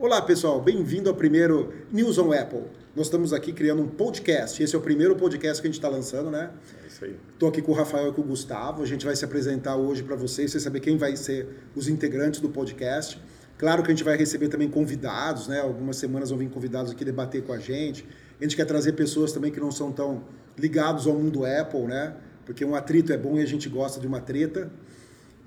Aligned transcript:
Olá 0.00 0.22
pessoal, 0.22 0.60
bem-vindo 0.60 1.10
ao 1.10 1.16
primeiro 1.16 1.74
News 1.90 2.18
on 2.18 2.32
Apple. 2.32 2.62
Nós 2.94 3.08
estamos 3.08 3.32
aqui 3.32 3.52
criando 3.52 3.82
um 3.82 3.88
podcast. 3.88 4.62
Esse 4.62 4.76
é 4.76 4.78
o 4.78 4.80
primeiro 4.80 5.16
podcast 5.16 5.60
que 5.60 5.66
a 5.66 5.70
gente 5.70 5.80
está 5.80 5.88
lançando, 5.88 6.30
né? 6.30 6.52
É 6.84 6.86
isso 6.86 7.04
aí. 7.04 7.16
Estou 7.32 7.48
aqui 7.48 7.60
com 7.60 7.72
o 7.72 7.74
Rafael 7.74 8.10
e 8.10 8.12
com 8.12 8.20
o 8.20 8.24
Gustavo. 8.24 8.80
A 8.80 8.86
gente 8.86 9.04
vai 9.04 9.16
se 9.16 9.24
apresentar 9.24 9.74
hoje 9.74 10.04
para 10.04 10.14
vocês, 10.14 10.52
vocês 10.52 10.62
saber 10.62 10.78
quem 10.78 10.96
vai 10.96 11.16
ser 11.16 11.48
os 11.74 11.88
integrantes 11.88 12.38
do 12.38 12.48
podcast. 12.48 13.20
Claro 13.58 13.82
que 13.82 13.88
a 13.88 13.92
gente 13.92 14.04
vai 14.04 14.16
receber 14.16 14.46
também 14.46 14.70
convidados, 14.70 15.48
né? 15.48 15.58
Algumas 15.58 15.96
semanas 15.96 16.30
vão 16.30 16.38
vir 16.38 16.48
convidados 16.48 16.92
aqui 16.92 17.04
debater 17.04 17.42
com 17.42 17.52
a 17.52 17.58
gente. 17.58 18.06
A 18.40 18.44
gente 18.44 18.54
quer 18.54 18.66
trazer 18.66 18.92
pessoas 18.92 19.32
também 19.32 19.50
que 19.50 19.58
não 19.58 19.72
são 19.72 19.90
tão 19.90 20.22
ligados 20.56 21.08
ao 21.08 21.14
mundo 21.14 21.44
Apple, 21.44 21.88
né? 21.88 22.14
Porque 22.46 22.64
um 22.64 22.76
atrito 22.76 23.12
é 23.12 23.18
bom 23.18 23.36
e 23.36 23.42
a 23.42 23.46
gente 23.46 23.68
gosta 23.68 23.98
de 23.98 24.06
uma 24.06 24.20
treta. 24.20 24.70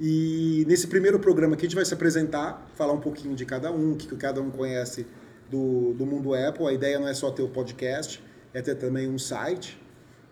E 0.04 0.66
nesse 0.68 0.88
primeiro 0.88 1.20
programa 1.20 1.54
aqui 1.54 1.68
a 1.68 1.70
gente 1.70 1.76
vai 1.76 1.86
se 1.86 1.94
apresentar, 1.94 2.68
falar 2.74 2.92
um 2.92 3.00
pouquinho 3.00 3.36
de 3.36 3.46
cada 3.46 3.72
um, 3.72 3.92
o 3.92 3.96
que 3.96 4.08
cada 4.16 4.42
um 4.42 4.50
conhece 4.50 5.06
do, 5.48 5.94
do 5.94 6.08
mundo 6.08 6.34
Apple. 6.34 6.66
A 6.66 6.74
ideia 6.74 6.98
não 6.98 7.08
é 7.08 7.14
só 7.14 7.30
ter 7.30 7.44
o 7.44 7.48
podcast, 7.48 8.20
é 8.52 8.64
ter 8.64 8.74
também 8.74 9.08
um 9.08 9.20
site 9.20 9.80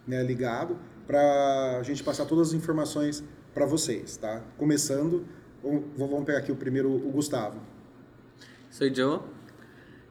né, 0.08 0.24
ligado 0.24 0.76
para 1.06 1.78
a 1.78 1.84
gente 1.84 2.04
passar 2.04 2.26
todas 2.26 2.48
as 2.48 2.54
informações 2.56 3.24
para 3.54 3.68
vocês, 3.68 4.18
tá? 4.18 4.42
Começando, 4.58 5.24
vamos 5.96 6.26
pegar 6.26 6.40
aqui 6.40 6.52
o 6.52 6.56
primeiro, 6.56 6.92
o 6.92 7.12
Gustavo. 7.12 7.62
Sou 8.72 8.88
eu. 8.88 9.24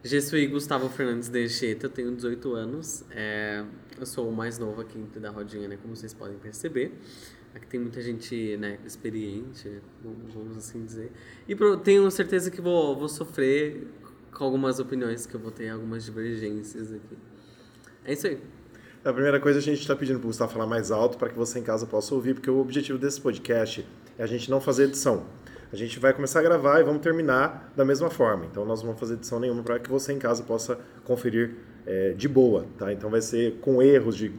Je 0.04 0.20
suis 0.20 0.48
Gustavo 0.48 0.88
Fernandes 0.88 1.28
de 1.28 1.44
Anchieta, 1.44 1.86
eu 1.86 1.90
tenho 1.90 2.14
18 2.14 2.54
anos. 2.54 3.04
É, 3.10 3.64
eu 3.98 4.06
sou 4.06 4.28
o 4.28 4.32
mais 4.32 4.56
novo 4.56 4.80
aqui 4.80 4.98
da 5.16 5.30
rodinha, 5.30 5.66
né, 5.66 5.76
como 5.82 5.96
vocês 5.96 6.14
podem 6.14 6.38
perceber. 6.38 6.96
Aqui 7.54 7.66
tem 7.66 7.80
muita 7.80 8.00
gente 8.00 8.56
né, 8.56 8.78
experiente, 8.86 9.80
vamos 10.02 10.56
assim 10.56 10.84
dizer. 10.84 11.10
E 11.48 11.56
tenho 11.82 12.10
certeza 12.10 12.50
que 12.50 12.60
vou, 12.60 12.96
vou 12.96 13.08
sofrer 13.08 13.86
com 14.32 14.44
algumas 14.44 14.78
opiniões, 14.78 15.26
que 15.26 15.34
eu 15.34 15.40
vou 15.40 15.50
ter 15.50 15.68
algumas 15.70 16.04
divergências 16.04 16.92
aqui. 16.92 17.16
É 18.04 18.12
isso 18.12 18.26
aí. 18.26 18.38
A 19.04 19.12
primeira 19.12 19.40
coisa 19.40 19.58
a 19.58 19.62
gente 19.62 19.80
está 19.80 19.96
pedindo 19.96 20.18
para 20.18 20.26
o 20.26 20.28
Gustavo 20.28 20.52
falar 20.52 20.66
mais 20.66 20.90
alto 20.90 21.18
para 21.18 21.28
que 21.28 21.36
você 21.36 21.58
em 21.58 21.62
casa 21.62 21.86
possa 21.86 22.14
ouvir, 22.14 22.34
porque 22.34 22.50
o 22.50 22.58
objetivo 22.58 22.98
desse 22.98 23.20
podcast 23.20 23.86
é 24.18 24.22
a 24.22 24.26
gente 24.26 24.50
não 24.50 24.60
fazer 24.60 24.84
edição. 24.84 25.24
A 25.72 25.76
gente 25.76 25.98
vai 25.98 26.12
começar 26.12 26.40
a 26.40 26.42
gravar 26.42 26.80
e 26.80 26.82
vamos 26.82 27.02
terminar 27.02 27.72
da 27.76 27.84
mesma 27.84 28.10
forma. 28.10 28.46
Então 28.46 28.64
nós 28.64 28.80
não 28.80 28.86
vamos 28.86 29.00
fazer 29.00 29.14
edição 29.14 29.38
nenhuma 29.38 29.62
para 29.62 29.78
que 29.78 29.90
você 29.90 30.12
em 30.12 30.18
casa 30.18 30.42
possa 30.42 30.78
conferir 31.04 31.54
é, 31.86 32.12
de 32.12 32.26
boa, 32.26 32.66
tá? 32.78 32.92
Então 32.92 33.10
vai 33.10 33.20
ser 33.20 33.56
com 33.60 33.82
erros 33.82 34.16
de, 34.16 34.32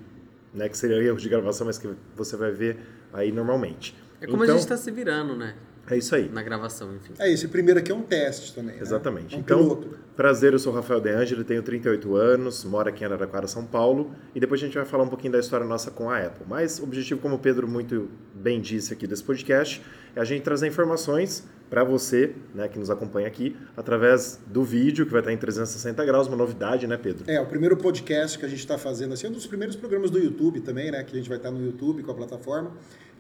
né, 0.54 0.68
que 0.68 0.78
seriam 0.78 1.02
erros 1.02 1.22
de 1.22 1.30
gravação, 1.30 1.68
mas 1.68 1.78
que 1.78 1.90
você 2.16 2.36
vai 2.36 2.52
ver 2.52 2.78
aí 3.14 3.32
normalmente. 3.32 3.96
É 4.22 4.26
como 4.26 4.44
então, 4.44 4.56
a 4.56 4.58
gente 4.58 4.66
está 4.66 4.78
se 4.78 4.92
virando, 4.92 5.36
né? 5.36 5.56
É 5.90 5.98
isso 5.98 6.14
aí. 6.14 6.30
Na 6.30 6.44
gravação, 6.44 6.96
enfim. 6.96 7.14
É, 7.18 7.32
esse 7.32 7.48
primeiro 7.48 7.80
aqui 7.80 7.92
é 7.92 7.96
um 7.96 8.04
teste 8.04 8.54
também. 8.54 8.76
Né? 8.76 8.82
Exatamente. 8.82 9.34
É 9.34 9.38
um 9.38 9.42
então, 9.42 9.60
piloto. 9.60 9.98
prazer, 10.16 10.54
eu 10.54 10.60
sou 10.60 10.72
o 10.72 10.76
Rafael 10.76 11.02
De 11.02 11.10
Angeli, 11.10 11.44
tenho 11.44 11.64
38 11.64 12.16
anos, 12.16 12.64
moro 12.64 12.88
aqui 12.90 13.04
em 13.04 13.08
Araraquara, 13.08 13.48
São 13.48 13.66
Paulo, 13.66 14.12
e 14.36 14.40
depois 14.40 14.62
a 14.62 14.66
gente 14.66 14.76
vai 14.76 14.86
falar 14.86 15.04
um 15.04 15.10
pouquinho 15.10 15.34
da 15.34 15.40
história 15.40 15.66
nossa 15.66 15.90
com 15.90 16.10
a 16.10 16.20
Apple. 16.20 16.46
Mas 16.48 16.80
o 16.80 16.84
objetivo, 16.84 17.20
como 17.20 17.36
o 17.36 17.40
Pedro 17.40 17.68
muito 17.68 18.08
bem 18.36 18.62
disse 18.62 18.94
aqui 18.94 19.08
desse 19.08 19.24
podcast, 19.24 19.82
é 20.16 20.20
a 20.20 20.24
gente 20.24 20.44
trazer 20.44 20.68
informações 20.68 21.44
para 21.70 21.84
você, 21.84 22.34
né, 22.56 22.68
que 22.68 22.80
nos 22.80 22.90
acompanha 22.90 23.28
aqui, 23.28 23.56
através 23.78 24.40
do 24.48 24.64
vídeo, 24.64 25.06
que 25.06 25.12
vai 25.12 25.22
estar 25.22 25.32
em 25.32 25.38
360 25.38 26.04
graus, 26.04 26.28
uma 26.28 26.36
novidade, 26.36 26.88
né, 26.88 26.98
Pedro? 26.98 27.30
É, 27.30 27.40
o 27.40 27.46
primeiro 27.46 27.78
podcast 27.78 28.40
que 28.40 28.46
a 28.46 28.50
gente 28.50 28.60
está 28.60 28.78
fazendo, 28.78 29.14
assim, 29.14 29.28
é 29.28 29.30
um 29.30 29.34
dos 29.34 29.46
primeiros 29.46 29.76
programas 29.76 30.10
do 30.10 30.18
YouTube 30.18 30.62
também, 30.62 30.90
né, 30.90 31.04
que 31.04 31.14
a 31.14 31.18
gente 31.18 31.30
vai 31.30 31.38
estar 31.38 31.52
no 31.52 31.64
YouTube 31.64 32.02
com 32.02 32.12
a 32.12 32.16
plataforma 32.16 32.72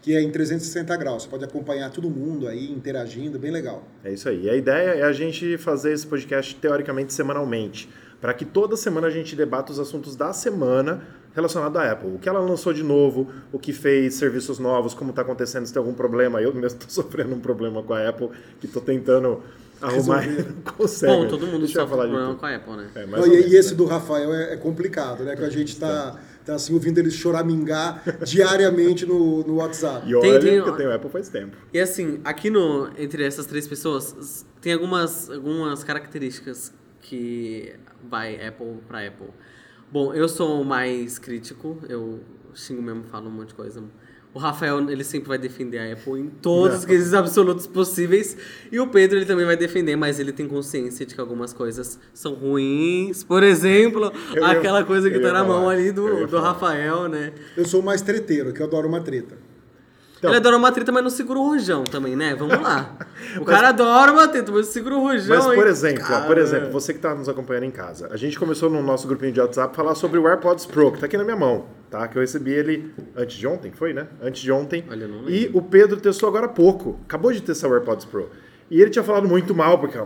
que 0.02 0.16
é 0.16 0.22
em 0.22 0.32
360 0.32 0.95
graus. 0.98 1.23
Você 1.23 1.30
pode 1.30 1.44
acompanhar 1.44 1.90
todo 1.92 2.10
mundo 2.10 2.48
aí 2.48 2.72
interagindo, 2.72 3.38
bem 3.38 3.52
legal. 3.52 3.84
É 4.04 4.12
isso 4.12 4.30
aí. 4.30 4.45
E 4.45 4.50
a 4.50 4.56
ideia 4.56 4.90
é 4.92 5.04
a 5.04 5.12
gente 5.12 5.58
fazer 5.58 5.94
esse 5.94 6.08
podcast 6.08 6.56
teoricamente 6.56 7.14
semanalmente, 7.14 7.90
para 8.22 8.34
que 8.34 8.45
toda 8.45 8.75
semana 8.75 9.08
a 9.08 9.09
gente 9.09 9.36
debata 9.36 9.72
os 9.72 9.80
assuntos 9.80 10.16
da 10.16 10.34
semana 10.34 11.02
relacionado 11.34 11.78
à 11.78 11.92
Apple. 11.92 12.16
O 12.16 12.20
que 12.20 12.28
ela 12.28 12.39
lançou 12.39 12.73
de 12.73 12.84
novo, 12.84 13.28
o 13.52 13.59
que 13.59 13.72
fez 13.72 14.16
serviços 14.16 14.60
novos, 14.60 14.94
como 14.94 15.11
está 15.11 15.21
acontecendo, 15.21 15.66
se 15.66 15.73
tem 15.73 15.80
algum 15.80 15.94
problema. 15.94 16.42
Eu 16.42 16.54
mesmo 16.54 16.80
estou 16.80 16.89
sofrendo 17.04 17.36
um 17.36 17.39
problema 17.39 17.82
com 17.83 17.94
a 17.94 18.08
Apple, 18.08 18.30
que 18.60 18.66
estou 18.66 18.82
tentando 18.82 19.42
arrumar 19.82 20.23
consegue. 20.77 21.14
Bom, 21.14 21.27
todo 21.27 21.48
mundo 21.48 21.67
sofre 21.67 21.95
problema 21.95 22.36
com 22.36 22.45
a 22.45 22.55
Apple, 22.55 22.73
né? 22.73 22.89
É, 22.95 23.05
Não, 23.05 23.26
e, 23.26 23.49
e, 23.49 23.55
esse 23.55 23.76
do 23.76 23.86
Rafael 23.86 24.33
é, 24.33 24.54
é 24.54 24.58
complicado, 24.58 25.23
né? 25.23 25.36
Que 25.36 25.44
a 25.44 25.49
gente 25.49 25.70
está 25.70 26.20
tá 26.45 26.55
assim, 26.55 26.73
ouvindo 26.73 26.98
ele 26.98 27.11
choramingar 27.11 28.02
diariamente 28.26 29.05
no, 29.05 29.44
no 29.44 29.55
WhatsApp. 29.58 30.10
E 30.10 30.15
olha 30.15 30.39
tem, 30.39 30.39
tem, 30.39 30.64
que 30.64 30.70
eu 30.70 30.76
tenho 30.76 30.94
Apple 30.94 31.10
faz 31.10 31.30
tempo. 31.30 31.55
E 31.73 31.80
assim, 31.80 32.20
aqui 32.23 32.49
no, 32.49 32.89
entre 32.98 33.23
essas 33.23 33.45
três 33.45 33.67
pessoas, 33.67 34.45
tem 34.60 34.73
algumas, 34.73 35.30
algumas 35.30 35.83
características 35.83 36.73
que 37.09 37.73
vai 38.09 38.36
Apple 38.45 38.77
para 38.87 39.08
Apple. 39.08 39.30
Bom, 39.92 40.14
eu 40.14 40.30
sou 40.30 40.64
mais 40.64 41.17
crítico, 41.17 41.77
eu 41.89 42.20
xingo 42.53 42.81
mesmo, 42.81 43.03
falo 43.03 43.27
um 43.27 43.31
monte 43.31 43.49
de 43.49 43.55
coisa 43.55 43.83
o 44.33 44.37
Rafael, 44.37 44.89
ele 44.89 45.03
sempre 45.03 45.27
vai 45.27 45.39
defender 45.39 45.80
a 45.80 45.93
Apple 45.93 46.20
em 46.20 46.27
todos 46.27 46.80
os 46.80 46.86
quesitos 46.86 47.14
absolutos 47.15 47.65
possíveis. 47.65 48.37
E 48.71 48.80
o 48.80 48.87
Pedro, 48.87 49.17
ele 49.17 49.25
também 49.25 49.45
vai 49.45 49.58
defender, 49.58 49.95
mas 49.95 50.20
ele 50.20 50.31
tem 50.31 50.47
consciência 50.47 51.03
de 51.05 51.15
que 51.15 51.21
algumas 51.21 51.52
coisas 51.52 51.99
são 52.14 52.36
ruins. 52.36 53.23
Por 53.23 53.41
exemplo, 53.41 54.11
eu 54.36 54.45
aquela 54.45 54.83
coisa 54.83 55.09
que 55.09 55.20
tá 55.20 55.33
na 55.33 55.43
mão 55.43 55.67
ali 55.67 55.91
do, 55.91 56.27
do 56.27 56.39
Rafael, 56.39 57.08
né? 57.08 57.33
Eu 57.58 57.65
sou 57.65 57.81
mais 57.81 58.02
treteiro, 58.02 58.53
que 58.53 58.61
eu 58.61 58.67
adoro 58.67 58.87
uma 58.87 59.02
treta. 59.02 59.36
Então, 60.20 60.30
ele 60.32 60.38
adora 60.38 60.58
uma 60.58 60.72
treta, 60.72 60.92
mas 60.92 61.02
não 61.02 61.10
segura 61.10 61.40
o 61.40 61.48
rojão 61.48 61.84
também, 61.86 62.16
né? 62.16 62.36
Vamos 62.36 62.62
lá. 62.62 62.96
O 63.36 63.44
mas, 63.44 63.56
cara 63.56 63.70
adora 63.70 64.12
uma 64.12 64.28
treta, 64.28 64.52
mas 64.52 64.68
segura 64.68 64.96
o 64.96 65.02
rojão. 65.02 65.38
Mas, 65.38 65.46
por 65.46 65.68
exemplo, 65.68 66.06
por 66.26 66.38
exemplo, 66.38 66.72
você 66.72 66.94
que 66.94 67.00
está 67.00 67.14
nos 67.14 67.28
acompanhando 67.28 67.66
em 67.66 67.72
casa, 67.72 68.08
a 68.12 68.18
gente 68.18 68.40
começou 68.40 68.70
no 68.70 68.82
nosso 68.82 69.08
grupinho 69.08 69.32
de 69.32 69.40
WhatsApp 69.40 69.76
falar 69.76 69.94
sobre 69.94 70.18
o 70.18 70.28
AirPods 70.28 70.66
Pro, 70.66 70.90
que 70.90 70.98
está 70.98 71.06
aqui 71.06 71.18
na 71.18 71.24
minha 71.24 71.36
mão, 71.36 71.66
tá? 71.90 72.08
Que 72.08 72.18
eu 72.18 72.22
recebi 72.22 72.52
ele 72.52 72.94
antes 73.16 73.38
de 73.38 73.46
ontem, 73.46 73.72
foi, 73.72 73.94
né? 73.94 74.08
Antes 74.22 74.42
de 74.42 74.52
ontem. 74.52 74.86
Olha, 74.90 75.08
não 75.08 75.30
e 75.30 75.52
o 75.54 75.62
Pedro 75.62 76.00
testou 76.00 76.30
agora 76.30 76.46
há 76.46 76.50
pouco. 76.50 77.00
Acabou 77.06 77.32
de 77.32 77.42
testar 77.42 77.68
o 77.68 77.74
AirPods 77.74 78.06
Pro. 78.06 78.30
E 78.72 78.82
ele 78.82 78.90
tinha 78.90 79.04
falado 79.04 79.28
muito 79.28 79.54
mal, 79.54 79.78
porque 79.80 79.98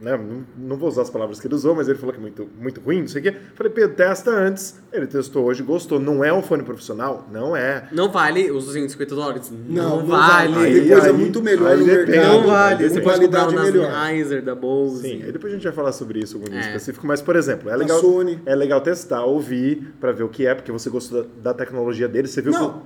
né, 0.00 0.16
não, 0.16 0.44
não, 0.56 0.76
vou 0.76 0.88
usar 0.88 1.02
as 1.02 1.10
palavras 1.10 1.40
que 1.40 1.46
ele 1.46 1.54
usou, 1.54 1.74
mas 1.74 1.88
ele 1.88 1.98
falou 1.98 2.12
que 2.12 2.20
é 2.20 2.22
muito, 2.22 2.48
muito 2.60 2.80
ruim, 2.80 3.00
não 3.00 3.08
sei 3.08 3.20
o 3.20 3.24
quê. 3.24 3.36
Falei, 3.54 3.72
Pedro, 3.72 3.96
testa 3.96 4.30
antes. 4.30 4.78
Ele 4.92 5.06
testou 5.06 5.44
hoje, 5.44 5.62
gostou. 5.62 5.98
Não 5.98 6.24
é 6.24 6.32
um 6.32 6.40
fone 6.40 6.62
profissional? 6.62 7.26
Não 7.32 7.56
é. 7.56 7.88
Não 7.90 8.10
vale 8.10 8.48
os 8.50 8.66
250 8.66 9.14
dólares? 9.14 9.50
Não, 9.50 9.98
não, 9.98 10.06
vale. 10.06 10.54
vale. 10.54 10.80
Tem 10.80 10.88
coisa 10.88 11.06
aí, 11.08 11.12
muito 11.12 11.42
melhor 11.42 11.76
no 11.76 11.84
mercado. 11.84 12.16
Não 12.16 12.46
vale. 12.46 12.88
Você 12.88 13.00
qualidade 13.00 13.54
pode 13.54 13.72
melhor. 13.72 14.42
da 14.42 14.54
Bose. 14.54 15.02
Sim, 15.02 15.22
aí 15.24 15.32
depois 15.32 15.52
a 15.52 15.56
gente 15.56 15.64
vai 15.64 15.72
falar 15.72 15.92
sobre 15.92 16.20
isso, 16.20 16.36
algum 16.36 16.54
é. 16.54 16.60
específico. 16.60 17.04
Mas, 17.04 17.20
por 17.20 17.34
exemplo, 17.34 17.68
é 17.68 17.76
legal, 17.76 18.00
Sony. 18.00 18.40
é 18.46 18.54
legal 18.54 18.80
testar, 18.80 19.24
ouvir, 19.24 19.94
para 20.00 20.12
ver 20.12 20.22
o 20.22 20.28
que 20.28 20.46
é, 20.46 20.54
porque 20.54 20.70
você 20.70 20.88
gostou 20.88 21.24
da, 21.24 21.28
da 21.42 21.54
tecnologia 21.54 22.06
dele. 22.06 22.28
Você 22.28 22.40
viu 22.40 22.52
Não, 22.52 22.82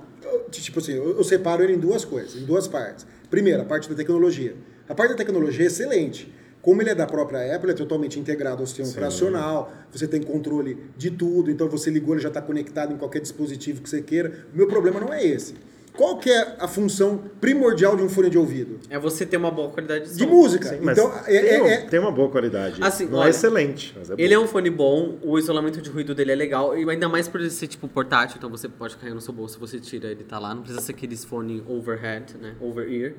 que... 0.49 0.61
tipo 0.61 0.79
assim, 0.79 0.93
eu, 0.93 1.15
eu 1.17 1.23
separo 1.23 1.63
ele 1.63 1.73
em 1.73 1.79
duas 1.79 2.03
coisas, 2.03 2.41
em 2.41 2.45
duas 2.45 2.67
partes. 2.67 3.05
Primeiro, 3.29 3.61
a 3.61 3.65
parte 3.65 3.87
da 3.87 3.95
tecnologia. 3.95 4.55
A 4.89 4.95
parte 4.95 5.11
da 5.11 5.17
tecnologia 5.17 5.65
é 5.65 5.67
excelente 5.67 6.33
como 6.63 6.81
ele 6.81 6.91
é 6.91 6.95
da 6.95 7.05
própria 7.05 7.53
Apple, 7.53 7.71
é 7.71 7.73
totalmente 7.73 8.17
integrado 8.17 8.61
ao 8.61 8.65
sistema 8.65 8.87
Sim. 8.87 8.93
operacional, 8.93 9.73
você 9.91 10.07
tem 10.07 10.23
controle 10.23 10.77
de 10.95 11.11
tudo, 11.11 11.51
então 11.51 11.67
você 11.67 11.89
ligou, 11.89 12.15
ele 12.15 12.21
já 12.21 12.29
está 12.29 12.41
conectado 12.41 12.93
em 12.93 12.97
qualquer 12.97 13.19
dispositivo 13.19 13.81
que 13.81 13.89
você 13.89 14.01
queira. 14.01 14.45
O 14.53 14.57
meu 14.57 14.65
problema 14.65 14.97
não 14.97 15.13
é 15.13 15.21
esse. 15.21 15.55
Qual 15.91 16.17
que 16.17 16.31
é 16.31 16.55
a 16.57 16.67
função 16.67 17.21
primordial 17.41 17.97
de 17.97 18.01
um 18.01 18.07
fone 18.07 18.29
de 18.29 18.37
ouvido? 18.37 18.79
É 18.89 18.97
você 18.97 19.25
ter 19.25 19.35
uma 19.35 19.51
boa 19.51 19.71
qualidade 19.71 20.05
de 20.05 20.11
som. 20.11 20.15
De 20.15 20.25
música. 20.25 20.69
Sim, 20.69 20.79
então, 20.89 21.13
é, 21.27 21.41
tem, 21.41 21.69
é, 21.69 21.77
tem, 21.81 21.99
uma 21.99 22.13
boa 22.13 22.29
qualidade. 22.29 22.81
Assim, 22.81 23.07
não 23.07 23.19
olha, 23.19 23.27
é 23.27 23.29
excelente, 23.31 23.93
é 23.97 24.13
Ele 24.17 24.33
é 24.33 24.39
um 24.39 24.47
fone 24.47 24.69
bom, 24.69 25.19
o 25.21 25.37
isolamento 25.37 25.81
de 25.81 25.89
ruído 25.89 26.15
dele 26.15 26.31
é 26.31 26.35
legal, 26.35 26.77
e 26.77 26.89
ainda 26.89 27.09
mais 27.09 27.27
por 27.27 27.41
ele 27.41 27.49
ser 27.49 27.67
tipo 27.67 27.89
portátil, 27.89 28.37
então 28.37 28.49
você 28.49 28.69
pode 28.69 28.95
carregar 28.95 29.15
no 29.15 29.21
seu 29.21 29.33
bolso, 29.33 29.59
você 29.59 29.81
tira, 29.81 30.07
ele 30.07 30.23
tá 30.23 30.39
lá. 30.39 30.55
Não 30.55 30.61
precisa 30.61 30.81
ser 30.81 30.93
aqueles 30.93 31.25
fone 31.25 31.61
overhead, 31.67 32.37
né? 32.41 32.55
Over 32.61 32.89
ear. 32.89 33.13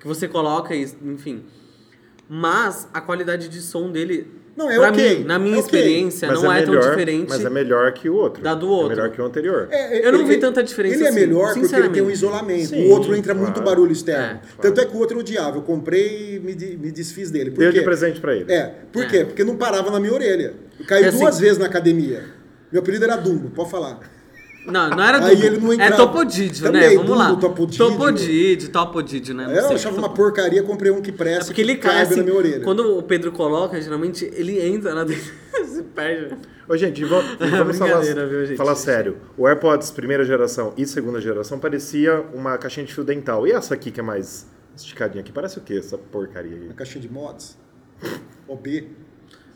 Que 0.00 0.08
você 0.08 0.26
coloca 0.26 0.74
e, 0.74 0.82
enfim 1.04 1.44
mas 2.34 2.88
a 2.94 3.00
qualidade 3.02 3.46
de 3.46 3.60
som 3.60 3.92
dele 3.92 4.26
não, 4.56 4.70
é 4.70 4.80
ok. 4.80 5.18
Mim, 5.18 5.24
na 5.24 5.38
minha 5.38 5.56
é 5.56 5.60
experiência, 5.60 6.30
okay. 6.30 6.42
não 6.42 6.50
é, 6.50 6.62
é 6.62 6.66
melhor, 6.66 6.80
tão 6.80 6.90
diferente. 6.90 7.28
Mas 7.28 7.44
é 7.44 7.50
melhor 7.50 7.92
que 7.92 8.08
o 8.08 8.14
outro. 8.14 8.42
Da 8.42 8.54
do 8.54 8.70
outro. 8.70 8.92
É 8.92 8.96
melhor 8.96 9.10
que 9.10 9.20
o 9.20 9.24
anterior. 9.26 9.68
É, 9.70 10.06
eu 10.06 10.12
não 10.12 10.20
ele, 10.20 10.28
vi 10.28 10.38
tanta 10.38 10.62
diferença 10.62 10.94
Ele 10.94 11.04
é 11.04 11.08
assim, 11.08 11.20
melhor 11.20 11.52
porque 11.52 11.76
ele 11.76 11.88
tem 11.90 12.02
um 12.02 12.10
isolamento. 12.10 12.68
Sim, 12.68 12.86
o 12.86 12.90
outro 12.90 13.14
entra 13.14 13.34
claro. 13.34 13.50
muito 13.50 13.62
barulho 13.62 13.92
externo. 13.92 14.40
É, 14.42 14.62
Tanto 14.62 14.80
é 14.80 14.86
que 14.86 14.96
o 14.96 14.98
outro 14.98 15.16
eu 15.16 15.20
odiava. 15.20 15.58
Eu 15.58 15.62
comprei 15.62 16.36
e 16.36 16.40
me, 16.40 16.54
me 16.54 16.90
desfiz 16.90 17.30
dele. 17.30 17.50
Por 17.50 17.58
Deu 17.58 17.70
de 17.70 17.82
presente 17.82 18.18
pra 18.18 18.34
ele. 18.34 18.50
É. 18.50 18.76
Por 18.90 19.06
quê? 19.06 19.26
Porque 19.26 19.44
não 19.44 19.56
parava 19.56 19.90
na 19.90 20.00
minha 20.00 20.14
orelha. 20.14 20.54
Caiu 20.86 21.08
assim, 21.08 21.18
duas 21.18 21.38
vezes 21.38 21.58
na 21.58 21.66
academia. 21.66 22.24
Meu 22.72 22.80
apelido 22.80 23.04
era 23.04 23.16
Dumbo, 23.16 23.50
pode 23.50 23.70
falar. 23.70 24.00
Não, 24.64 24.90
não 24.90 25.02
era 25.02 25.24
Aí 25.24 25.44
ele 25.44 25.58
não 25.58 25.72
É 25.72 25.90
Topodídio, 25.90 26.70
né? 26.70 26.90
Vamos 26.90 27.06
Dumbo, 27.06 27.14
lá. 27.18 27.36
Topodídio. 27.36 27.86
Topodídio, 27.86 28.68
Topodídio, 28.70 29.34
né? 29.34 29.46
Não 29.46 29.52
é, 29.52 29.58
eu 29.58 29.72
achava 29.72 29.96
uma 29.96 30.08
porcaria, 30.08 30.62
comprei 30.62 30.92
um 30.92 31.02
que 31.02 31.10
presta. 31.10 31.44
É 31.44 31.46
porque 31.46 31.60
ele 31.60 31.76
cai 31.76 32.02
assim, 32.02 32.16
na 32.16 32.22
minha 32.22 32.36
orelha. 32.36 32.60
Quando 32.60 32.98
o 32.98 33.02
Pedro 33.02 33.32
coloca, 33.32 33.80
geralmente 33.80 34.24
ele 34.34 34.60
entra 34.60 34.94
na 34.94 35.04
se 35.66 35.82
perde. 35.94 36.36
Ô, 36.68 36.76
gente, 36.76 37.04
vamos, 37.04 37.36
vamos 37.38 37.78
falar, 37.78 38.00
viu, 38.00 38.46
gente? 38.46 38.56
falar 38.56 38.76
sério. 38.76 39.16
O 39.36 39.48
AirPods 39.48 39.90
primeira 39.90 40.24
geração 40.24 40.72
e 40.76 40.86
segunda 40.86 41.20
geração 41.20 41.58
parecia 41.58 42.24
uma 42.32 42.56
caixinha 42.56 42.86
de 42.86 42.94
fio 42.94 43.04
dental. 43.04 43.46
E 43.46 43.52
essa 43.52 43.74
aqui 43.74 43.90
que 43.90 44.00
é 44.00 44.02
mais 44.02 44.46
esticadinha 44.76 45.22
aqui, 45.22 45.32
parece 45.32 45.58
o 45.58 45.60
que 45.60 45.76
essa 45.76 45.98
porcaria 45.98 46.56
aí? 46.56 46.66
Uma 46.66 46.74
caixinha 46.74 47.02
de 47.02 47.10
mods? 47.10 47.58
OB? 48.46 48.88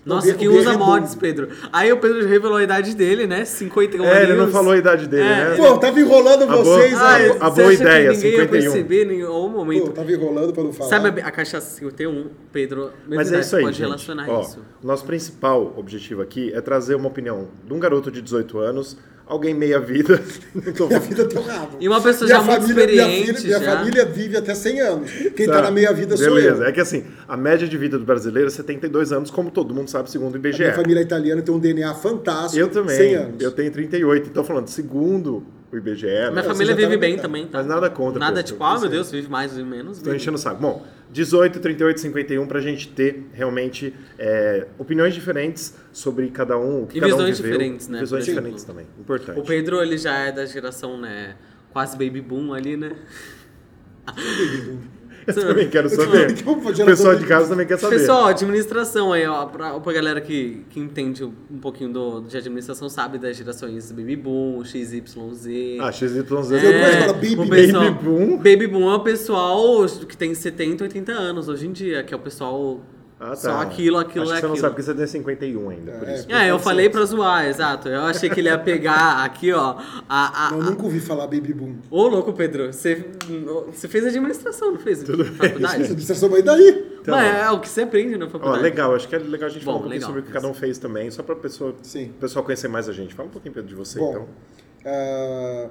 Nossa, 0.07 0.31
é 0.31 0.49
usa 0.49 0.79
mods, 0.79 1.17
Pedro? 1.17 1.49
Aí 1.73 1.93
o 1.93 1.97
Pedro 1.99 2.25
revelou 2.29 2.57
a 2.59 2.63
idade 2.63 2.95
dele, 2.95 3.27
né? 3.27 3.45
51 3.45 4.05
É, 4.05 4.23
ele 4.23 4.35
não 4.35 4.49
falou 4.49 4.73
a 4.73 4.77
idade 4.79 5.09
dele, 5.09 5.25
É, 5.25 5.51
né? 5.51 5.57
Pô, 5.57 5.77
tava 5.79 5.99
enrolando 5.99 6.45
A 6.45 6.47
boa- 6.47 6.63
vocês, 6.63 6.95
Ah, 6.95 7.15
aí. 7.17 7.31
a 7.41 7.49
você 7.51 7.61
boa 7.63 7.75
ideia, 7.75 8.11
que 8.11 8.17
ninguém 8.19 8.31
ia 8.31 8.37
51. 8.43 8.49
perceber 8.73 9.03
em 9.03 9.07
nenhum 9.09 9.27
Pô, 9.29 9.49
momento. 9.49 9.91
tava 9.91 10.13
enrolando 10.13 10.53
pra 10.53 10.63
não 10.63 10.73
falar. 10.73 10.91
Sabe 10.91 11.21
a, 11.21 11.27
a 11.27 11.31
cachaça 11.33 11.75
51, 11.75 12.27
Pedro? 12.53 12.93
Mas 13.09 13.33
é 13.33 13.41
isso 13.41 13.57
aí, 13.57 13.63
pode 13.65 13.77
gente. 13.77 13.85
relacionar 13.87 14.27
Ó, 14.31 14.41
isso. 14.43 14.61
Nosso 14.83 15.05
principal 15.05 15.75
objetivo 15.77 16.23
aqui 16.23 16.53
é 16.55 16.61
trazer 16.61 16.95
uma 16.95 17.09
opinião 17.09 17.49
de 17.67 17.75
um 17.75 17.79
garoto 17.81 18.09
de 18.09 18.23
18 18.23 18.59
anos, 18.59 18.97
alguém 19.27 19.53
meia 19.55 19.81
vida. 19.81 20.21
Tô 20.77 20.87
Minha 20.87 21.01
vida 21.01 21.25
tem 21.27 21.39
um 21.39 21.43
rabo. 21.43 21.77
E 21.81 21.89
uma 21.89 22.01
pessoa 22.01 22.27
Minha 22.29 22.39
já 22.39 22.45
muito 22.45 22.63
família- 22.63 22.87
minha 22.87 23.07
experiente, 23.09 23.41
filha- 23.43 23.59
Minha 23.59 23.71
já. 23.71 23.77
família 23.79 24.05
vive 24.07 24.37
até 24.37 24.55
100 24.55 24.81
anos. 24.81 25.11
Quem 25.35 25.47
tá, 25.47 25.53
Tá, 25.55 25.63
na 25.63 25.71
meia 25.71 25.93
vida 25.93 26.17
sou 26.17 26.27
Beleza, 26.35 26.63
eu. 26.63 26.69
é 26.69 26.73
que 26.73 26.81
assim, 26.81 27.05
a 27.27 27.37
média 27.37 27.67
de 27.67 27.77
vida 27.77 27.99
do 27.99 28.05
brasileiro 28.05 28.49
é 28.49 28.51
72 28.51 29.13
anos, 29.13 29.31
como 29.31 29.51
todo 29.51 29.75
mundo 29.75 29.89
sabe, 29.91 30.11
segundo 30.11 30.35
o 30.35 30.37
IBGE. 30.37 30.61
Minha 30.61 30.75
família 30.75 31.01
italiana 31.01 31.43
tem 31.43 31.55
um 31.55 31.59
DNA 31.59 31.93
fantástico. 31.95 32.59
Eu 32.61 32.69
também. 32.69 32.97
100 32.97 33.15
anos. 33.15 33.43
Eu 33.43 33.51
tenho 33.53 33.71
38. 33.73 34.29
Então, 34.31 34.45
falando, 34.45 34.69
segundo 34.69 35.43
o 35.73 35.77
IBGE, 35.77 36.07
Minha 36.07 36.31
né? 36.31 36.43
família 36.43 36.75
tá 36.75 36.81
vive 36.81 36.97
bem 36.97 37.17
também, 37.17 37.47
tá? 37.47 37.59
Mas 37.59 37.67
nada 37.67 37.91
contra, 37.91 38.21
Nada 38.21 38.43
tipo, 38.43 38.63
ah, 38.63 38.79
meu. 38.79 38.89
Deus, 38.89 39.11
vive 39.11 39.29
mais, 39.29 39.53
vive 39.57 39.69
menos. 39.69 39.99
Estou 39.99 40.15
enchendo 40.15 40.37
o 40.37 40.39
saco. 40.41 40.61
Bom, 40.61 40.87
18, 41.11 41.59
38, 41.61 42.01
51 42.01 42.47
pra 42.47 42.61
gente 42.61 42.89
ter 42.89 43.27
realmente 43.33 43.95
é, 44.19 44.67
opiniões 44.79 45.15
diferentes 45.15 45.75
sobre 45.93 46.29
cada 46.31 46.57
um, 46.59 46.85
o 46.85 46.87
que 46.87 46.99
E 46.99 47.01
cada 47.01 47.15
um 47.15 47.17
visões 47.19 47.39
viveu. 47.39 47.53
diferentes, 47.53 47.89
né? 47.89 48.01
Visões 48.01 48.25
diferentes 48.25 48.65
também. 48.65 48.87
Importante. 48.99 49.39
O 49.39 49.43
Pedro, 49.45 49.83
ele 49.83 49.99
já 49.99 50.17
é 50.17 50.33
da 50.33 50.47
geração, 50.47 50.99
né, 51.01 51.37
quase 51.73 51.97
baby 51.97 52.21
boom 52.21 52.55
ali, 52.55 52.77
né? 52.77 52.93
Eu 55.35 55.35
também 55.35 55.69
quero 55.69 55.89
saber. 55.89 56.37
O 56.47 56.85
pessoal 56.85 57.17
de 57.17 57.27
casa 57.27 57.49
também 57.49 57.67
quer 57.67 57.79
saber. 57.79 57.99
Pessoal, 57.99 58.27
administração 58.27 59.13
aí, 59.13 59.27
ó, 59.27 59.47
pra, 59.47 59.79
pra 59.81 59.93
galera 59.93 60.21
que, 60.21 60.63
que 60.71 60.79
entende 60.79 61.25
um 61.25 61.59
pouquinho 61.61 61.93
do, 61.93 62.21
de 62.21 62.37
administração, 62.37 62.89
sabe 62.89 63.19
das 63.19 63.37
gerações 63.37 63.91
Baby 63.91 64.17
Boom, 64.17 64.65
XYZ. 64.65 65.03
Ah, 65.81 65.91
XYZ. 65.91 66.25
Fala 66.29 67.13
baby, 67.15 67.35
o 67.35 67.49
baby 67.49 67.91
boom. 68.03 68.37
Baby 68.37 68.67
Boom 68.67 68.91
é 68.91 68.95
o 68.95 69.01
pessoal 69.01 69.85
que 70.09 70.17
tem 70.17 70.35
70, 70.35 70.85
80 70.85 71.13
anos 71.13 71.49
hoje 71.49 71.67
em 71.67 71.73
dia, 71.73 72.03
que 72.05 72.15
é 72.15 72.17
o 72.17 72.21
pessoal 72.21 72.81
Ah, 73.19 73.31
tá. 73.31 73.37
só 73.37 73.61
aquilo, 73.63 73.97
aquilo, 73.97 74.25
Acho 74.25 74.33
que 74.33 74.39
é 74.39 74.41
você 74.41 74.47
não 74.47 74.53
aquilo. 74.53 74.57
sabe 74.61 74.75
porque 74.75 74.83
você 74.83 74.95
tem 74.95 75.07
51 75.07 75.71
ainda, 75.71 75.93
por 75.93 76.07
É, 76.07 76.15
isso. 76.17 76.31
É, 76.31 76.51
eu 76.51 76.59
falei 76.59 76.91
pra 76.91 77.03
zoar, 77.07 77.47
exato. 77.47 77.89
Eu 77.89 78.03
achei 78.03 78.29
que 78.29 78.41
ele 78.41 78.51
ia 78.51 78.59
pegar 78.59 79.25
aqui, 79.25 79.51
ó, 79.53 79.77
a... 80.07 80.49
a, 80.49 80.53
Eu 80.53 80.63
nunca 80.63 80.83
ouvi 80.83 81.01
falar 81.01 81.23
baby 81.27 81.55
boom. 81.55 81.77
Ô, 81.91 82.09
louco, 82.09 82.33
Pedro, 82.35 82.71
você, 82.71 83.07
você 83.73 83.89
fez 83.89 84.05
administração, 84.07 84.73
não 84.73 84.79
fez? 84.79 85.03
Tudo 85.03 85.25
faculdade? 85.25 85.83
Administração 85.85 86.29
vai 86.29 86.43
daí. 86.43 86.99
Então, 87.01 87.15
Mas 87.17 87.37
é 87.41 87.51
o 87.51 87.59
que 87.61 87.69
você 87.71 87.83
aprende 87.83 88.19
na 88.19 88.27
Ó, 88.27 88.29
faculdade. 88.29 88.63
legal, 88.63 88.95
acho 88.95 89.09
que 89.09 89.15
é 89.17 89.19
legal 89.19 89.49
a 89.49 89.53
gente 89.53 89.65
falar 89.65 89.79
Bom, 89.79 89.79
um 89.79 89.83
pouquinho 89.85 90.01
legal. 90.01 90.09
sobre 90.09 90.21
o 90.21 90.25
que 90.25 90.33
cada 90.33 90.49
um 90.49 90.53
fez 90.55 90.77
também, 90.77 91.11
só 91.11 91.23
pra 91.23 91.37
pessoa, 91.37 91.75
Sim. 91.83 92.11
o 92.11 92.21
pessoal 92.21 92.45
conhecer 92.45 92.69
mais 92.69 92.87
a 92.87 92.93
gente. 92.93 93.15
Fala 93.15 93.29
um 93.29 93.33
pouquinho, 93.33 93.55
Pedro, 93.55 93.69
de 93.71 93.75
você, 93.75 93.99
Bom, 93.99 94.11
então. 94.11 94.27
ah, 94.85 95.69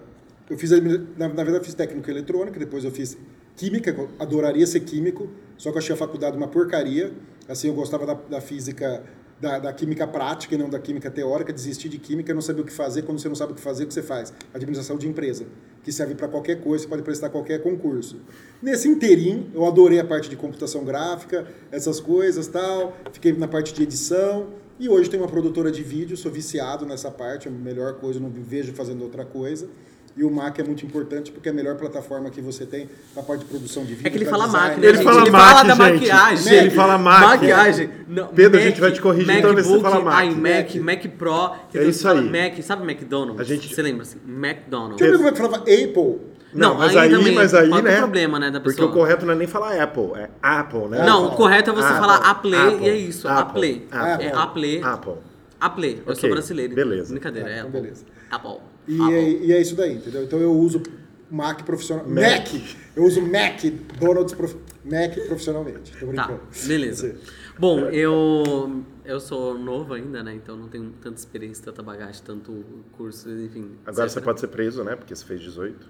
eu 0.50 0.58
fiz, 0.58 0.72
admi- 0.72 1.08
na, 1.18 1.28
na 1.28 1.36
verdade, 1.44 1.58
eu 1.58 1.64
fiz 1.64 1.74
técnico 1.74 2.10
em 2.10 2.14
eletrônica, 2.14 2.58
depois 2.60 2.84
eu 2.84 2.92
fiz 2.92 3.18
química, 3.56 3.94
que 3.94 4.00
eu 4.00 4.10
adoraria 4.20 4.66
ser 4.66 4.80
químico, 4.82 5.28
só 5.58 5.72
que 5.72 5.78
eu 5.78 5.80
achei 5.80 5.94
a 5.94 5.98
faculdade 5.98 6.38
uma 6.38 6.48
porcaria. 6.48 7.14
Assim, 7.48 7.68
eu 7.68 7.74
gostava 7.74 8.06
da, 8.06 8.14
da 8.14 8.42
física, 8.42 9.04
da, 9.40 9.60
da 9.60 9.74
química 9.74 10.08
prática 10.08 10.56
e 10.56 10.58
não 10.58 10.70
da 10.70 10.80
química 10.80 11.12
teórica, 11.12 11.54
desisti 11.54 11.88
de 11.88 11.98
química, 11.98 12.34
não 12.34 12.42
sabia 12.42 12.64
o 12.64 12.66
que 12.66 12.74
fazer. 12.74 13.04
Quando 13.04 13.20
você 13.20 13.28
não 13.28 13.36
sabe 13.36 13.52
o 13.52 13.56
que 13.56 13.62
fazer, 13.62 13.84
o 13.84 13.88
que 13.88 13.94
você 13.94 14.02
faz? 14.02 14.34
Administração 14.54 14.98
de 14.98 15.08
empresa, 15.08 15.46
que 15.84 15.92
serve 15.92 16.16
para 16.16 16.28
qualquer 16.28 16.62
coisa, 16.62 16.84
você 16.84 16.90
pode 16.90 17.04
prestar 17.04 17.30
qualquer 17.30 17.62
concurso. 17.62 18.20
Nesse 18.62 18.88
inteirinho, 18.88 19.52
eu 19.54 19.66
adorei 19.66 20.00
a 20.00 20.06
parte 20.06 20.30
de 20.30 20.36
computação 20.36 20.84
gráfica, 20.84 21.48
essas 21.72 22.00
coisas 22.00 22.48
tal, 22.48 22.98
fiquei 23.12 23.34
na 23.34 23.48
parte 23.48 23.74
de 23.74 23.84
edição, 23.84 24.48
e 24.78 24.90
hoje 24.90 25.10
tenho 25.10 25.24
uma 25.24 25.30
produtora 25.30 25.72
de 25.72 25.82
vídeo, 25.82 26.18
sou 26.18 26.30
viciado 26.30 26.86
nessa 26.86 27.10
parte, 27.10 27.48
é 27.48 27.52
a 27.52 27.54
melhor 27.54 27.94
coisa, 27.94 28.20
não 28.20 28.30
me 28.30 28.42
vejo 28.42 28.74
fazendo 28.74 29.04
outra 29.04 29.24
coisa. 29.24 29.70
E 30.18 30.24
o 30.24 30.32
Mac 30.32 30.58
é 30.60 30.64
muito 30.64 30.86
importante 30.86 31.30
porque 31.30 31.50
é 31.50 31.52
a 31.52 31.56
melhor 31.56 31.76
plataforma 31.76 32.30
que 32.30 32.40
você 32.40 32.66
tem 32.66 32.90
na 33.14 33.22
parte 33.22 33.42
de 33.42 33.46
produção 33.48 33.84
de 33.84 33.96
vídeo. 33.96 34.08
É 34.08 34.10
que 34.10 34.18
ele 34.18 34.24
fala 34.26 34.46
design. 34.46 34.68
máquina, 34.70 34.86
Ele 34.88 34.96
gente. 34.98 35.04
fala 35.06 35.22
ele 35.22 35.30
Mac, 35.30 35.42
fala 35.42 35.64
da 35.64 35.76
maquiagem. 35.76 36.54
Ele 36.54 36.70
fala 36.70 36.98
Mac. 36.98 37.22
Maquiagem. 37.22 37.90
Não, 38.08 38.28
Pedro, 38.28 38.60
a 38.60 38.64
gente 38.64 38.80
vai 38.80 38.92
te 38.94 39.02
corrigir 39.02 39.42
toda 39.42 39.54
vez 39.56 39.68
que 39.68 39.74
você 39.74 39.82
MacBook, 39.82 40.06
fala 40.06 40.26
Mac. 40.26 40.32
iMac, 40.32 40.80
Mac 40.80 41.08
Pro. 41.18 41.50
que 41.70 41.78
É 41.78 41.82
você 41.84 41.90
isso 41.90 42.08
aí. 42.08 42.22
Mac, 42.30 42.64
sabe 42.64 42.84
McDonald's? 42.90 43.42
A 43.42 43.44
gente- 43.44 43.76
Você 43.76 43.82
lembra 43.82 44.04
assim? 44.04 44.18
McDonald's. 44.26 45.02
Eu 45.02 45.12
ver 45.12 45.18
como 45.18 45.28
é 45.28 45.32
que 45.34 45.38
falava 45.38 45.58
Apple. 45.58 46.36
Não, 46.54 46.76
mas 46.76 46.96
aí 46.96 47.14
aí, 47.14 47.36
mas 47.36 47.54
aí, 47.54 47.70
ter 47.70 47.82
né? 47.84 47.98
problema, 47.98 48.40
né, 48.40 48.50
da 48.50 48.62
Porque 48.62 48.78
pessoa. 48.78 48.90
o 48.90 48.94
correto 48.94 49.26
não 49.26 49.34
é 49.34 49.36
nem 49.36 49.48
falar 49.48 49.78
Apple, 49.84 50.12
é 50.16 50.30
Apple, 50.42 50.88
né? 50.88 51.06
Não, 51.06 51.24
Apple. 51.26 51.34
o 51.34 51.38
correto 51.38 51.70
é 51.72 51.74
você 51.74 51.88
Apple. 51.88 52.00
falar 52.00 52.16
Apple 52.20 52.56
Apple. 52.56 52.86
e 52.86 52.90
é 52.90 52.96
isso. 52.96 53.28
Apple. 53.28 53.88
Apple. 53.92 54.24
É 54.24 54.28
Apple. 54.38 54.82
Apple. 54.82 55.18
Apple. 55.60 55.94
Eu 56.06 56.12
Ok, 56.14 56.16
sou 56.16 56.30
brasileiro. 56.30 56.74
beleza. 56.74 57.12
Brincadeira, 57.12 57.50
Ah, 57.50 57.52
é 57.52 57.56
então 57.58 57.68
Apple. 57.68 57.82
beleza. 57.82 58.06
Apple. 58.32 58.58
E 58.88 59.02
Apple. 59.02 59.14
é, 59.16 59.30
e 59.30 59.52
é 59.54 59.62
isso 59.62 59.76
daí, 59.76 59.94
entendeu? 59.96 60.24
Então 60.24 60.40
eu 60.40 60.52
uso 60.54 60.82
Mac 61.30 61.64
profissional. 61.64 62.06
Mac. 62.08 62.54
Mac. 62.54 62.54
Eu 62.96 63.04
uso 63.04 63.22
Mac, 63.22 63.62
Donald's 64.00 64.34
prof... 64.34 64.56
Mac 64.84 65.14
profissionalmente. 65.28 65.92
Tô 66.00 66.06
Tá, 66.14 66.28
brincando. 66.28 66.40
beleza. 66.68 67.16
Bom, 67.58 67.80
eu 67.90 68.84
eu 69.06 69.20
sou 69.20 69.58
novo 69.58 69.94
ainda, 69.94 70.22
né? 70.24 70.34
Então 70.36 70.56
não 70.58 70.68
tenho 70.68 70.94
tanta 71.02 71.18
experiência, 71.18 71.64
tanta 71.64 71.82
bagagem, 71.82 72.22
tanto 72.24 72.64
curso, 72.92 73.30
enfim. 73.30 73.72
Agora 73.86 74.06
etc. 74.06 74.14
você 74.20 74.22
pode 74.22 74.40
ser 74.42 74.48
preso, 74.48 74.84
né? 74.84 74.96
Porque 74.96 75.16
você 75.16 75.26
fez 75.26 75.42
18. 75.42 75.88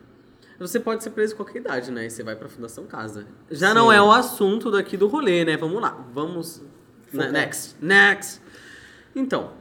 Você 0.60 0.80
pode 0.80 1.04
ser 1.04 1.10
preso 1.10 1.34
em 1.34 1.36
qualquer 1.36 1.60
idade, 1.60 1.92
né? 1.92 2.06
E 2.06 2.10
você 2.10 2.24
vai 2.24 2.36
pra 2.36 2.48
Fundação 2.48 2.86
Casa. 2.86 3.26
Já 3.52 3.74
não 3.74 3.92
é 3.92 4.02
o 4.02 4.10
assunto 4.12 4.72
daqui 4.72 4.96
do 4.96 5.08
rolê, 5.08 5.44
né? 5.44 5.58
Vamos 5.58 5.82
lá. 5.82 6.08
Vamos. 6.14 6.64
Focar. 7.08 7.32
Next. 7.32 7.76
Next. 7.82 8.42
Então, 9.14 9.52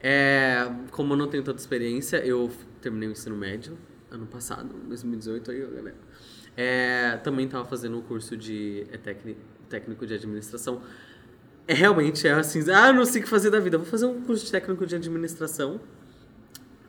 é, 0.00 0.68
como 0.90 1.14
eu 1.14 1.16
não 1.16 1.26
tenho 1.28 1.42
tanta 1.42 1.58
experiência, 1.58 2.16
eu 2.18 2.50
terminei 2.82 3.08
o 3.08 3.12
ensino 3.12 3.36
médio 3.36 3.78
ano 4.10 4.26
passado, 4.26 4.74
2018 4.88 5.50
aí, 5.50 5.60
galera. 5.60 5.96
É, 6.54 7.16
também 7.24 7.48
tava 7.48 7.64
fazendo 7.64 7.96
um 7.96 8.02
curso 8.02 8.36
de 8.36 8.86
é, 8.92 8.98
técnico, 8.98 9.40
técnico 9.70 10.06
de 10.06 10.14
administração. 10.14 10.82
É 11.66 11.72
realmente 11.72 12.26
é 12.26 12.32
assim, 12.32 12.68
ah, 12.70 12.92
não 12.92 13.06
sei 13.06 13.22
o 13.22 13.24
que 13.24 13.30
fazer 13.30 13.50
da 13.50 13.58
vida. 13.58 13.78
Vou 13.78 13.86
fazer 13.86 14.04
um 14.04 14.20
curso 14.20 14.44
de 14.44 14.50
técnico 14.50 14.84
de 14.84 14.96
administração. 14.96 15.80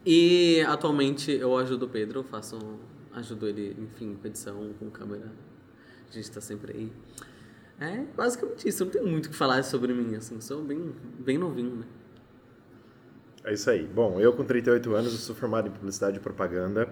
E 0.05 0.61
atualmente 0.67 1.31
eu 1.31 1.57
ajudo 1.57 1.85
o 1.85 1.89
Pedro, 1.89 2.23
faço, 2.23 2.59
ajudo 3.13 3.47
ele, 3.47 3.77
enfim, 3.79 4.17
com 4.21 4.27
edição, 4.27 4.73
com 4.77 4.89
câmera. 4.89 5.31
A 6.09 6.13
gente 6.13 6.29
tá 6.29 6.41
sempre 6.41 6.73
aí. 6.77 6.91
É 7.79 8.03
basicamente 8.15 8.67
isso, 8.67 8.83
eu 8.83 8.85
não 8.85 8.91
tenho 8.91 9.07
muito 9.07 9.27
o 9.27 9.29
que 9.29 9.35
falar 9.35 9.63
sobre 9.63 9.93
mim, 9.93 10.15
assim, 10.15 10.39
sou 10.41 10.61
bem, 10.61 10.93
bem 11.19 11.37
novinho, 11.37 11.77
né? 11.77 11.85
É 13.45 13.53
isso 13.53 13.69
aí. 13.69 13.83
Bom, 13.85 14.19
eu 14.19 14.33
com 14.33 14.43
38 14.43 14.93
anos, 14.95 15.13
sou 15.13 15.35
formado 15.35 15.67
em 15.67 15.71
publicidade 15.71 16.17
e 16.17 16.19
propaganda. 16.19 16.87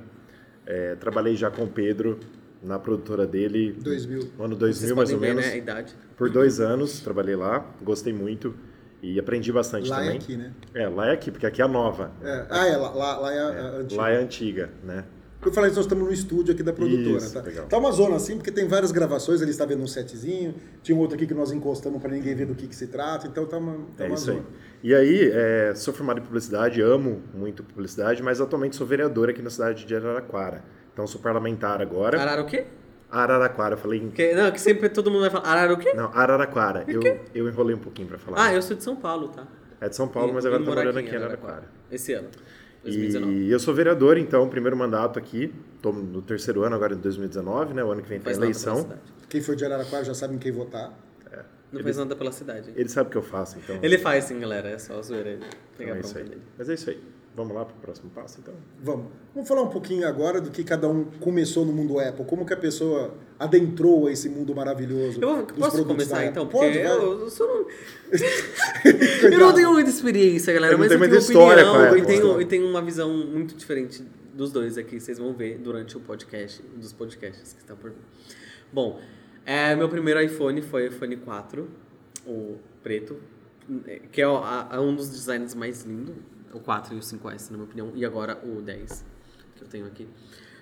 É, 0.66 0.96
trabalhei 0.96 1.36
já 1.36 1.50
com 1.50 1.64
o 1.64 1.68
Pedro 1.68 2.20
na 2.62 2.78
produtora 2.78 3.26
dele. 3.26 3.74
2000. 3.74 4.32
No 4.38 4.44
ano 4.46 4.56
Vocês 4.58 4.80
2000, 4.82 4.96
mais 4.96 5.12
ou 5.12 5.20
ver, 5.20 5.28
menos. 5.30 5.46
né, 5.46 5.54
a 5.54 5.58
idade. 5.58 5.96
Por 6.18 6.30
dois 6.30 6.60
anos, 6.60 7.00
trabalhei 7.00 7.36
lá, 7.36 7.66
gostei 7.82 8.14
muito 8.14 8.54
e 9.02 9.18
aprendi 9.20 9.52
bastante 9.52 9.90
Lá 9.90 9.98
também. 9.98 10.14
é 10.14 10.16
aqui, 10.18 10.38
né? 10.38 10.54
É, 10.76 10.88
lá 10.88 11.08
é 11.08 11.12
aqui, 11.14 11.32
porque 11.32 11.46
aqui 11.46 11.62
é 11.62 11.66
a 11.66 11.68
nova. 11.68 12.12
É. 12.22 12.46
Ah, 12.50 12.68
é, 12.68 12.78
lá, 12.78 12.92
lá, 12.92 13.18
lá 13.18 13.34
é 13.34 13.40
a, 13.40 13.46
a 13.48 13.76
antiga. 13.78 14.02
Lá 14.02 14.10
é 14.12 14.18
a 14.18 14.20
antiga, 14.20 14.70
né? 14.84 15.06
Eu 15.44 15.52
falei, 15.52 15.72
nós 15.72 15.80
estamos 15.80 16.06
no 16.06 16.14
estúdio 16.14 16.54
aqui 16.54 16.62
da 16.62 16.72
produtora, 16.72 17.18
Isso, 17.18 17.34
tá? 17.34 17.42
legal. 17.42 17.66
Tá 17.66 17.78
uma 17.78 17.92
zona 17.92 18.16
assim, 18.16 18.36
porque 18.38 18.52
tem 18.52 18.68
várias 18.68 18.92
gravações, 18.92 19.42
ele 19.42 19.50
está 19.50 19.66
vendo 19.66 19.82
um 19.82 19.88
setzinho, 19.88 20.54
tinha 20.84 20.96
um 20.96 21.00
outro 21.00 21.16
aqui 21.16 21.26
que 21.26 21.34
nós 21.34 21.52
encostamos 21.52 22.00
para 22.00 22.12
ninguém 22.12 22.36
ver 22.36 22.46
do 22.46 22.54
que, 22.54 22.68
que 22.68 22.76
se 22.76 22.88
trata, 22.88 23.26
então 23.28 23.46
tá 23.48 23.58
uma, 23.58 23.74
tá 23.98 24.04
É 24.04 24.08
uma 24.08 24.16
isso 24.16 24.30
aí. 24.30 24.36
zona. 24.38 24.48
E 24.84 24.94
aí, 24.94 25.32
é, 25.34 25.74
sou 25.76 25.94
formado 25.94 26.20
em 26.20 26.24
publicidade, 26.24 26.80
amo 26.82 27.22
muito 27.34 27.64
publicidade, 27.64 28.22
mas 28.22 28.40
atualmente 28.40 28.76
sou 28.76 28.86
vereador 28.86 29.30
aqui 29.30 29.42
na 29.42 29.50
cidade 29.50 29.84
de 29.86 29.96
Araraquara. 29.96 30.64
Então 30.94 31.08
sou 31.08 31.20
parlamentar 31.20 31.82
agora. 31.82 32.20
Arara 32.22 32.42
o 32.44 32.46
quê? 32.46 32.66
Araraquara, 33.10 33.74
eu 33.74 33.78
falei 33.80 34.00
em... 34.00 34.10
Que, 34.12 34.34
não, 34.36 34.52
que 34.52 34.62
sempre 34.62 34.90
todo 34.90 35.10
mundo 35.10 35.22
vai 35.22 35.30
falar. 35.32 35.46
Arara 35.48 35.74
o 35.74 35.78
quê? 35.78 35.92
Não, 35.94 36.12
Araraquara. 36.14 36.86
Eu, 36.88 37.02
eu 37.34 37.50
enrolei 37.50 37.76
um 37.76 37.80
pouquinho 37.80 38.08
pra 38.08 38.18
falar. 38.18 38.46
Ah, 38.46 38.54
eu 38.54 38.62
sou 38.62 38.76
de 38.78 38.84
São 38.84 38.96
Paulo, 38.96 39.28
tá? 39.30 39.48
É 39.82 39.90
de 39.90 39.96
São 39.96 40.08
Paulo, 40.08 40.32
mas 40.34 40.44
Vim- 40.44 40.50
agora 40.52 40.64
tô 40.64 40.70
morando 40.76 41.00
aqui 41.00 41.10
em 41.10 41.16
Araraquara. 41.18 41.64
Esse 41.92 42.14
ano, 42.14 42.30
2019. 42.84 43.34
E 43.34 43.52
eu 43.52 43.60
sou 43.60 43.74
vereador, 43.74 44.18
então, 44.18 44.48
primeiro 44.50 44.76
mandato 44.76 45.20
aqui. 45.20 45.54
Tô 45.82 45.92
no 45.92 46.22
terceiro 46.22 46.64
ano, 46.64 46.76
agora 46.76 46.94
em 46.94 46.98
2019, 46.98 47.74
né? 47.74 47.84
O 47.84 47.92
ano 47.92 48.02
que 48.02 48.10
vem 48.10 48.20
tem 48.20 48.34
eleição. 48.34 48.90
Quem 49.30 49.42
for 49.42 49.56
de 49.56 49.66
Araraquara 49.66 50.04
já 50.04 50.14
sabe 50.14 50.36
em 50.36 50.38
quem 50.38 50.52
votar. 50.52 50.94
Não 51.72 51.82
faz 51.82 51.98
nada 51.98 52.16
pela 52.16 52.32
cidade. 52.32 52.74
Ele 52.76 52.90
sabe 52.90 53.08
o 53.08 53.12
que 53.12 53.18
eu 53.18 53.22
faço, 53.22 53.58
então. 53.58 53.80
Ele 53.82 53.98
faz 53.98 54.26
sim, 54.26 54.40
galera. 54.40 54.70
É 54.70 54.78
só 54.78 55.02
zoeira. 55.02 55.30
ele. 55.30 55.46
Pegar 55.78 55.92
então 55.92 55.96
é 55.96 55.98
a 55.98 56.00
isso 56.02 56.18
aí. 56.18 56.24
dele. 56.26 56.42
Mas 56.58 56.70
é 56.70 56.74
isso 56.74 56.90
aí. 56.90 57.02
Vamos 57.34 57.56
lá 57.56 57.64
pro 57.64 57.76
próximo 57.76 58.10
passo, 58.10 58.40
então. 58.42 58.54
Vamos. 58.84 59.06
Vamos 59.34 59.48
falar 59.48 59.62
um 59.62 59.70
pouquinho 59.70 60.06
agora 60.06 60.42
do 60.42 60.52
que 60.52 60.64
cada 60.66 60.88
um 60.90 61.06
começou 61.22 61.66
no 61.66 61.72
mundo 61.72 61.98
Apple. 62.00 62.26
Como 62.26 62.46
que 62.46 62.54
a 62.54 62.58
pessoa 62.58 63.14
adentrou 63.40 64.10
esse 64.10 64.28
mundo 64.30 64.54
maravilhoso. 64.54 65.20
Eu 65.22 65.38
posso 65.46 65.54
produtos 65.56 65.86
começar 65.88 66.18
da 66.18 66.26
então? 66.26 66.44
Apple? 66.44 66.60
Porque 66.60 66.80
Pode, 66.80 67.02
eu, 67.04 67.20
eu 67.22 67.30
sou 67.30 67.48
não... 67.48 67.66
eu 69.32 69.40
não 69.40 69.54
tenho 69.54 69.72
muita 69.72 69.90
experiência, 69.90 70.54
galera, 70.54 70.74
Eu 70.74 70.78
mas 70.78 70.92
eu 70.92 71.00
tenho 71.00 71.16
história 71.16 71.64
opinião 71.64 71.74
com 71.74 71.80
a 71.80 71.98
e 71.98 72.02
Apple. 72.02 72.06
tenho, 72.06 72.42
e 72.42 72.46
tenho 72.46 72.68
uma 72.68 72.82
visão 72.82 73.10
muito 73.14 73.56
diferente 73.56 74.04
dos 74.34 74.52
dois 74.52 74.78
aqui, 74.78 75.00
vocês 75.00 75.18
vão 75.18 75.34
ver 75.34 75.58
durante 75.58 75.96
o 75.98 76.00
podcast, 76.00 76.62
dos 76.76 76.92
podcasts 76.94 77.54
que 77.54 77.60
estão 77.62 77.76
por 77.78 77.92
vir. 77.92 78.00
Bom, 78.72 79.00
é, 79.46 79.76
meu 79.76 79.88
primeiro 79.90 80.22
iPhone 80.22 80.62
foi 80.62 80.88
o 80.88 80.92
iPhone 80.92 81.16
4, 81.18 81.68
o 82.28 82.56
preto. 82.84 83.18
que 84.12 84.22
é, 84.22 84.28
o- 84.28 84.42
é 84.72 84.80
um 84.80 84.94
dos 84.96 85.10
designs 85.10 85.56
mais 85.56 85.84
lindos, 85.84 86.16
o 86.54 86.60
4 86.60 86.94
e 86.94 86.98
o 86.98 87.02
5S, 87.02 87.52
na 87.52 87.58
minha 87.58 87.66
opinião, 87.66 87.92
e 87.96 88.06
agora 88.06 88.40
o 88.44 88.62
10, 88.62 89.06
que 89.56 89.64
eu 89.64 89.68
tenho 89.68 89.86
aqui. 89.86 90.08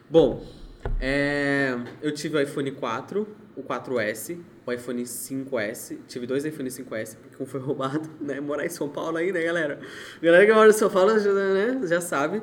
Bom, 0.10 0.46
é, 1.00 1.76
eu 2.02 2.14
tive 2.14 2.38
o 2.38 2.42
iPhone 2.42 2.72
4, 2.72 3.28
o 3.56 3.64
4S, 3.64 4.40
o 4.66 4.72
iPhone 4.72 5.04
5S, 5.04 5.98
tive 6.08 6.26
dois 6.26 6.46
iPhone 6.46 6.70
5S, 6.70 7.18
porque 7.18 7.42
um 7.42 7.46
foi 7.46 7.60
roubado, 7.62 8.10
né? 8.22 8.40
Morar 8.40 8.66
em 8.66 8.70
São 8.70 8.88
Paulo 8.88 9.18
aí, 9.18 9.32
né, 9.32 9.44
galera? 9.44 9.80
Galera 10.22 10.46
que 10.46 10.54
mora 10.54 10.70
em 10.70 10.74
São 10.74 10.90
Paulo 10.90 11.20
já, 11.20 11.34
né, 11.34 11.82
já 11.88 12.02
sabe. 12.02 12.42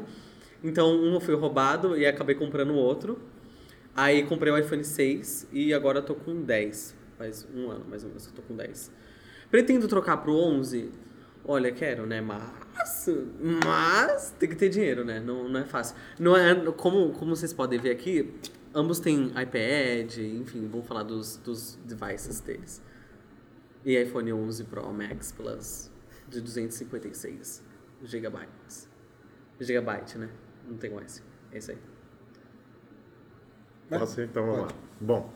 Então, 0.63 0.91
um 0.91 1.21
foi 1.21 1.35
roubado 1.35 1.97
e 1.97 2.07
acabei 2.07 2.35
comprando 2.35 2.71
o 2.71 2.77
outro. 2.77 3.19
Aí 3.95 4.25
comprei 4.25 4.53
o 4.53 4.59
iPhone 4.59 4.85
6 4.85 5.49
e 5.53 5.73
agora 5.73 6.03
tô 6.03 6.15
com 6.15 6.43
10. 6.43 6.95
Faz 7.17 7.47
um 7.55 7.71
ano 7.71 7.85
mais 7.89 8.03
ou 8.03 8.11
menos 8.11 8.27
eu 8.27 8.33
tô 8.33 8.43
com 8.43 8.55
10. 8.55 8.93
Pretendo 9.51 9.89
trocar 9.89 10.19
pro 10.19 10.35
11? 10.35 10.91
Olha, 11.49 11.71
quero, 11.71 12.07
né? 12.07 12.21
Mas. 12.21 13.07
Mas 13.65 14.35
tem 14.39 14.49
que 14.49 14.57
ter 14.57 14.69
dinheiro, 14.69 15.05
né? 15.05 15.21
Não, 15.21 15.49
não 15.49 15.61
é 15.61 15.65
fácil. 15.65 15.97
Não 16.19 16.37
é, 16.37 16.55
como, 16.73 17.13
como 17.13 17.37
vocês 17.37 17.53
podem 17.53 17.79
ver 17.79 17.91
aqui, 17.91 18.35
ambos 18.75 18.99
têm 18.99 19.29
iPad, 19.29 20.19
enfim, 20.19 20.67
vamos 20.67 20.87
falar 20.87 21.05
dos, 21.05 21.37
dos 21.37 21.77
devices 21.85 22.41
deles. 22.41 22.83
E 23.85 23.97
iPhone 23.97 24.33
11 24.33 24.65
Pro 24.65 24.93
Max 24.93 25.31
Plus 25.31 25.91
de 26.29 26.41
256 26.41 27.63
gigabytes. 28.03 28.89
Gigabyte, 29.61 30.19
né? 30.19 30.29
Não 30.69 30.77
tem 30.77 30.93
o 30.93 31.01
S. 31.01 31.23
É 31.53 31.59
isso 31.59 31.71
aí. 31.71 31.79
Posso? 33.89 34.21
Então 34.21 34.45
vamos 34.45 34.63
lá. 34.63 34.69
Bom, 35.01 35.33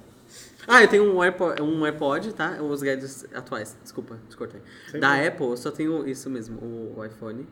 Ah, 0.66 0.82
eu 0.82 0.88
tenho 0.88 1.04
um 1.12 1.22
AirPod, 1.22 1.60
um 1.62 1.84
AirPod 1.84 2.32
tá? 2.34 2.62
Os 2.62 2.82
gadgets 2.82 3.26
atuais, 3.34 3.76
desculpa, 3.82 4.18
descortei. 4.26 4.60
Da 4.60 5.08
problema. 5.08 5.26
Apple, 5.28 5.46
eu 5.46 5.56
só 5.56 5.70
tenho 5.70 6.08
isso 6.08 6.28
mesmo, 6.30 6.58
o, 6.60 6.98
o 6.98 7.04
iPhone 7.04 7.46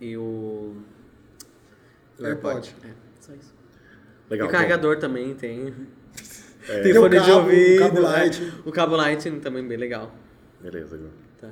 e 0.00 0.16
o... 0.16 0.76
o 2.18 2.24
AirPod. 2.24 2.74
É, 2.82 2.88
só 3.20 3.32
isso. 3.34 3.54
legal. 4.28 4.46
e 4.46 4.48
o 4.48 4.52
carregador 4.52 4.98
também 4.98 5.34
tem. 5.34 5.74
É. 6.66 6.80
Tem 6.80 6.92
Tem 6.94 6.98
o 6.98 7.02
fone 7.02 7.20
de 7.20 7.26
cabo, 7.26 7.32
o 7.32 7.42
ouvido. 7.42 7.78
cabo 7.78 7.94
né? 7.96 8.00
Lightning. 8.00 8.52
O 8.64 8.72
cabo 8.72 8.96
Lightning 8.96 9.40
também 9.40 9.68
bem 9.68 9.76
legal. 9.76 10.06
Bom, 10.06 10.62
beleza. 10.62 10.96
Gu. 10.96 11.10
Tá. 11.38 11.50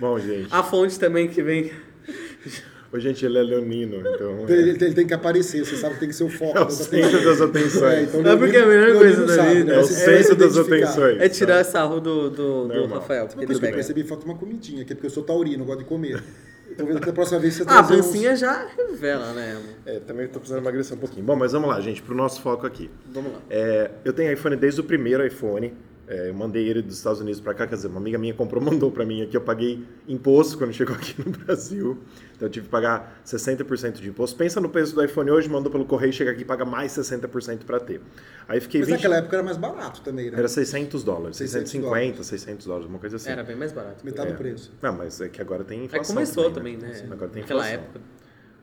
Bom, 0.00 0.18
gente. 0.18 0.48
A 0.50 0.62
fonte 0.62 0.98
também 0.98 1.28
que 1.28 1.42
vem... 1.42 1.70
Ô, 2.92 2.98
gente, 3.00 3.26
ele 3.26 3.36
é 3.38 3.42
leonino, 3.42 3.96
então... 4.00 4.46
Ele, 4.48 4.70
ele 4.70 4.94
tem 4.94 5.06
que 5.06 5.12
aparecer, 5.12 5.64
você 5.64 5.76
sabe 5.76 5.94
que 5.94 6.00
tem 6.00 6.08
que 6.08 6.14
ser 6.14 6.24
o 6.24 6.28
foco. 6.28 6.56
É 6.56 6.60
o 6.60 6.64
das 6.64 6.74
centro 6.74 7.24
das 7.24 7.40
atenções. 7.40 7.82
É, 7.82 8.02
então 8.02 8.26
É 8.32 8.36
porque 8.36 8.56
é 8.56 8.62
a 8.62 8.66
melhor 8.66 8.96
coisa 8.96 9.26
da 9.26 9.44
vida. 9.44 9.64
né? 9.64 9.74
É 9.76 9.80
o 9.80 9.84
centro 9.84 10.36
das 10.36 10.56
atenções. 10.56 11.20
É 11.20 11.28
tirar 11.28 11.64
sarro 11.64 12.00
do, 12.00 12.30
do, 12.30 12.68
do. 12.68 12.86
Rafael, 12.86 13.26
porque 13.26 13.40
Depois 13.40 13.58
que 13.58 13.66
eu 13.66 13.72
percebi, 13.72 14.04
falta 14.04 14.24
uma 14.24 14.36
comidinha 14.36 14.82
aqui, 14.82 14.94
porque 14.94 15.06
eu 15.06 15.10
sou 15.10 15.22
taurino, 15.24 15.62
eu 15.62 15.66
gosto 15.66 15.80
de 15.80 15.84
comer. 15.84 16.22
Então, 16.70 16.86
da 16.94 17.12
próxima 17.12 17.38
vez 17.40 17.54
você 17.54 17.62
Ah, 17.66 17.78
a 17.80 17.82
trazer 17.82 18.00
uns- 18.00 18.06
pancinha 18.06 18.36
já 18.36 18.66
revela, 18.76 19.32
né? 19.32 19.60
É, 19.86 19.98
também 20.00 20.28
tô 20.28 20.38
precisando 20.38 20.62
emagrecer 20.62 20.94
um 20.96 21.00
pouquinho. 21.00 21.24
Bom, 21.24 21.34
mas 21.34 21.52
vamos 21.52 21.68
lá, 21.68 21.80
gente, 21.80 22.02
pro 22.02 22.14
nosso 22.14 22.40
foco 22.42 22.66
aqui. 22.66 22.90
Vamos 23.12 23.32
lá. 23.32 23.38
É, 23.48 23.90
eu 24.04 24.12
tenho 24.12 24.30
iPhone 24.32 24.56
desde 24.56 24.80
o 24.80 24.84
primeiro 24.84 25.26
iPhone. 25.26 25.72
É, 26.08 26.28
eu 26.28 26.34
mandei 26.34 26.68
ele 26.68 26.82
dos 26.82 26.98
Estados 26.98 27.20
Unidos 27.20 27.40
para 27.40 27.52
cá, 27.52 27.66
quer 27.66 27.74
dizer, 27.74 27.88
uma 27.88 27.98
amiga 27.98 28.16
minha 28.16 28.32
comprou, 28.32 28.62
mandou 28.62 28.92
para 28.92 29.04
mim 29.04 29.22
aqui. 29.22 29.36
Eu 29.36 29.40
paguei 29.40 29.84
imposto 30.06 30.56
quando 30.56 30.72
chegou 30.72 30.94
aqui 30.94 31.14
no 31.24 31.32
Brasil. 31.32 31.98
Então 32.36 32.46
eu 32.46 32.52
tive 32.52 32.66
que 32.66 32.70
pagar 32.70 33.20
60% 33.26 33.94
de 33.94 34.08
imposto. 34.08 34.36
Pensa 34.36 34.60
no 34.60 34.68
preço 34.68 34.94
do 34.94 35.02
iPhone 35.04 35.30
hoje, 35.32 35.48
mandou 35.48 35.70
pelo 35.72 35.84
correio, 35.84 36.12
chega 36.12 36.30
aqui 36.30 36.42
e 36.42 36.44
paga 36.44 36.64
mais 36.64 36.92
60% 36.92 37.64
para 37.64 37.80
ter. 37.80 38.00
Aí 38.46 38.60
fiquei 38.60 38.80
Mas 38.82 38.88
20... 38.88 38.96
naquela 38.96 39.16
época 39.16 39.36
era 39.36 39.42
mais 39.42 39.56
barato 39.56 40.00
também, 40.02 40.30
né? 40.30 40.38
Era 40.38 40.46
600 40.48 41.02
dólares, 41.02 41.36
600 41.38 41.70
650, 41.70 42.22
600 42.22 42.66
dólares, 42.66 42.88
uma 42.88 42.98
coisa 43.00 43.16
assim. 43.16 43.30
Era 43.30 43.42
bem 43.42 43.56
mais 43.56 43.72
barato. 43.72 44.04
Metade 44.04 44.28
É. 44.28 44.32
do 44.32 44.38
preço. 44.38 44.72
Não, 44.80 44.92
mas 44.96 45.20
é 45.20 45.28
que 45.28 45.40
agora 45.42 45.64
tem 45.64 45.80
Aí 45.80 45.84
inflação. 45.86 46.14
começou 46.14 46.50
também, 46.52 46.76
né? 46.76 47.04
Agora 47.10 47.28
tem 47.30 47.42
Naquela 47.42 47.62
inflação. 47.68 47.84
época. 47.84 48.00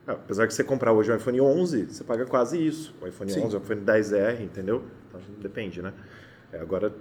Ah, 0.06 0.12
apesar 0.12 0.46
que 0.46 0.54
você 0.54 0.62
comprar 0.64 0.92
hoje 0.92 1.10
o 1.10 1.16
iPhone 1.16 1.40
11, 1.40 1.86
você 1.90 2.04
paga 2.04 2.24
quase 2.26 2.64
isso. 2.64 2.94
O 3.02 3.06
iPhone 3.06 3.30
Sim. 3.30 3.40
11, 3.42 3.56
o 3.56 3.58
iPhone 3.58 3.80
10R, 3.82 4.40
entendeu? 4.40 4.82
Então, 5.08 5.20
depende, 5.40 5.82
né? 5.82 5.92
É, 6.54 6.60
agora 6.60 6.94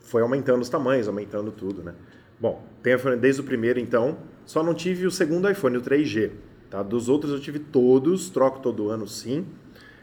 foi 0.00 0.20
aumentando 0.20 0.60
os 0.60 0.68
tamanhos, 0.68 1.08
aumentando 1.08 1.50
tudo, 1.50 1.82
né? 1.82 1.94
Bom, 2.38 2.62
tem 2.82 2.94
iPhone 2.94 3.16
desde 3.16 3.40
o 3.40 3.44
primeiro, 3.44 3.80
então. 3.80 4.18
Só 4.44 4.62
não 4.62 4.74
tive 4.74 5.06
o 5.06 5.10
segundo 5.10 5.50
iPhone, 5.50 5.78
o 5.78 5.80
3G. 5.80 6.30
Tá? 6.68 6.82
Dos 6.82 7.08
outros 7.08 7.32
eu 7.32 7.40
tive 7.40 7.58
todos, 7.58 8.28
troco 8.28 8.60
todo 8.60 8.90
ano 8.90 9.06
sim. 9.06 9.46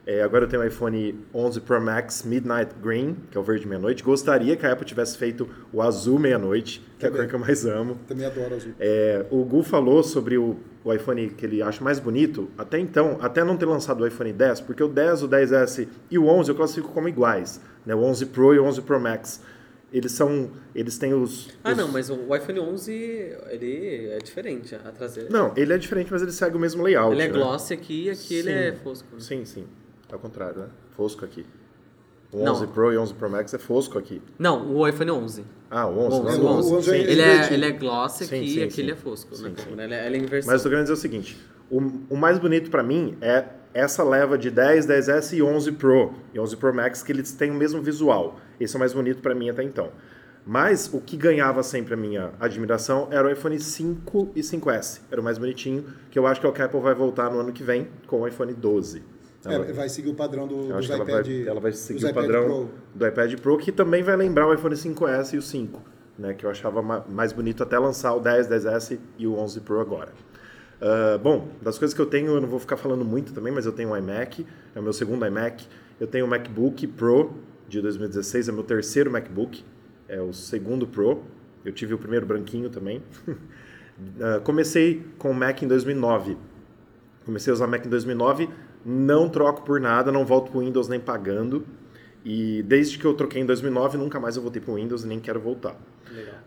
É, 0.06 0.24
agora 0.24 0.46
eu 0.46 0.50
tenho 0.50 0.64
o 0.64 0.66
iPhone 0.66 1.24
11 1.36 1.62
Pro 1.62 1.80
Max 1.80 2.24
Midnight 2.24 2.74
Green, 2.82 3.16
que 3.30 3.38
é 3.38 3.40
o 3.40 3.44
verde 3.44 3.68
meia-noite. 3.68 4.02
Gostaria 4.02 4.56
que 4.56 4.66
a 4.66 4.72
Apple 4.72 4.84
tivesse 4.84 5.16
feito 5.16 5.48
o 5.72 5.84
azul 5.84 6.18
meia-noite, 6.18 6.82
que 6.98 7.06
é 7.06 7.10
a 7.10 7.12
Também. 7.12 7.28
cor 7.28 7.30
que 7.30 7.36
eu 7.36 7.40
mais 7.40 7.66
amo. 7.66 8.00
Também 8.08 8.26
adoro 8.26 8.56
azul. 8.56 8.72
É, 8.80 9.26
o 9.30 9.44
Gu 9.44 9.62
falou 9.62 10.02
sobre 10.02 10.36
o, 10.36 10.58
o 10.84 10.92
iPhone 10.92 11.30
que 11.30 11.46
ele 11.46 11.62
acha 11.62 11.84
mais 11.84 12.00
bonito. 12.00 12.50
Até 12.58 12.80
então, 12.80 13.20
até 13.22 13.44
não 13.44 13.56
ter 13.56 13.66
lançado 13.66 14.02
o 14.02 14.08
iPhone 14.08 14.34
10, 14.34 14.62
porque 14.62 14.82
o 14.82 14.88
10, 14.88 15.24
o 15.24 15.30
10S 15.30 15.88
e 16.10 16.18
o 16.18 16.26
11 16.26 16.50
eu 16.50 16.56
classifico 16.56 16.90
como 16.90 17.08
iguais. 17.08 17.62
Né? 17.90 17.96
O 17.96 18.04
11 18.04 18.28
Pro 18.28 18.54
e 18.54 18.60
o 18.60 18.64
11 18.66 18.84
Pro 18.84 19.00
Max. 19.00 19.42
Eles 19.92 20.12
são. 20.12 20.52
Eles 20.76 21.00
têm 21.00 21.16
os. 21.16 21.50
Ah, 21.64 21.72
os- 21.72 21.78
não, 21.78 21.88
mas 21.88 22.12
o 22.12 22.36
iPhone 22.36 22.60
11, 22.60 22.94
ele 23.50 24.10
é 24.12 24.20
diferente, 24.20 24.76
a 24.76 24.92
traseira. 24.92 25.28
Não, 25.32 25.52
ele 25.58 25.74
é 25.74 25.78
diferente, 25.80 26.12
mas 26.12 26.22
ele 26.22 26.32
segue 26.32 26.56
o 26.56 26.60
mesmo 26.60 26.84
layout. 26.84 27.12
Ele 27.14 27.24
é 27.24 27.28
né? 27.28 27.34
glossy 27.34 27.74
aqui 27.74 28.04
e 28.06 28.10
aqui 28.12 28.36
ele 28.36 28.52
Sim. 28.52 28.56
é 28.56 28.72
fosco. 28.74 29.08
né? 29.12 29.20
Sim, 29.20 29.44
sim. 29.46 29.66
É 30.12 30.16
o 30.16 30.20
contrário, 30.20 30.60
né? 30.62 30.68
Fosco 30.96 31.26
aqui. 31.26 31.44
O 32.32 32.44
Não. 32.44 32.54
11 32.54 32.68
Pro 32.68 32.94
e 32.94 32.98
o 32.98 33.02
11 33.02 33.16
Pro 33.16 33.28
Max 33.32 33.52
é 33.56 33.58
fosco 33.58 33.98
aqui. 33.98 34.22
Não, 34.38 34.72
o 34.76 34.88
iPhone 34.88 35.10
11. 35.10 35.44
Ah, 35.72 35.88
o 35.88 35.98
11. 35.98 36.16
O 36.16 36.20
11, 36.28 36.38
não, 36.38 36.46
o 36.46 36.50
11. 36.58 36.72
O 36.72 36.78
11 36.78 36.90
é- 36.90 36.94
Sim. 36.94 37.00
Ele 37.12 37.22
é, 37.24 37.54
ele 37.54 37.66
é 37.66 37.72
glossy 37.72 38.26
Sim, 38.26 38.36
aqui 38.36 38.60
e 38.60 38.64
aqui 38.64 38.74
sim. 38.74 38.82
ele 38.84 38.92
é 38.92 38.96
fosco. 38.96 39.36
Sim, 39.36 39.50
na 39.50 39.58
sim. 39.58 39.72
Ele, 39.72 39.94
é- 39.96 40.06
ele 40.06 40.18
é 40.18 40.20
inversão. 40.20 40.54
Mas 40.54 40.62
eu 40.62 40.64
tô 40.66 40.70
querendo 40.70 40.84
dizer 40.84 40.94
o 40.94 40.98
seguinte: 40.98 41.36
o, 41.72 41.78
o 42.12 42.16
mais 42.16 42.38
bonito 42.38 42.70
pra 42.70 42.84
mim 42.84 43.18
é 43.22 43.44
essa 43.74 44.04
leva 44.04 44.38
de 44.38 44.50
10, 44.50 44.86
10S 44.88 45.34
e 45.38 45.42
11 45.44 45.72
Pro 45.74 46.14
e 46.34 46.40
11 46.40 46.58
Pro 46.58 46.74
Max 46.74 47.02
que 47.04 47.12
eles 47.12 47.32
têm 47.32 47.52
o 47.52 47.56
mesmo 47.56 47.82
visual. 47.82 48.40
Esse 48.60 48.76
é 48.76 48.78
o 48.78 48.80
mais 48.80 48.94
bonito 48.94 49.22
pra 49.22 49.34
mim 49.36 49.50
até 49.50 49.64
então. 49.64 49.90
Mas 50.46 50.90
o 50.92 51.00
que 51.00 51.16
ganhava 51.16 51.62
sempre 51.62 51.94
a 51.94 51.98
minha 51.98 52.32
admiração 52.40 53.08
era 53.12 53.28
o 53.28 53.32
iPhone 53.32 53.60
5 53.60 54.30
e 54.36 54.42
5S. 54.42 55.02
Era 55.12 55.22
o 55.22 55.24
mais 55.24 55.38
bonitinho, 55.38 55.86
que 56.10 56.18
eu 56.18 56.26
acho 56.26 56.42
que 56.42 56.48
o 56.48 56.50
a 56.50 56.66
Apple 56.66 56.80
vai 56.80 56.96
voltar 56.96 57.30
no 57.30 57.40
ano 57.40 57.52
que 57.52 57.62
vem 57.64 57.88
com 58.08 58.22
o 58.22 58.28
iPhone 58.28 58.54
12. 58.54 59.04
Ela- 59.46 59.66
É, 59.68 59.72
vai 59.74 59.88
seguir 59.88 60.10
o 60.10 60.16
padrão 60.16 60.48
do, 60.48 60.68
dos 60.74 60.86
que 60.88 60.92
ela 60.92 61.04
iPad. 61.04 61.26
vai, 61.28 61.48
ela 61.48 61.60
vai 61.60 61.72
seguir 61.72 62.04
o 62.04 62.10
iPad 62.10 62.16
padrão 62.26 62.46
Pro. 62.46 62.70
do 62.96 63.08
iPad 63.08 63.40
Pro, 63.40 63.58
que 63.58 63.72
também 63.72 64.02
vai 64.02 64.16
lembrar 64.16 64.48
o 64.48 64.54
iPhone 64.54 64.76
5S 64.76 65.34
e 65.34 65.38
o 65.38 65.42
5, 65.42 65.82
né, 66.18 66.34
que 66.34 66.46
eu 66.46 66.50
achava 66.50 66.82
ma- 66.82 67.06
mais 67.08 67.32
bonito 67.32 67.62
até 67.64 67.78
lançar 67.80 68.14
o 68.16 68.20
10, 68.20 68.48
10S 68.48 69.00
e 69.18 69.28
o 69.28 69.36
11 69.36 69.62
Pro 69.62 69.80
agora. 69.80 70.12
Ah, 70.82 71.18
bom, 71.22 71.50
das 71.62 71.78
coisas 71.78 71.94
que 71.94 72.02
eu 72.02 72.06
tenho, 72.06 72.28
eu 72.34 72.42
não 72.42 72.48
vou 72.48 72.60
ficar 72.60 72.78
falando 72.78 73.04
muito 73.04 73.34
também, 73.34 73.52
mas 73.52 73.66
eu 73.66 73.72
tenho 73.72 73.90
um 73.90 73.98
iMac, 73.98 74.46
é 74.76 74.80
o 74.80 74.84
meu 74.84 74.94
segundo 74.94 75.26
iMac. 75.26 75.68
Eu 76.00 76.08
tenho 76.08 76.26
o 76.26 76.28
MacBook 76.28 76.88
Pro 76.88 77.34
de 77.68 77.82
2016, 77.82 78.48
é 78.50 78.52
meu 78.52 78.64
terceiro 78.64 79.12
MacBook, 79.12 79.64
é 80.08 80.22
o 80.22 80.32
segundo 80.34 80.88
Pro. 80.88 81.24
Eu 81.66 81.74
tive 81.74 81.94
o 81.94 81.98
primeiro 81.98 82.26
branquinho 82.26 82.70
também. 82.70 83.02
Ah, 84.22 84.40
comecei 84.40 85.06
com 85.18 85.30
o 85.30 85.34
Mac 85.34 85.62
em 85.62 85.68
2009. 85.68 86.38
Comecei 87.26 87.52
a 87.52 87.54
usar 87.54 87.68
Mac 87.68 87.86
em 87.86 87.90
2009, 87.90 88.48
não 88.86 89.28
troco 89.28 89.62
por 89.64 89.78
nada, 89.82 90.10
não 90.10 90.26
volto 90.26 90.50
para 90.52 90.58
o 90.58 90.62
Windows 90.62 90.88
nem 90.88 91.02
pagando. 91.02 91.66
E 92.24 92.64
desde 92.64 92.98
que 92.98 93.04
eu 93.04 93.14
troquei 93.14 93.42
em 93.42 93.46
2009, 93.46 93.98
nunca 93.98 94.18
mais 94.18 94.38
eu 94.38 94.42
voltei 94.42 94.62
para 94.62 94.72
o 94.72 94.76
Windows 94.76 95.04
e 95.04 95.08
nem 95.08 95.20
quero 95.20 95.38
voltar. 95.42 95.76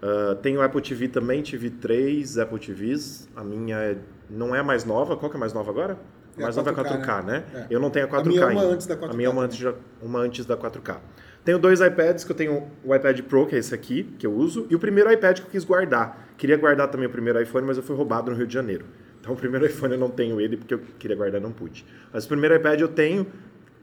Ah, 0.02 0.34
tenho 0.42 0.62
Apple 0.62 0.80
TV 0.80 1.08
também, 1.08 1.42
tive 1.42 1.68
três 1.68 2.38
Apple 2.38 2.58
TVs. 2.58 3.28
A 3.36 3.44
minha 3.44 3.76
é- 3.76 3.98
não 4.32 4.54
é 4.54 4.60
a 4.60 4.64
mais 4.64 4.84
nova. 4.84 5.16
Qual 5.16 5.30
que 5.30 5.36
é 5.36 5.38
a 5.38 5.40
mais 5.40 5.52
nova 5.52 5.70
agora? 5.70 5.98
A 6.36 6.40
É 6.40 6.42
mais 6.42 6.56
nova 6.56 6.70
é 6.70 6.72
a 6.72 6.76
4K, 6.76 7.04
4K, 7.04 7.24
né? 7.24 7.44
né? 7.52 7.66
É. 7.70 7.74
Eu 7.74 7.78
não 7.78 7.90
tenho 7.90 8.06
a 8.06 8.08
4K 8.08 8.20
A 8.20 8.24
minha 8.24 8.40
é 8.40 8.46
uma 8.46 8.60
ainda. 8.62 8.74
antes 8.74 8.86
da 8.86 8.96
4K 8.96 9.10
A 9.10 9.14
minha 9.14 9.28
é 9.28 9.30
uma 9.30 9.42
antes, 9.42 9.60
da- 9.62 9.74
uma 10.00 10.18
antes 10.20 10.46
da 10.46 10.56
4K. 10.56 10.96
Tenho 11.44 11.58
dois 11.58 11.80
iPads, 11.80 12.24
que 12.24 12.30
eu 12.32 12.36
tenho 12.36 12.70
o 12.84 12.94
iPad 12.94 13.20
Pro, 13.22 13.46
que 13.46 13.56
é 13.56 13.58
esse 13.58 13.74
aqui, 13.74 14.04
que 14.18 14.26
eu 14.26 14.32
uso, 14.32 14.66
e 14.70 14.74
o 14.76 14.78
primeiro 14.78 15.10
iPad 15.12 15.40
que 15.40 15.46
eu 15.46 15.50
quis 15.50 15.64
guardar. 15.64 16.28
Queria 16.38 16.56
guardar 16.56 16.88
também 16.88 17.06
o 17.06 17.10
primeiro 17.10 17.40
iPhone, 17.42 17.66
mas 17.66 17.76
eu 17.76 17.82
fui 17.82 17.96
roubado 17.96 18.30
no 18.30 18.36
Rio 18.36 18.46
de 18.46 18.54
Janeiro. 18.54 18.86
Então 19.20 19.34
o 19.34 19.36
primeiro 19.36 19.66
iPhone 19.66 19.92
eu 19.94 19.98
não 20.00 20.08
tenho 20.08 20.40
ele, 20.40 20.56
porque 20.56 20.74
eu 20.74 20.80
queria 20.98 21.16
guardar 21.16 21.40
e 21.40 21.44
não 21.44 21.52
pude. 21.52 21.84
Mas 22.12 22.24
o 22.24 22.28
primeiro 22.28 22.54
iPad 22.54 22.80
eu 22.80 22.88
tenho, 22.88 23.26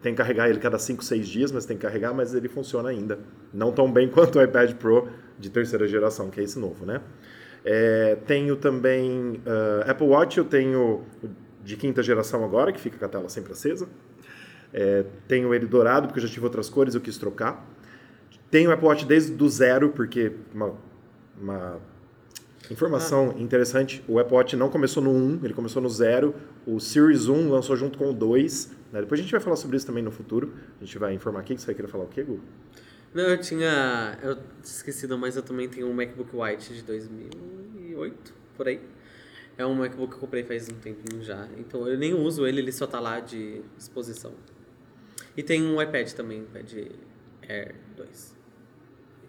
tem 0.02 0.14
que 0.14 0.18
carregar 0.18 0.50
ele 0.50 0.58
cada 0.60 0.80
5, 0.80 1.04
6 1.04 1.28
dias, 1.28 1.52
mas 1.52 1.66
tem 1.66 1.76
que 1.78 1.84
carregar, 1.86 2.14
mas 2.14 2.34
ele 2.34 2.48
funciona 2.48 2.90
ainda. 2.90 3.20
Não 3.54 3.72
tão 3.74 3.92
bem 3.92 4.08
quanto 4.10 4.40
o 4.40 4.42
iPad 4.42 4.74
Pro 4.76 5.10
de 5.38 5.50
terceira 5.50 5.86
geração, 5.86 6.30
que 6.30 6.40
é 6.40 6.44
esse 6.44 6.58
novo, 6.58 6.86
né? 6.86 7.02
É, 7.64 8.18
tenho 8.26 8.56
também 8.56 9.42
ah, 9.46 9.92
Apple 9.92 10.08
Watch, 10.08 10.38
eu 10.38 10.46
tenho 10.46 11.04
de 11.64 11.76
quinta 11.76 12.02
geração 12.02 12.44
agora, 12.44 12.72
que 12.72 12.80
fica 12.80 12.98
com 12.98 13.06
a 13.06 13.10
tela 13.10 13.30
sempre 13.30 13.52
acesa. 13.52 13.88
É, 14.74 15.06
tenho 15.28 15.54
ele 15.54 15.66
dourado, 15.66 16.08
porque 16.08 16.20
eu 16.20 16.24
já 16.24 16.30
tive 16.34 16.46
outras 16.46 16.70
cores, 16.70 16.96
eu 16.96 17.02
quis 17.02 17.18
trocar. 17.18 17.68
Tenho 18.50 18.70
o 18.70 18.74
Apple 18.74 18.88
Watch 18.88 19.06
desde 19.06 19.34
do 19.34 19.48
zero, 19.48 19.90
porque 19.90 20.32
uma, 20.54 20.74
uma 21.40 21.80
informação 22.72 23.36
interessante, 23.38 24.04
o 24.08 24.20
Apple 24.20 24.36
Watch 24.36 24.56
não 24.56 24.70
começou 24.70 25.04
no 25.04 25.12
1, 25.12 25.42
ele 25.44 25.54
começou 25.54 25.82
no 25.82 25.90
0. 25.90 26.34
O 26.66 26.80
Series 26.80 27.28
1 27.28 27.50
lançou 27.50 27.76
junto 27.76 27.98
com 27.98 28.10
o 28.10 28.14
2. 28.14 28.72
né? 28.92 29.02
Depois 29.02 29.20
a 29.20 29.24
gente 29.24 29.32
vai 29.32 29.42
falar 29.42 29.56
sobre 29.56 29.78
isso 29.78 29.86
também 29.86 30.04
no 30.04 30.12
futuro. 30.12 30.54
A 30.80 30.84
gente 30.84 30.98
vai 30.98 31.14
informar 31.14 31.42
aqui, 31.42 31.56
que 31.56 31.62
você 31.62 31.68
vai 31.68 31.76
querer 31.76 31.88
falar 31.88 32.06
o 32.06 32.08
quê, 32.08 32.24
Gu? 32.24 32.40
Não, 33.14 33.24
eu 33.24 33.38
tinha. 33.40 34.18
Eu 34.22 34.38
esqueci, 34.64 35.08
não, 35.08 35.18
mas 35.18 35.36
eu 35.36 35.42
também 35.44 35.68
tenho 35.68 35.88
um 35.88 35.94
MacBook 35.94 36.30
White 36.36 36.74
de 36.74 36.84
2008, 36.84 38.34
por 38.56 38.68
aí. 38.68 38.80
É 39.58 39.66
um 39.66 39.74
MacBook 39.76 40.10
que 40.12 40.16
eu 40.16 40.20
comprei 40.20 40.44
faz 40.44 40.70
um 40.70 40.76
tempinho 40.76 41.22
já. 41.24 41.48
Então 41.58 41.88
eu 41.88 41.98
nem 41.98 42.14
uso 42.14 42.46
ele, 42.48 42.62
ele 42.62 42.72
só 42.72 42.88
tá 42.88 43.00
lá 43.00 43.20
de 43.20 43.62
exposição. 43.78 44.34
E 45.36 45.44
tem 45.44 45.62
um 45.64 45.82
iPad 45.82 46.12
também, 46.14 46.42
iPad 46.42 46.74
Air 47.48 47.76
2. 47.98 48.36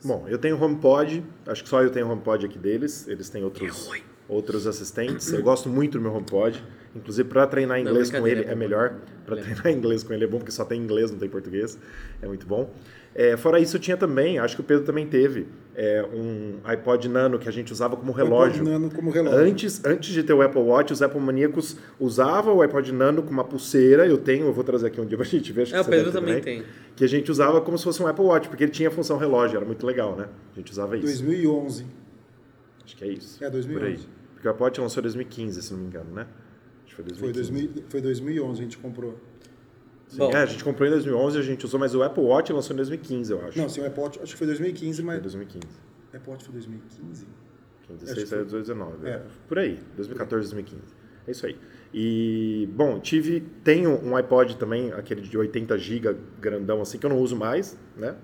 Bom, 0.04 0.26
eu 0.28 0.38
tenho 0.38 0.60
HomePod, 0.62 1.22
acho 1.46 1.62
que 1.62 1.68
só 1.68 1.82
eu 1.82 1.90
tenho 1.90 2.08
HomePod 2.10 2.46
aqui 2.46 2.58
deles, 2.58 3.06
eles 3.06 3.28
têm 3.28 3.44
outros, 3.44 3.90
outros 4.28 4.66
assistentes. 4.66 5.30
Eu 5.32 5.42
gosto 5.42 5.68
muito 5.68 5.98
do 5.98 6.00
meu 6.00 6.14
HomePod, 6.14 6.64
inclusive 6.96 7.28
para 7.28 7.46
treinar 7.46 7.78
Não, 7.82 7.90
inglês 7.90 8.08
com 8.08 8.12
brincadeira, 8.22 8.40
ele 8.40 8.48
é 8.48 8.52
é 8.52 8.56
melhor. 8.56 8.94
Para 9.26 9.38
É. 9.38 9.42
treinar 9.42 9.66
inglês 9.76 10.02
com 10.02 10.12
ele 10.14 10.24
é 10.24 10.26
bom, 10.26 10.38
porque 10.38 10.52
só 10.52 10.64
tem 10.64 10.80
inglês, 10.80 11.10
não 11.10 11.18
tem 11.18 11.28
português, 11.28 11.76
é 12.22 12.26
muito 12.26 12.46
bom. 12.46 12.72
É, 13.14 13.36
fora 13.36 13.58
isso, 13.58 13.76
eu 13.76 13.80
tinha 13.80 13.96
também, 13.96 14.38
acho 14.38 14.54
que 14.54 14.60
o 14.60 14.64
Pedro 14.64 14.84
também 14.84 15.04
teve, 15.06 15.48
é, 15.74 16.04
um 16.14 16.58
iPod 16.64 17.08
Nano 17.08 17.38
que 17.40 17.48
a 17.48 17.52
gente 17.52 17.72
usava 17.72 17.96
como 17.96 18.12
relógio. 18.12 18.60
iPod 18.62 18.70
Nano 18.70 18.90
como 18.90 19.10
relógio. 19.10 19.38
Antes, 19.40 19.84
antes 19.84 20.12
de 20.12 20.22
ter 20.22 20.32
o 20.32 20.40
Apple 20.42 20.60
Watch, 20.62 20.92
os 20.92 21.02
Apple 21.02 21.20
maníacos 21.20 21.76
usavam 21.98 22.56
o 22.56 22.62
iPod 22.62 22.92
Nano 22.92 23.22
com 23.22 23.30
uma 23.30 23.42
pulseira. 23.42 24.06
Eu 24.06 24.16
tenho, 24.16 24.46
eu 24.46 24.52
vou 24.52 24.62
trazer 24.62 24.86
aqui 24.86 25.00
um 25.00 25.06
dia 25.06 25.16
pra 25.16 25.26
gente 25.28 25.52
ver. 25.52 25.62
acho 25.62 25.72
que 25.72 25.76
É, 25.78 25.80
o 25.80 25.84
Pedro 25.84 26.12
também 26.12 26.40
tem. 26.40 26.62
Que 26.94 27.04
a 27.04 27.08
gente 27.08 27.30
usava 27.30 27.60
como 27.60 27.76
se 27.76 27.84
fosse 27.84 28.00
um 28.02 28.06
Apple 28.06 28.24
Watch, 28.24 28.48
porque 28.48 28.62
ele 28.64 28.72
tinha 28.72 28.90
função 28.90 29.16
relógio, 29.18 29.56
era 29.56 29.66
muito 29.66 29.84
legal, 29.84 30.14
né? 30.16 30.28
A 30.54 30.58
gente 30.58 30.70
usava 30.70 30.96
isso. 30.96 31.06
2011. 31.06 31.86
Acho 32.84 32.96
que 32.96 33.04
é 33.04 33.08
isso. 33.08 33.44
É, 33.44 33.50
2011. 33.50 33.74
Por 33.80 33.86
aí. 33.86 34.08
Porque 34.34 34.48
o 34.48 34.64
Watch 34.64 34.80
lançou 34.80 35.00
em 35.00 35.02
2015, 35.02 35.62
se 35.62 35.72
não 35.72 35.80
me 35.80 35.86
engano, 35.86 36.12
né? 36.14 36.26
Acho 36.86 36.96
que 36.96 37.02
foi 37.02 37.14
Foi, 37.14 37.32
2015. 37.32 37.66
2000, 37.66 37.84
foi 37.90 38.00
2011 38.00 38.60
a 38.60 38.62
gente 38.62 38.78
comprou. 38.78 39.18
Sim, 40.10 40.18
Bom. 40.18 40.32
é, 40.32 40.42
a 40.42 40.46
gente 40.46 40.64
comprou 40.64 40.88
em 40.88 40.90
2011, 40.90 41.38
a 41.38 41.42
gente 41.42 41.64
usou, 41.64 41.78
mas 41.78 41.94
o 41.94 42.02
Apple 42.02 42.22
Watch 42.24 42.52
lançou 42.52 42.74
em 42.74 42.76
2015, 42.78 43.32
eu 43.32 43.46
acho. 43.46 43.56
Não, 43.56 43.68
sim, 43.68 43.80
o 43.80 43.86
Apple 43.86 44.02
Watch, 44.02 44.18
acho 44.20 44.32
que 44.32 44.38
foi 44.38 44.46
2015, 44.48 44.96
Foi 44.96 45.04
mas... 45.04 45.22
2015. 45.22 45.66
Apple 46.12 46.30
Watch 46.30 46.44
foi 46.44 46.52
2015? 46.54 47.26
15, 47.86 48.04
Acho 48.04 48.14
16, 48.16 48.22
que 48.24 48.26
foi. 48.28 48.38
2019. 48.44 49.08
É. 49.08 49.22
Por 49.48 49.58
aí, 49.60 49.78
2014, 49.94 50.52
2015. 50.52 50.82
É 51.28 51.30
isso 51.30 51.46
aí. 51.46 51.56
E, 51.94 52.68
bom, 52.72 52.98
tive, 52.98 53.40
tenho 53.62 54.04
um 54.04 54.16
iPod 54.16 54.56
também, 54.56 54.92
aquele 54.92 55.20
de 55.20 55.38
80 55.38 55.78
GB, 55.78 56.16
grandão 56.40 56.80
assim, 56.82 56.98
que 56.98 57.06
eu 57.06 57.10
não 57.10 57.18
uso 57.18 57.36
mais, 57.36 57.78
né? 57.96 58.16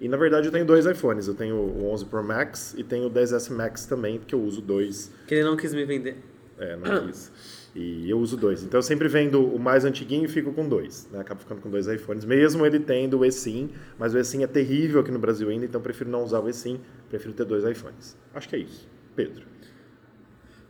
E, 0.00 0.08
na 0.08 0.16
verdade, 0.16 0.46
eu 0.46 0.52
tenho 0.52 0.64
dois 0.64 0.86
iPhones. 0.86 1.26
Eu 1.26 1.34
tenho 1.34 1.56
o 1.56 1.90
11 1.90 2.04
Pro 2.04 2.22
Max 2.22 2.74
e 2.76 2.84
tenho 2.84 3.06
o 3.06 3.10
10S 3.10 3.50
Max 3.50 3.86
também, 3.86 4.18
porque 4.18 4.34
eu 4.34 4.42
uso 4.42 4.60
dois. 4.60 5.10
Que 5.26 5.34
ele 5.34 5.44
não 5.44 5.56
quis 5.56 5.72
me 5.74 5.84
vender. 5.84 6.18
É, 6.58 6.76
não 6.76 7.06
quis. 7.08 7.32
E 7.78 8.08
eu 8.08 8.18
uso 8.18 8.38
dois. 8.38 8.62
Então, 8.62 8.78
eu 8.78 8.82
sempre 8.82 9.06
vendo 9.06 9.44
o 9.44 9.58
mais 9.58 9.84
antiguinho 9.84 10.24
e 10.24 10.28
fico 10.28 10.50
com 10.50 10.66
dois. 10.66 11.06
Né? 11.12 11.20
Acabo 11.20 11.40
ficando 11.40 11.60
com 11.60 11.68
dois 11.68 11.86
iPhones, 11.86 12.24
mesmo 12.24 12.64
ele 12.64 12.80
tendo 12.80 13.18
o 13.18 13.24
eSIM. 13.24 13.68
Mas 13.98 14.14
o 14.14 14.18
eSIM 14.18 14.42
é 14.42 14.46
terrível 14.46 15.00
aqui 15.02 15.10
no 15.10 15.18
Brasil 15.18 15.46
ainda, 15.50 15.66
então 15.66 15.78
eu 15.78 15.82
prefiro 15.82 16.08
não 16.08 16.24
usar 16.24 16.40
o 16.40 16.48
eSIM. 16.48 16.80
Prefiro 17.10 17.34
ter 17.34 17.44
dois 17.44 17.64
iPhones. 17.64 18.16
Acho 18.34 18.48
que 18.48 18.56
é 18.56 18.60
isso. 18.60 18.88
Pedro. 19.14 19.44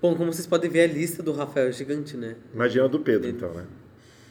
Bom, 0.03 0.17
como 0.17 0.33
vocês 0.33 0.49
podem 0.49 0.69
ver, 0.69 0.81
a 0.81 0.93
lista 0.93 1.23
do 1.23 1.33
Rafael 1.33 1.69
é 1.69 1.73
gigante, 1.73 2.17
né? 2.17 2.35
Imagina 2.53 2.87
a 2.87 2.89
do 2.89 2.99
Pedro, 2.99 3.29
então, 3.31 3.55
né? 3.55 3.65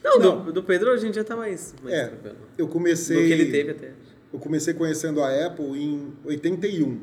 Não, 0.04 0.18
Não. 0.20 0.44
Do, 0.44 0.52
do 0.52 0.62
Pedro 0.62 0.90
hoje 0.90 1.06
em 1.06 1.10
dia 1.10 1.24
tá 1.24 1.34
mais, 1.34 1.74
mais 1.82 1.94
É, 1.96 2.06
tranquilo. 2.08 2.36
eu 2.58 2.66
Do 2.66 2.72
comecei... 2.72 3.26
que 3.26 3.32
ele 3.32 3.50
teve 3.50 3.70
até. 3.70 3.92
Eu 4.32 4.38
comecei 4.38 4.74
conhecendo 4.74 5.22
a 5.22 5.46
Apple 5.46 5.64
em 5.82 6.12
81, 6.24 7.00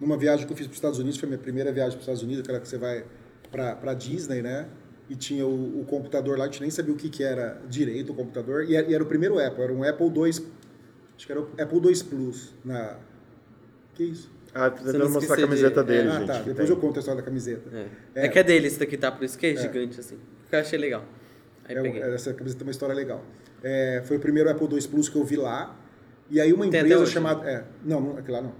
numa 0.00 0.16
viagem 0.16 0.46
que 0.46 0.52
eu 0.52 0.56
fiz 0.56 0.66
para 0.66 0.72
os 0.72 0.78
Estados 0.78 0.98
Unidos, 0.98 1.18
foi 1.18 1.26
a 1.26 1.30
minha 1.30 1.38
primeira 1.38 1.70
viagem 1.72 1.90
para 1.92 1.98
os 1.98 2.02
Estados 2.04 2.22
Unidos, 2.22 2.40
aquela 2.42 2.58
que 2.58 2.66
você 2.68 2.78
vai 2.78 3.04
para 3.52 3.92
Disney, 3.94 4.40
né? 4.42 4.66
E 5.08 5.14
tinha 5.14 5.46
o, 5.46 5.80
o 5.80 5.84
computador 5.84 6.38
lá, 6.38 6.44
a 6.44 6.46
gente 6.48 6.60
nem 6.62 6.70
sabia 6.70 6.92
o 6.92 6.96
que, 6.96 7.08
que 7.10 7.22
era 7.22 7.60
direito 7.68 8.12
o 8.12 8.14
computador, 8.14 8.64
e 8.64 8.74
era, 8.74 8.86
e 8.90 8.94
era 8.94 9.02
o 9.02 9.06
primeiro 9.06 9.38
Apple, 9.38 9.62
era 9.62 9.72
um 9.72 9.84
Apple 9.84 10.06
II, 10.06 10.28
acho 10.30 11.26
que 11.26 11.30
era 11.32 11.40
o 11.42 11.48
Apple 11.58 11.78
II 11.90 12.04
Plus, 12.04 12.54
na... 12.64 12.96
Que 13.94 14.04
isso? 14.04 14.32
Ah, 14.54 14.70
Você 14.70 14.92
tentando 14.92 15.10
mostrar 15.10 15.34
a 15.36 15.40
camiseta 15.40 15.82
de- 15.82 15.88
dele, 15.88 16.08
ah, 16.08 16.18
gente. 16.18 16.26
tá, 16.26 16.38
que 16.40 16.48
depois 16.48 16.68
tem. 16.68 16.76
eu 16.76 16.80
conto 16.80 16.96
a 16.96 17.00
história 17.00 17.20
da 17.20 17.24
camiseta. 17.26 17.62
É. 17.76 17.86
É. 18.22 18.26
É. 18.26 18.28
que 18.28 18.38
é 18.38 18.42
dele 18.42 18.66
esse 18.68 18.78
daqui, 18.78 18.96
tá? 18.96 19.12
Por 19.12 19.24
isso 19.24 19.36
que 19.38 19.46
é, 19.48 19.56
gigante, 19.56 20.00
assim. 20.00 20.16
Que 20.48 20.56
eu 20.56 20.60
achei 20.60 20.78
legal. 20.78 21.04
Aí 21.68 21.76
É, 21.76 21.82
peguei. 21.82 22.00
essa 22.02 22.32
camiseta 22.32 22.60
tem 22.60 22.66
uma 22.66 22.70
história 22.70 22.94
legal. 22.94 23.22
É, 23.62 24.02
foi 24.06 24.16
o 24.16 24.20
primeiro 24.20 24.48
Apple 24.48 24.66
II 24.72 24.88
Plus 24.88 25.08
que 25.08 25.16
eu 25.16 25.24
vi 25.24 25.36
lá. 25.36 25.76
E 26.30 26.40
aí 26.40 26.52
uma 26.52 26.68
Tem 26.68 26.80
empresa 26.80 27.02
hoje, 27.02 27.12
chamada. 27.12 27.48
É, 27.48 27.64
não, 27.84 28.00
não, 28.00 28.12
aquele 28.18 28.32
lá 28.32 28.42
não. 28.42 28.54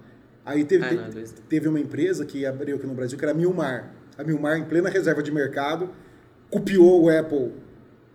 Aí 0.44 0.64
teve, 0.64 0.84
Ah, 0.84 0.88
te- 0.88 0.94
não, 0.96 1.04
é 1.06 1.10
dois. 1.10 1.34
teve 1.48 1.68
uma 1.68 1.80
empresa 1.80 2.24
que 2.26 2.44
abriu 2.44 2.76
aqui 2.76 2.86
no 2.86 2.94
Brasil 2.94 3.16
que 3.18 3.24
era 3.24 3.32
a 3.32 3.34
Milmar. 3.34 3.94
A 4.18 4.22
Milmar, 4.24 4.58
em 4.58 4.64
plena 4.64 4.88
reserva 4.90 5.22
de 5.22 5.32
mercado, 5.32 5.90
copiou 6.54 7.02
o 7.02 7.08
Apple 7.10 7.52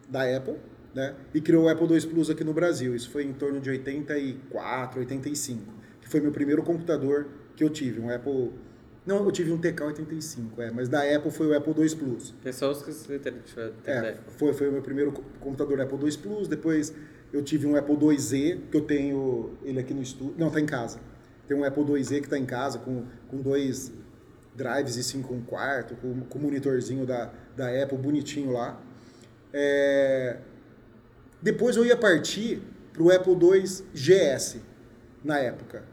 da 0.10 0.24
Apple, 0.36 0.56
né? 0.96 1.14
E 1.34 1.42
criou 1.42 1.66
o 1.66 1.70
Apple 1.70 1.86
II 1.94 2.08
Plus 2.08 2.30
aqui 2.30 2.44
no 2.44 2.54
Brasil. 2.54 2.96
Isso 2.96 3.10
foi 3.10 3.24
em 3.26 3.34
torno 3.34 3.60
de 3.60 3.70
84, 3.70 5.00
85. 5.00 5.62
Que 6.02 6.08
foi 6.10 6.20
meu 6.22 6.32
primeiro 6.32 6.64
computador 6.64 7.28
que 7.56 7.64
eu 7.64 7.70
tive. 7.70 8.00
Um 8.00 8.10
Apple. 8.10 8.52
Não, 9.06 9.24
eu 9.26 9.32
tive 9.32 9.52
um 9.52 9.58
TK85, 9.60 10.60
é, 10.60 10.72
mas 10.72 10.88
da 10.88 11.02
Apple 11.16 11.32
foi 11.32 11.48
o 11.48 11.58
Apple 11.58 11.74
II 11.84 11.96
Plus. 11.96 12.34
É 12.46 12.52
só 12.52 12.70
os 12.72 12.82
que 12.84 12.92
você 12.92 13.18
ter 13.20 13.34
É, 13.86 14.16
foi, 14.38 14.54
foi 14.54 14.70
o 14.70 14.72
meu 14.72 14.82
primeiro 14.82 15.12
co- 15.12 15.24
computador 15.40 15.82
Apple 15.82 15.98
II 16.10 16.18
Plus. 16.18 16.48
Depois 16.48 16.94
eu 17.34 17.42
tive 17.44 17.66
um 17.68 17.76
Apple 17.76 17.96
IIz, 18.12 18.30
que 18.72 18.78
eu 18.78 18.82
tenho 18.82 19.52
ele 19.64 19.80
aqui 19.80 19.94
no 19.94 20.02
estúdio. 20.02 20.36
Não, 20.38 20.50
tá 20.50 20.60
em 20.60 20.66
casa. 20.66 21.00
Tem 21.48 21.58
um 21.58 21.64
Apple 21.64 21.84
IIz 21.94 22.10
que 22.10 22.30
tá 22.30 22.38
em 22.38 22.46
casa 22.46 22.78
com, 22.80 23.04
com 23.28 23.38
dois 23.42 23.92
drives 24.56 24.96
e 24.98 25.04
5 25.04 25.34
um 25.34 25.42
quarto, 25.42 25.96
com, 25.96 26.20
com 26.22 26.38
o 26.38 26.42
monitorzinho 26.42 27.06
da, 27.06 27.32
da 27.60 27.84
Apple 27.84 27.98
bonitinho 27.98 28.52
lá. 28.54 28.80
É, 29.54 30.38
Depois 31.42 31.76
eu 31.76 31.86
ia 31.86 31.98
partir 31.98 32.62
pro 32.94 33.14
Apple 33.14 33.34
II 33.34 33.64
GS 33.94 34.58
na 35.24 35.38
época. 35.40 35.84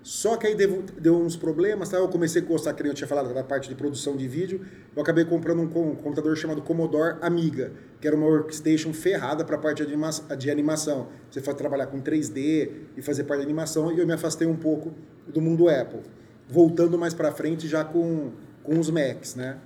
Só 0.00 0.36
que 0.36 0.46
aí 0.46 0.54
deu, 0.54 0.82
deu 0.98 1.20
uns 1.20 1.36
problemas, 1.36 1.88
tá? 1.90 1.98
eu 1.98 2.08
comecei 2.08 2.40
a 2.40 2.44
gostar, 2.44 2.72
que 2.72 2.82
eu 2.86 2.94
tinha 2.94 3.06
falado, 3.08 3.34
da 3.34 3.42
parte 3.42 3.68
de 3.68 3.74
produção 3.74 4.16
de 4.16 4.26
vídeo. 4.28 4.64
Eu 4.94 5.02
acabei 5.02 5.24
comprando 5.24 5.60
um, 5.60 5.68
com- 5.68 5.90
um 5.90 5.94
computador 5.96 6.34
chamado 6.36 6.62
Commodore 6.62 7.18
Amiga, 7.20 7.72
que 8.00 8.06
era 8.06 8.16
uma 8.16 8.26
workstation 8.26 8.92
ferrada 8.92 9.44
para 9.44 9.56
a 9.56 9.58
parte 9.58 9.78
de, 9.84 9.92
anima 9.92 10.08
de 10.38 10.50
animação. 10.50 11.08
Você 11.30 11.40
foi 11.42 11.52
trabalhar 11.54 11.88
com 11.88 12.00
3D 12.00 12.70
e 12.96 13.02
fazer 13.02 13.24
parte 13.24 13.40
de 13.40 13.46
animação, 13.46 13.92
e 13.92 13.98
eu 13.98 14.06
me 14.06 14.12
afastei 14.12 14.46
um 14.46 14.56
pouco 14.56 14.94
do 15.26 15.40
mundo 15.42 15.68
Apple. 15.68 16.00
Voltando 16.48 16.96
mais 16.96 17.12
para 17.12 17.30
frente 17.32 17.68
já 17.68 17.84
com, 17.84 18.30
com 18.62 18.78
os 18.78 18.88
Macs, 18.88 19.34
né? 19.34 19.58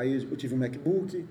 Aí 0.00 0.26
eu 0.30 0.36
tive 0.36 0.54
um 0.54 0.58
MacBook, 0.58 1.26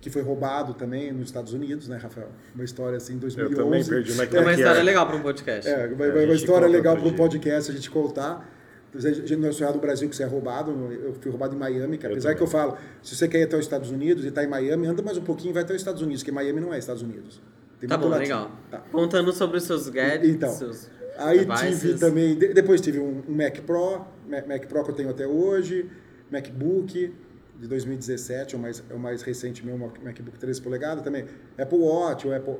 que 0.00 0.08
foi 0.08 0.22
roubado 0.22 0.72
também 0.74 1.10
nos 1.12 1.26
Estados 1.26 1.52
Unidos, 1.52 1.88
né, 1.88 1.96
Rafael? 1.96 2.28
Uma 2.54 2.62
história 2.64 2.96
assim 2.96 3.14
em 3.14 3.16
Eu 3.16 3.20
2011. 3.22 3.56
também 3.56 3.84
perdi 3.84 4.10
o 4.10 4.14
É 4.14 4.16
MacBook 4.18 4.42
uma 4.44 4.52
história 4.52 4.76
Air. 4.78 4.84
legal 4.84 5.06
pra 5.08 5.16
um 5.16 5.22
podcast. 5.22 5.68
É, 5.70 5.88
vai- 5.88 6.08
É, 6.08 6.12
uma 6.12 6.20
gente 6.26 6.34
história 6.36 6.68
legal 6.68 6.96
para 6.96 7.08
um 7.08 7.12
podcast 7.16 7.70
a 7.72 7.74
gente 7.74 7.90
contar. 7.90 8.52
A 8.94 8.98
gente 9.00 9.34
não 9.36 9.48
é 9.48 9.52
sonhado 9.52 9.74
no 9.74 9.80
Brasil 9.80 10.08
que 10.08 10.14
você 10.14 10.22
é 10.22 10.26
roubado. 10.26 10.70
Eu 10.70 11.12
fui 11.14 11.28
roubado 11.30 11.54
em 11.56 11.58
Miami, 11.58 11.98
que 11.98 12.06
Eu 12.06 12.12
apesar 12.12 12.34
que 12.36 12.40
eu 12.42 12.46
falo, 12.46 12.78
se 13.02 13.16
você 13.16 13.26
quer 13.26 13.40
ir 13.40 13.42
até 13.42 13.56
os 13.56 13.62
Estados 13.64 13.90
Unidos 13.90 14.24
e 14.24 14.30
tá 14.30 14.44
em 14.44 14.46
Miami, 14.46 14.86
anda 14.86 15.02
mais 15.02 15.18
um 15.18 15.22
pouquinho 15.22 15.50
e 15.50 15.54
vai 15.54 15.64
até 15.64 15.74
os 15.74 15.80
Estados 15.80 16.00
Unidos, 16.02 16.22
porque 16.22 16.32
Miami 16.32 16.60
não 16.60 16.72
é 16.72 16.78
Estados 16.78 17.02
Unidos. 17.02 17.42
Tem 17.80 17.88
Tá 17.88 17.98
muito 17.98 18.08
bom, 18.10 18.16
latino. 18.16 18.36
legal. 18.36 18.50
Tá. 18.70 18.78
Contando 18.92 19.32
sobre 19.32 19.56
os 19.58 19.64
seus 19.64 19.88
gadgets, 19.88 20.30
Então, 20.30 20.48
seus 20.50 20.88
Aí 21.18 21.44
devices. 21.44 21.80
tive 21.80 21.98
também, 21.98 22.38
de- 22.38 22.54
depois 22.54 22.80
tive 22.80 23.00
um 23.00 23.22
Mac 23.28 23.58
Pro, 23.66 24.06
Ma- 24.28 24.44
Mac 24.46 24.64
Pro 24.66 24.84
que 24.84 24.90
eu 24.92 24.94
tenho 24.94 25.10
até 25.10 25.26
hoje, 25.26 25.90
MacBook 26.30 27.12
de 27.58 27.66
2017, 27.68 28.54
é 28.54 28.58
o 28.58 28.60
mais, 28.60 28.82
é 28.90 28.94
o 28.94 28.98
mais 28.98 29.22
recente 29.22 29.64
meu, 29.64 29.78
Mac- 29.78 30.02
MacBook 30.02 30.38
13 30.38 30.60
polegadas 30.60 31.02
também. 31.02 31.24
Apple 31.58 31.78
Watch, 31.78 32.26
o 32.28 32.34
Apple... 32.34 32.54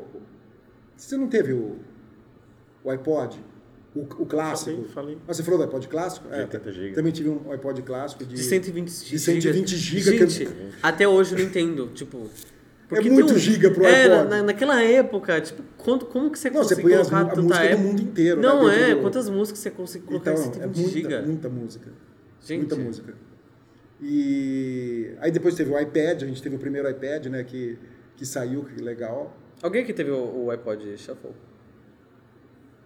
Você 0.96 1.16
não 1.16 1.28
teve 1.28 1.52
o, 1.52 1.76
o 2.82 2.90
iPod? 2.90 3.38
O, 3.94 4.00
o 4.00 4.26
clássico? 4.26 4.70
Falei, 4.84 4.88
falei. 4.92 5.18
Ah, 5.26 5.32
você 5.34 5.42
falou 5.42 5.58
do 5.58 5.64
iPod 5.64 5.88
clássico? 5.88 6.28
De 6.28 6.34
80 6.34 6.72
GB. 6.72 6.92
Também 6.94 7.12
tive 7.12 7.28
um 7.30 7.50
iPod 7.52 7.82
clássico 7.82 8.24
de... 8.24 8.34
De 8.36 8.42
120 8.42 8.88
de 9.04 9.18
120 9.18 9.76
GB. 9.76 10.18
Gente, 10.18 10.46
que 10.46 10.52
eu- 10.52 10.68
até 10.82 11.06
hoje 11.08 11.32
eu 11.34 11.38
não 11.38 11.44
entendo, 11.46 11.88
tipo... 11.94 12.28
porque 12.88 13.04
tem 13.04 13.12
muito 13.12 13.38
giga 13.38 13.70
pro 13.70 13.84
é, 13.84 14.04
iPod. 14.04 14.30
na- 14.30 14.42
naquela 14.42 14.82
época, 14.82 15.40
tipo, 15.40 15.62
quanto, 15.78 16.06
como 16.06 16.30
que 16.30 16.38
você 16.38 16.50
Não, 16.50 16.62
você 16.62 16.74
consegue 16.74 16.88
põe 16.88 17.00
as 17.00 17.08
colocar 17.08 17.32
a 17.32 17.36
música 17.42 17.58
do 17.58 17.64
época? 17.64 17.82
mundo 17.82 18.02
inteiro, 18.02 18.40
né, 18.40 18.48
Não, 18.48 18.64
dentro 18.64 18.82
é, 18.82 18.94
do- 18.94 19.00
quantas 19.02 19.28
músicas 19.30 19.58
você 19.60 19.70
consegue 19.70 20.04
colocar 20.06 20.32
Então, 20.32 20.44
em 20.44 20.48
é 20.48 20.52
120 20.52 20.78
muita, 20.92 21.10
GB? 21.10 21.26
muita 21.26 21.48
música. 21.48 21.90
Gente. 22.44 22.58
Muita 22.60 22.76
música. 22.76 23.14
E 24.00 25.14
aí 25.20 25.30
depois 25.30 25.54
teve 25.54 25.72
o 25.72 25.78
iPad, 25.78 26.22
a 26.22 26.26
gente 26.26 26.42
teve 26.42 26.56
o 26.56 26.58
primeiro 26.58 26.88
iPad, 26.90 27.26
né, 27.26 27.42
que, 27.44 27.78
que 28.16 28.26
saiu, 28.26 28.62
que 28.64 28.82
legal. 28.82 29.34
Alguém 29.62 29.82
aqui 29.82 29.92
teve 29.92 30.10
o, 30.10 30.44
o 30.46 30.50
iPod 30.50 30.96
Shuffle? 30.98 31.30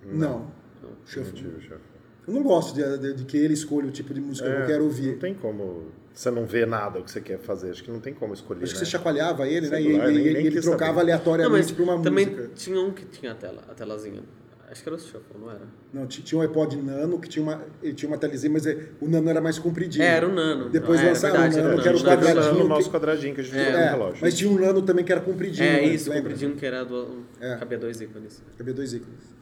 Não. 0.07 0.51
Não 0.83 0.91
Shuffle. 1.05 1.33
tive, 1.33 1.61
chefe. 1.61 1.81
Eu 2.27 2.35
não 2.35 2.43
gosto 2.43 2.75
de, 2.75 2.99
de- 2.99 3.15
de 3.15 3.25
que 3.25 3.37
ele 3.37 3.55
escolha 3.55 3.89
o 3.89 3.91
tipo 3.91 4.15
de 4.15 4.21
música 4.21 4.49
que 4.49 4.55
eu 4.55 4.63
É, 4.63 4.67
quero 4.67 4.79
Não 4.81 4.87
ouvir. 4.87 5.19
tem 5.19 5.35
como. 5.35 5.87
Você 6.15 6.31
não 6.31 6.45
vê 6.47 6.65
nada 6.67 7.01
o 7.01 7.05
que 7.05 7.11
você 7.11 7.21
quer 7.21 7.39
fazer. 7.39 7.71
Acho 7.71 7.83
que 7.83 7.91
não 7.91 8.01
tem 8.01 8.13
como 8.15 8.33
escolher. 8.35 8.63
Acho 8.63 8.73
que 8.75 8.79
né? 8.79 8.85
você 8.85 8.91
chacoalhava 8.91 9.49
ele, 9.49 9.69
né? 9.69 9.81
E, 9.81 9.87
e- 9.87 9.99
nem- 9.99 10.17
e 10.29 10.33
nem 10.33 10.47
ele 10.47 10.61
trocava 10.61 10.77
saber. 10.79 10.93
Não, 10.95 11.01
aleatoriamente 11.01 11.63
mas 11.65 11.73
pra 11.73 11.83
uma 11.83 12.03
também 12.03 12.27
música. 12.27 12.51
tinha 12.55 12.81
um 12.81 12.93
que 12.93 13.05
tinha 13.07 13.33
a 13.33 13.35
tela, 13.35 13.65
a 13.69 13.75
telazinha. 13.75 14.23
Acho 14.71 14.83
que 14.85 14.89
era 14.89 14.97
o 14.97 15.01
Shuffle, 15.01 15.41
não 15.41 15.51
era? 15.51 15.63
Não, 15.93 16.07
ti- 16.07 16.23
tinha 16.23 16.39
um 16.39 16.43
iPod 16.43 16.77
Nano 16.77 17.19
que 17.19 17.29
tinha 17.29 17.43
uma, 17.43 17.61
ele 17.83 17.93
tinha 17.93 18.09
uma 18.09 18.17
telezinha, 18.17 18.53
mas 18.53 18.65
é- 18.67 18.87
o 19.01 19.09
Nano 19.09 19.29
era 19.29 19.41
mais 19.41 19.59
compridinho. 19.59 20.05
É, 20.05 20.09
era 20.17 20.29
o 20.29 20.33
Nano. 20.33 20.69
Depois 20.71 21.01
é, 21.01 21.03
era 21.03 21.13
lançaram 21.13 21.35
o 21.35 21.39
verdade, 21.41 21.57
Nano, 21.57 21.69
era 21.73 21.83
que 21.83 21.89
era 21.89 21.97
o 21.97 22.03
Nano. 22.03 22.17
Quadradinho 22.17 22.55
o 22.55 22.63
que- 22.63 22.69
nosso 22.69 22.91
quadradinho 22.91 23.35
que 23.35 23.41
a 23.41 23.45
gente 23.45 23.57
É, 23.59 23.63
usava 23.63 23.77
no 23.79 23.83
É, 23.83 23.91
relógio. 23.91 24.19
mas 24.23 24.35
tinha 24.39 24.51
um 24.51 24.59
Nano 24.61 24.83
também 24.83 25.05
que 25.05 25.11
era 25.11 25.21
compridinho. 25.21 25.67
É 25.69 25.73
né? 25.73 25.85
isso, 25.87 26.09
Lembra? 26.09 26.23
compridinho 26.31 26.55
que 26.57 26.65
era 26.67 26.85
do. 26.85 27.25
É. 27.41 27.57
Cabia 27.57 27.79
dois 27.79 28.01
ícones. 28.01 28.43
Cabia 28.57 28.73
dois 28.75 28.93
ícones. 28.93 29.41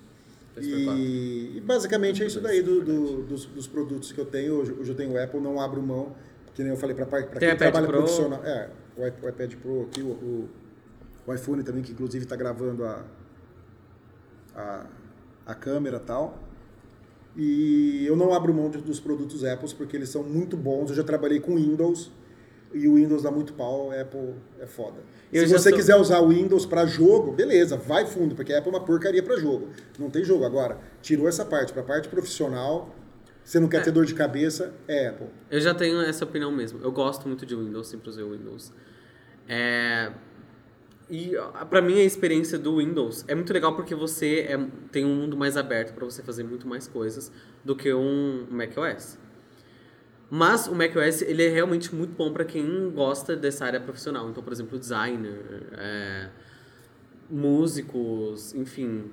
E, 0.61 1.53
e 1.57 1.61
basicamente 1.61 2.23
é 2.23 2.27
isso 2.27 2.41
daí 2.41 2.63
do, 2.63 2.81
do- 2.83 3.23
dos, 3.23 3.45
dos 3.47 3.67
produtos 3.67 4.11
que 4.11 4.21
eu 4.21 4.25
tenho. 4.25 4.55
Hoje, 4.55 4.73
hoje 4.81 4.91
eu 4.91 4.97
tenho 4.97 5.13
o 5.13 5.23
Apple, 5.23 5.41
não 5.41 5.61
abro 5.61 5.81
mão, 5.83 6.17
que 6.55 6.63
nem 6.63 6.73
eu 6.73 6.77
falei 6.79 6.97
para 6.97 7.07
quem 7.07 7.21
iPad 7.49 7.59
trabalha 7.59 7.87
Pro? 7.87 7.99
profissional. 7.99 8.41
É, 8.45 8.71
o, 8.97 9.03
o 9.03 9.29
iPad 9.29 9.55
Pro 9.57 9.83
aqui, 9.83 10.01
o, 10.03 10.07
o, 10.07 10.49
o 11.27 11.35
iPhone 11.35 11.63
também, 11.63 11.83
que 11.83 11.93
inclusive 11.93 12.25
está 12.25 12.35
gravando 12.35 12.85
a, 12.85 13.05
a, 14.57 14.87
a 15.49 15.55
câmera 15.55 15.97
e 15.97 16.01
tal. 16.07 16.39
E 17.37 18.05
eu 18.07 18.17
não 18.17 18.33
abro 18.35 18.53
mão 18.53 18.69
de- 18.71 18.79
dos 18.79 19.01
produtos 19.01 19.45
Apple 19.45 19.73
porque 19.75 19.97
eles 19.97 20.09
são 20.09 20.23
muito 20.23 20.57
bons. 20.57 20.91
Eu 20.91 20.97
já 20.97 21.05
trabalhei 21.05 21.41
com 21.41 21.55
Windows 21.57 22.11
e 22.75 22.87
o 22.89 22.95
Windows 22.97 23.23
dá 23.23 23.31
muito 23.31 23.53
pau, 23.55 23.91
Apple 23.91 24.35
é 24.61 24.67
foda. 24.67 24.99
Eu 25.33 25.47
Se 25.47 25.53
você 25.53 25.71
sou- 25.71 25.79
quiser 25.79 25.97
usar 25.97 26.19
o 26.21 26.29
Windows 26.29 26.67
para 26.67 26.85
jogo, 26.87 27.33
beleza, 27.33 27.77
vai 27.77 28.07
fundo, 28.07 28.35
porque 28.35 28.53
a 28.53 28.59
Apple 28.59 28.73
é 28.73 28.77
uma 28.77 28.85
porcaria 28.85 29.23
para 29.23 29.37
jogo. 29.39 29.69
Não 29.99 30.11
tem 30.11 30.25
jogo. 30.25 30.45
Agora, 30.45 30.79
tirou 31.01 31.29
essa 31.29 31.45
parte, 31.45 31.73
para 31.73 31.83
parte 31.83 32.09
profissional, 32.09 32.95
você 33.45 33.59
não 33.61 33.69
quer 33.69 33.83
ter 33.83 33.91
dor 33.91 34.05
de 34.05 34.15
cabeça, 34.15 34.75
é 34.87 35.09
Apple. 35.09 35.29
Eu 35.51 35.61
já 35.61 35.75
tenho 35.75 36.01
essa 36.03 36.25
opinião 36.25 36.51
mesmo. 36.51 36.81
Eu 36.83 36.91
gosto 36.93 37.27
muito 37.29 37.47
de 37.47 37.55
Windows, 37.55 37.87
sempre 37.89 38.09
usei 38.11 38.25
o 38.25 38.33
Windows. 38.33 38.73
É... 39.49 40.11
E 41.11 41.35
ó, 41.37 41.65
pra 41.65 41.81
mim 41.81 41.99
a 41.99 42.05
experiência 42.05 42.59
do 42.59 42.77
Windows 42.79 43.25
é 43.27 43.35
muito 43.35 43.53
legal 43.53 43.75
porque 43.75 43.95
você 43.95 44.41
é- 44.49 44.67
tem 44.93 45.05
um 45.07 45.15
mundo 45.15 45.37
mais 45.37 45.57
aberto 45.57 45.95
para 45.95 46.05
você 46.05 46.23
fazer 46.23 46.45
muito 46.45 46.69
mais 46.69 46.87
coisas 46.87 47.33
do 47.65 47.75
que 47.75 47.93
um 47.95 48.47
macOS. 48.51 49.17
Mas 50.31 50.67
o 50.67 50.75
macOS 50.75 51.23
ele 51.23 51.43
é 51.45 51.49
realmente 51.49 51.95
muito 51.95 52.13
bom 52.15 52.31
para 52.31 52.45
quem 52.45 52.91
gosta 52.91 53.35
dessa 53.35 53.65
área 53.65 53.81
profissional. 53.81 54.29
Então, 54.29 54.43
por 54.43 54.53
exemplo, 54.53 54.79
designer, 54.79 55.63
é, 55.79 56.29
músicos, 57.31 58.55
enfim, 58.55 59.11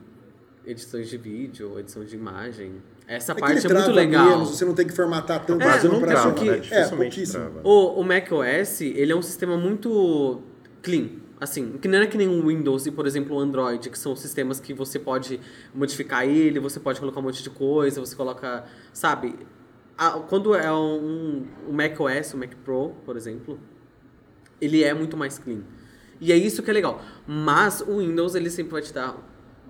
edições 0.66 1.10
de 1.10 1.18
vídeo, 1.18 1.80
edição 1.80 2.04
de 2.04 2.16
imagem. 2.16 2.74
Essa 3.08 3.34
É 3.34 3.36
que 3.36 3.42
parte 3.42 3.66
é 3.68 3.74
muito 3.74 3.92
legal. 3.92 4.30
menos, 4.30 4.50
você 4.50 4.66
não 4.66 4.74
tem 4.74 4.88
que 4.88 4.94
formatar 4.94 5.46
tanto. 5.46 5.62
É, 5.62 5.66
Quase 5.66 5.88
não 5.88 6.00
trava, 6.02 6.34
porque- 6.34 6.50
né? 6.52 6.62
É, 6.72 6.88
pouquíssimo. 6.88 7.40
trava. 7.52 7.62
O, 7.64 8.00
o 8.00 8.04
macOS, 8.04 8.82
ele 8.82 9.12
é 9.12 9.16
um 9.16 9.22
sistema 9.22 9.56
muito 9.58 10.42
clean. 10.82 11.10
Assim, 11.40 11.74
que 11.74 11.88
não 11.88 12.00
é 12.00 12.08
que 12.08 12.18
nem 12.18 12.28
o 12.30 12.48
Windows 12.48 12.86
e, 12.86 12.92
por 12.92 13.06
exemplo, 13.06 13.36
o 13.36 13.40
Android, 13.40 13.90
que 13.90 14.00
são 14.00 14.16
sistemas 14.16 14.60
que 14.60 14.74
você 14.74 14.98
pode 14.98 15.40
modificar 15.74 16.26
ele, 16.26 16.60
você 16.60 16.80
pode 16.80 17.00
colocar 17.00 17.20
um 17.20 17.24
monte 17.24 17.44
de 17.44 17.50
coisa, 17.50 18.00
você 18.00 18.16
coloca, 18.16 18.64
sabe? 18.94 19.36
A- 19.98 20.12
quando 20.30 20.56
é 20.56 20.72
um, 20.72 21.46
um 21.68 21.74
macOS, 21.74 22.34
o 22.34 22.38
Mac 22.38 22.54
Pro, 22.64 22.92
por 23.06 23.18
exemplo, 23.18 23.60
ele 24.62 24.84
é 24.84 24.94
muito 24.94 25.18
mais 25.18 25.38
clean. 25.38 25.60
E 26.22 26.32
é 26.32 26.38
isso 26.38 26.64
que 26.64 26.70
é 26.70 26.74
legal. 26.74 27.02
Mas 27.28 27.82
o 27.82 27.98
Windows, 27.98 28.34
ele 28.36 28.50
sempre 28.50 28.72
vai 28.72 28.82
te 28.82 28.94
dar, 28.94 29.18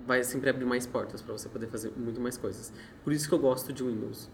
vai 0.06 0.22
sempre 0.22 0.48
abrir 0.50 0.64
mais 0.64 0.86
portas 0.86 1.20
para 1.20 1.36
você 1.36 1.48
poder 1.48 1.66
fazer 1.66 1.92
muito 1.96 2.20
mais 2.20 2.36
coisas. 2.36 2.72
Por 3.02 3.12
isso 3.12 3.28
que 3.28 3.34
eu 3.34 3.40
gosto 3.40 3.72
de 3.72 3.82
Windows. 3.82 4.30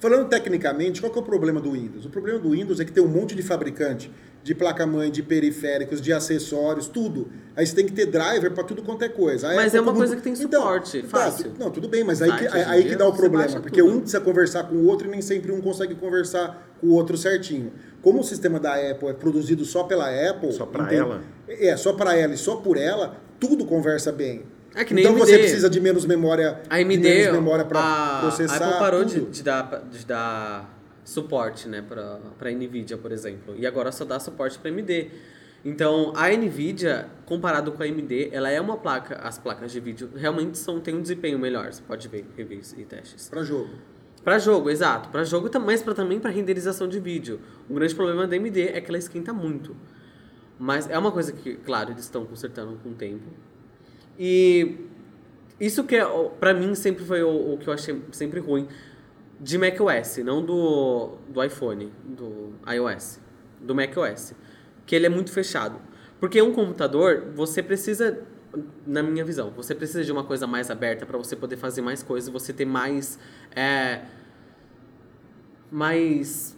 Falando 0.00 0.28
tecnicamente, 0.28 1.00
qual 1.00 1.12
que 1.12 1.18
é 1.18 1.22
o 1.22 1.24
problema 1.24 1.60
do 1.60 1.72
Windows? 1.72 2.06
O 2.06 2.10
problema 2.10 2.38
do 2.38 2.50
Windows 2.50 2.80
é 2.80 2.84
que 2.84 2.92
tem 2.92 3.02
um 3.02 3.08
monte 3.08 3.34
de 3.34 3.42
fabricante 3.42 4.10
de 4.42 4.54
placa-mãe, 4.54 5.10
de 5.10 5.22
periféricos, 5.22 6.00
de 6.00 6.12
acessórios, 6.12 6.88
tudo. 6.88 7.28
Aí 7.56 7.64
você 7.66 7.74
tem 7.76 7.86
que 7.86 7.92
ter 7.92 8.06
driver 8.06 8.50
para 8.52 8.64
tudo 8.64 8.82
quanto 8.82 9.04
é 9.04 9.08
coisa. 9.08 9.50
A 9.50 9.54
Mas 9.54 9.66
Apple, 9.68 9.78
é 9.78 9.80
uma 9.82 9.94
coisa 9.94 10.16
que 10.16 10.22
tem 10.22 10.34
suporte, 10.34 11.02
tá, 11.02 11.08
fácil. 11.08 11.50
tu- 11.52 11.60
não, 11.60 11.70
tudo 11.70 11.88
bem, 11.88 12.02
mas 12.02 12.20
aí 12.20 12.32
que, 12.32 12.48
Site, 12.48 12.68
aí 12.68 12.84
que 12.84 12.96
dá 12.96 13.06
o 13.06 13.12
problema. 13.12 13.60
Porque 13.60 13.80
tudo. 13.80 13.92
um 13.94 14.00
precisa 14.00 14.20
conversar 14.20 14.64
com 14.64 14.74
o 14.74 14.86
outro 14.86 15.06
e 15.06 15.10
nem 15.10 15.22
sempre 15.22 15.52
um 15.52 15.60
consegue 15.60 15.94
conversar 15.94 16.66
com 16.80 16.88
o 16.88 16.90
outro 16.92 17.16
certinho. 17.16 17.72
Como 18.02 18.18
o 18.20 18.24
sistema 18.24 18.58
da 18.58 18.74
Apple 18.74 19.08
é 19.08 19.12
produzido 19.12 19.64
só 19.64 19.84
pela 19.84 20.06
Apple... 20.08 20.52
Só 20.52 20.66
pra 20.66 20.84
entende? 20.86 21.00
ela? 21.02 21.22
É, 21.48 21.76
só 21.76 21.92
para 21.92 22.16
ela 22.16 22.34
e 22.34 22.36
só 22.38 22.56
por 22.56 22.76
ela, 22.76 23.16
tudo 23.38 23.64
conversa 23.64 24.10
bem. 24.10 24.42
É 24.74 24.84
que 24.84 24.92
nem 24.94 25.04
então 25.04 25.14
AMD. 25.14 25.26
você 25.26 25.38
precisa 25.38 25.68
de 25.70 25.78
menos 25.80 26.04
memória, 26.06 26.62
A 26.68 26.76
AMD, 26.76 26.96
menos 26.98 27.32
memória 27.32 27.64
para 27.64 28.20
processar 28.22 28.54
a 28.64 28.66
Apple 28.68 28.78
parou 28.80 29.04
de, 29.04 29.20
de 29.20 29.42
dar, 29.42 29.84
de 29.90 30.04
dar 30.06 30.81
suporte 31.04 31.68
né, 31.68 31.82
para 31.82 32.18
a 32.40 32.50
NVIDIA, 32.52 32.96
por 32.96 33.12
exemplo. 33.12 33.54
E 33.56 33.66
agora 33.66 33.90
só 33.92 34.04
dá 34.04 34.18
suporte 34.20 34.58
para 34.58 34.70
AMD. 34.70 35.10
Então, 35.64 36.12
a 36.16 36.28
NVIDIA, 36.30 37.08
comparado 37.24 37.70
com 37.72 37.82
a 37.82 37.86
AMD, 37.86 38.30
ela 38.32 38.50
é 38.50 38.60
uma 38.60 38.76
placa, 38.76 39.16
as 39.16 39.38
placas 39.38 39.70
de 39.70 39.78
vídeo 39.80 40.10
realmente 40.14 40.58
são, 40.58 40.80
tem 40.80 40.94
um 40.94 41.00
desempenho 41.02 41.38
melhor. 41.38 41.72
Você 41.72 41.82
pode 41.82 42.08
ver 42.08 42.24
reviews 42.36 42.72
e 42.72 42.84
testes. 42.84 43.28
Para 43.28 43.42
jogo. 43.44 43.70
Para 44.24 44.38
jogo, 44.38 44.70
exato. 44.70 45.08
Para 45.08 45.24
jogo, 45.24 45.48
tam- 45.48 45.64
mas 45.64 45.82
pra, 45.82 45.94
também 45.94 46.18
para 46.20 46.30
renderização 46.30 46.88
de 46.88 46.98
vídeo. 47.00 47.40
O 47.68 47.74
grande 47.74 47.94
problema 47.94 48.26
da 48.26 48.36
AMD 48.36 48.60
é 48.60 48.80
que 48.80 48.90
ela 48.90 48.98
esquenta 48.98 49.32
muito. 49.32 49.76
Mas 50.58 50.88
é 50.90 50.96
uma 50.98 51.10
coisa 51.12 51.32
que, 51.32 51.54
claro, 51.56 51.90
eles 51.90 52.04
estão 52.04 52.24
consertando 52.24 52.78
com 52.82 52.90
o 52.90 52.94
tempo. 52.94 53.24
E 54.18 54.76
isso 55.60 55.84
que 55.84 55.96
é, 55.96 56.04
pra 56.40 56.52
mim 56.54 56.74
sempre 56.74 57.04
foi 57.04 57.22
o, 57.22 57.54
o 57.54 57.58
que 57.58 57.68
eu 57.68 57.72
achei 57.72 58.00
sempre 58.12 58.40
ruim 58.40 58.66
de 59.42 59.58
macOS, 59.58 60.18
não 60.18 60.44
do, 60.44 61.16
do 61.28 61.42
iPhone, 61.42 61.92
do 62.04 62.54
iOS, 62.72 63.18
do 63.60 63.74
macOS, 63.74 64.34
que 64.86 64.94
ele 64.94 65.06
é 65.06 65.08
muito 65.08 65.32
fechado. 65.32 65.80
Porque 66.20 66.40
um 66.40 66.52
computador, 66.52 67.32
você 67.34 67.60
precisa, 67.60 68.22
na 68.86 69.02
minha 69.02 69.24
visão, 69.24 69.50
você 69.50 69.74
precisa 69.74 70.04
de 70.04 70.12
uma 70.12 70.22
coisa 70.22 70.46
mais 70.46 70.70
aberta 70.70 71.04
para 71.04 71.18
você 71.18 71.34
poder 71.34 71.56
fazer 71.56 71.82
mais 71.82 72.04
coisas, 72.04 72.32
você 72.32 72.52
ter 72.52 72.64
mais 72.64 73.18
é, 73.50 74.02
mais 75.68 76.56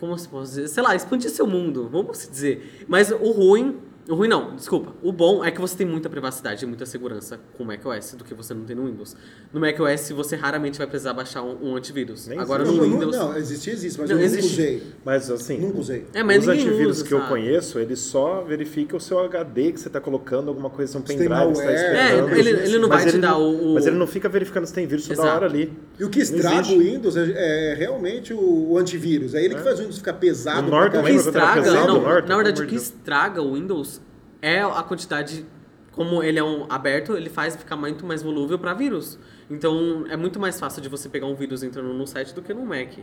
como 0.00 0.16
se 0.16 0.28
pode 0.28 0.48
dizer, 0.48 0.68
sei 0.68 0.82
lá, 0.82 0.94
expandir 0.94 1.30
seu 1.30 1.46
mundo, 1.46 1.88
vamos 1.90 2.26
dizer. 2.28 2.84
Mas 2.88 3.10
o 3.10 3.30
ruim, 3.32 3.80
o 4.08 4.14
ruim 4.14 4.28
não, 4.28 4.54
desculpa. 4.54 4.92
O 5.02 5.10
bom 5.10 5.44
é 5.44 5.50
que 5.50 5.60
você 5.60 5.76
tem 5.76 5.86
muita 5.86 6.08
privacidade 6.08 6.64
e 6.64 6.68
muita 6.68 6.86
segurança 6.86 7.40
com 7.56 7.64
o 7.64 7.66
macOS 7.66 8.14
do 8.14 8.24
que 8.24 8.34
você 8.34 8.54
não 8.54 8.64
tem 8.64 8.76
no 8.76 8.84
Windows. 8.86 9.16
No 9.52 9.60
macOS 9.60 10.10
você 10.10 10.36
raramente 10.36 10.78
vai 10.78 10.86
precisar 10.86 11.12
baixar 11.12 11.42
um, 11.42 11.70
um 11.70 11.76
antivírus. 11.76 12.26
Nem 12.28 12.38
Agora 12.38 12.62
existe. 12.62 12.78
no 12.80 12.86
não, 12.86 12.92
Windows 12.94 13.16
não, 13.16 13.36
existe, 13.36 13.70
existe, 13.70 14.00
mas 14.00 14.08
Não, 14.10 14.16
eu 14.16 14.22
nunca 14.22 14.38
existe. 14.38 14.52
usei. 14.52 14.82
Mas 15.04 15.30
assim, 15.30 15.58
Nunca 15.58 15.78
usei. 15.78 16.06
É, 16.14 16.22
mas 16.22 16.42
os 16.42 16.48
antivírus 16.48 16.98
usa, 16.98 17.06
que 17.06 17.12
eu 17.14 17.18
sabe? 17.18 17.30
conheço, 17.30 17.78
ele 17.78 17.96
só 17.96 18.42
verifica 18.42 18.96
o 18.96 19.00
seu 19.00 19.18
HD 19.20 19.72
que 19.72 19.80
você 19.80 19.88
está 19.88 20.00
colocando, 20.00 20.48
alguma 20.48 20.70
coisa, 20.70 20.98
um 20.98 21.02
pendrive 21.02 21.28
que 21.28 21.34
você 21.34 21.34
está 21.34 21.44
malware, 21.44 21.74
esperando. 21.74 22.28
É, 22.30 22.38
ele- 22.38 22.50
ele 22.50 22.78
não 22.78 22.88
Mas 22.88 23.02
vai 23.02 23.10
te 23.10 23.16
ele 23.16 23.22
dar 23.22 23.30
não- 23.32 23.40
o- 23.42 23.70
o- 23.72 23.74
Mas 23.74 23.86
ele 23.86 23.96
não 23.96 24.06
fica 24.06 24.28
verificando 24.28 24.66
se 24.66 24.72
tem 24.74 24.86
vírus 24.86 25.08
toda 25.08 25.22
hora 25.34 25.46
ali. 25.46 25.72
E 25.98 26.04
o 26.04 26.10
que 26.10 26.20
estraga 26.20 26.68
o 26.72 26.78
Windows 26.78 27.16
é, 27.16 27.72
é 27.72 27.74
realmente 27.74 28.32
o, 28.34 28.70
o 28.72 28.78
antivírus. 28.78 29.34
É 29.34 29.42
ele 29.44 29.54
que 29.54 29.62
faz 29.62 29.76
o 29.78 29.82
Windows 29.82 29.98
ficar 29.98 30.14
pesado. 30.14 30.70
Norton, 30.70 31.00
O 31.00 31.04
que 31.04 31.10
estraga, 31.12 31.62
pesado, 31.62 31.86
não, 31.86 32.02
Norton? 32.02 32.28
na 32.28 32.36
verdade, 32.36 32.62
o 32.62 32.66
que 32.66 32.74
estraga 32.74 33.40
o 33.42 33.54
Windows 33.54 34.00
é 34.42 34.60
a 34.60 34.82
quantidade. 34.82 35.46
Como 35.92 36.22
ele 36.22 36.38
é 36.38 36.44
um 36.44 36.66
aberto, 36.68 37.16
ele 37.16 37.30
faz 37.30 37.56
ficar 37.56 37.74
muito 37.74 38.04
mais 38.04 38.22
volúvel 38.22 38.58
para 38.58 38.74
vírus. 38.74 39.18
Então 39.48 40.04
é 40.10 40.16
muito 40.16 40.38
mais 40.38 40.60
fácil 40.60 40.82
de 40.82 40.90
você 40.90 41.08
pegar 41.08 41.26
um 41.26 41.34
vírus 41.34 41.62
entrando 41.62 41.90
no 41.94 42.06
site 42.06 42.34
do 42.34 42.42
que 42.42 42.52
no 42.52 42.66
Mac. 42.66 42.98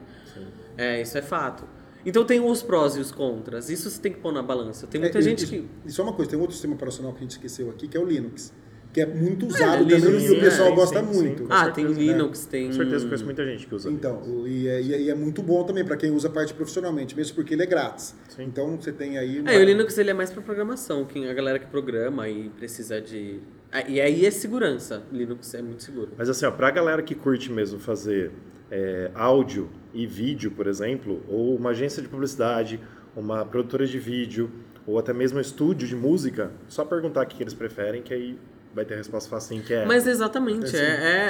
É, 0.78 1.02
isso 1.02 1.18
é 1.18 1.22
fato. 1.24 1.64
Então 2.06 2.24
tem 2.24 2.40
os 2.40 2.62
prós 2.62 2.96
e 2.96 3.00
os 3.00 3.12
contras. 3.12 3.70
Isso 3.72 3.90
você 3.90 4.00
tem 4.00 4.12
que 4.12 4.20
pôr 4.20 4.32
na 4.32 4.44
balança. 4.44 4.86
Tem 4.86 5.02
muita 5.02 5.18
É, 5.18 5.22
gente 5.24 5.44
e- 5.46 5.48
que. 5.48 5.70
E 5.86 5.92
só 5.92 6.04
uma 6.04 6.14
coisa, 6.14 6.30
tem 6.30 6.38
um 6.38 6.42
outro 6.42 6.54
sistema 6.54 6.76
operacional 6.76 7.14
que 7.14 7.20
a 7.20 7.22
gente 7.22 7.32
esqueceu 7.32 7.70
aqui, 7.72 7.88
que 7.88 7.98
é 7.98 8.00
o 8.00 8.06
Linux. 8.06 8.54
Que 8.94 9.02
é 9.02 9.06
muito 9.08 9.48
usado 9.48 9.84
Linux, 9.84 10.04
também 10.04 10.26
e 10.28 10.30
o 10.30 10.36
é, 10.38 10.40
pessoal 10.40 10.70
sim, 10.70 10.76
gosta 10.76 11.00
sim, 11.00 11.06
muito. 11.20 11.42
sim. 11.44 11.48
Ah, 11.50 11.64
certeza, 11.66 11.74
tem 11.74 11.86
né? 12.06 12.14
Linux, 12.14 12.46
tem. 12.46 12.68
Com 12.68 12.74
certeza 12.74 13.06
conheço 13.06 13.26
muita 13.26 13.44
gente 13.44 13.66
que 13.66 13.74
usa. 13.74 13.90
Então, 13.90 14.22
e 14.48 14.68
é, 14.68 14.82
e 14.82 14.94
é- 14.94 15.02
e 15.02 15.10
é 15.10 15.16
muito 15.16 15.42
bom 15.42 15.64
também 15.64 15.84
para 15.84 15.98
quem 15.98 16.12
usa 16.12 16.28
a 16.28 16.32
parte 16.32 16.54
profissionalmente, 16.54 17.16
mesmo 17.16 17.34
porque 17.36 17.56
ele 17.56 17.64
é 17.64 17.66
grátis. 17.66 18.16
Sim. 18.30 18.44
Então 18.44 18.78
você 18.80 18.92
tem 18.92 19.18
aí. 19.18 19.40
uma- 19.40 19.52
É, 19.52 19.58
o 19.58 19.64
Linux 19.64 19.98
ele 19.98 20.12
é 20.12 20.14
mais 20.14 20.30
para 20.32 20.44
programação, 20.44 21.06
quem 21.06 21.28
a 21.28 21.34
galera 21.34 21.58
que 21.58 21.66
programa 21.66 22.30
e 22.30 22.50
precisa 22.50 23.02
de. 23.02 23.40
E 23.88 24.00
aí 24.00 24.24
é 24.28 24.30
segurança. 24.30 25.02
Linux 25.12 25.52
é 25.56 25.62
muito 25.64 25.82
seguro. 25.82 26.10
Mas 26.16 26.30
assim, 26.30 26.46
ó, 26.46 26.52
pra 26.52 26.70
galera 26.70 27.02
que 27.02 27.16
curte 27.16 27.52
mesmo 27.52 27.80
fazer 27.80 28.32
é, 28.70 29.10
áudio 29.16 29.70
e 29.92 30.06
vídeo, 30.06 30.52
por 30.52 30.68
exemplo, 30.68 31.24
ou 31.28 31.56
uma 31.56 31.72
agência 31.72 32.00
de 32.02 32.08
publicidade, 32.08 32.80
uma 33.16 33.44
produtora 33.44 33.88
de 33.88 33.98
vídeo, 33.98 34.52
ou 34.86 35.00
até 35.00 35.12
mesmo 35.14 35.40
um 35.40 35.42
estúdio 35.42 35.88
de 35.88 35.96
música, 35.96 36.52
só 36.68 36.86
perguntar 36.86 37.24
o 37.24 37.28
que 37.28 37.42
eles 37.42 37.54
preferem, 37.56 38.04
que 38.04 38.14
aí 38.14 38.38
vai 38.74 38.86
ter 38.86 38.96
a 38.96 38.98
resposta 38.98 39.30
facinho, 39.30 39.64
que 39.64 39.74
é... 39.74 39.86
Mas 39.86 40.08
exatamente, 40.08 40.76
É 40.76 40.80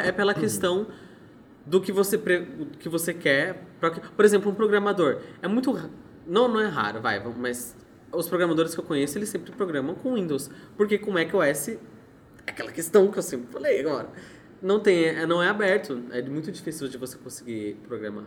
é, 0.04 0.08
é, 0.08 0.12
pela 0.12 0.34
questão 0.34 0.88
do 1.66 1.80
que 1.82 1.92
você, 1.92 2.18
pre- 2.18 2.48
que 2.80 2.90
você 2.90 3.14
quer. 3.14 3.64
pra 3.80 3.92
por 3.92 4.26
exemplo, 4.26 4.52
um 4.52 4.56
programador. 4.56 5.22
É 5.42 5.48
muito. 5.48 5.74
Não, 6.28 6.48
não 6.48 6.60
é 6.60 6.68
raro, 6.68 7.02
vai, 7.02 7.22
mas 7.38 7.76
os 8.12 8.28
programadores 8.28 8.74
que 8.74 8.80
eu 8.80 8.84
conheço, 8.84 9.18
eles 9.18 9.30
sempre 9.30 9.52
programam 9.52 9.96
com 9.96 10.14
Windows. 10.16 10.50
Porque 10.78 10.98
com 10.98 11.12
macOS, 11.12 11.70
é 11.70 11.78
aquela 12.48 12.72
questão 12.72 13.10
que 13.12 13.18
eu 13.18 13.24
sempre 13.24 13.48
falei 13.52 13.80
agora. 13.80 14.10
Não, 14.62 14.80
tem, 14.80 15.06
é, 15.06 15.26
não 15.26 15.42
é 15.44 15.50
aberto. 15.50 16.02
É 16.12 16.22
muito 16.22 16.52
difícil 16.52 16.88
de 16.88 16.98
você 16.98 17.18
conseguir 17.18 17.76
programar. 17.88 18.26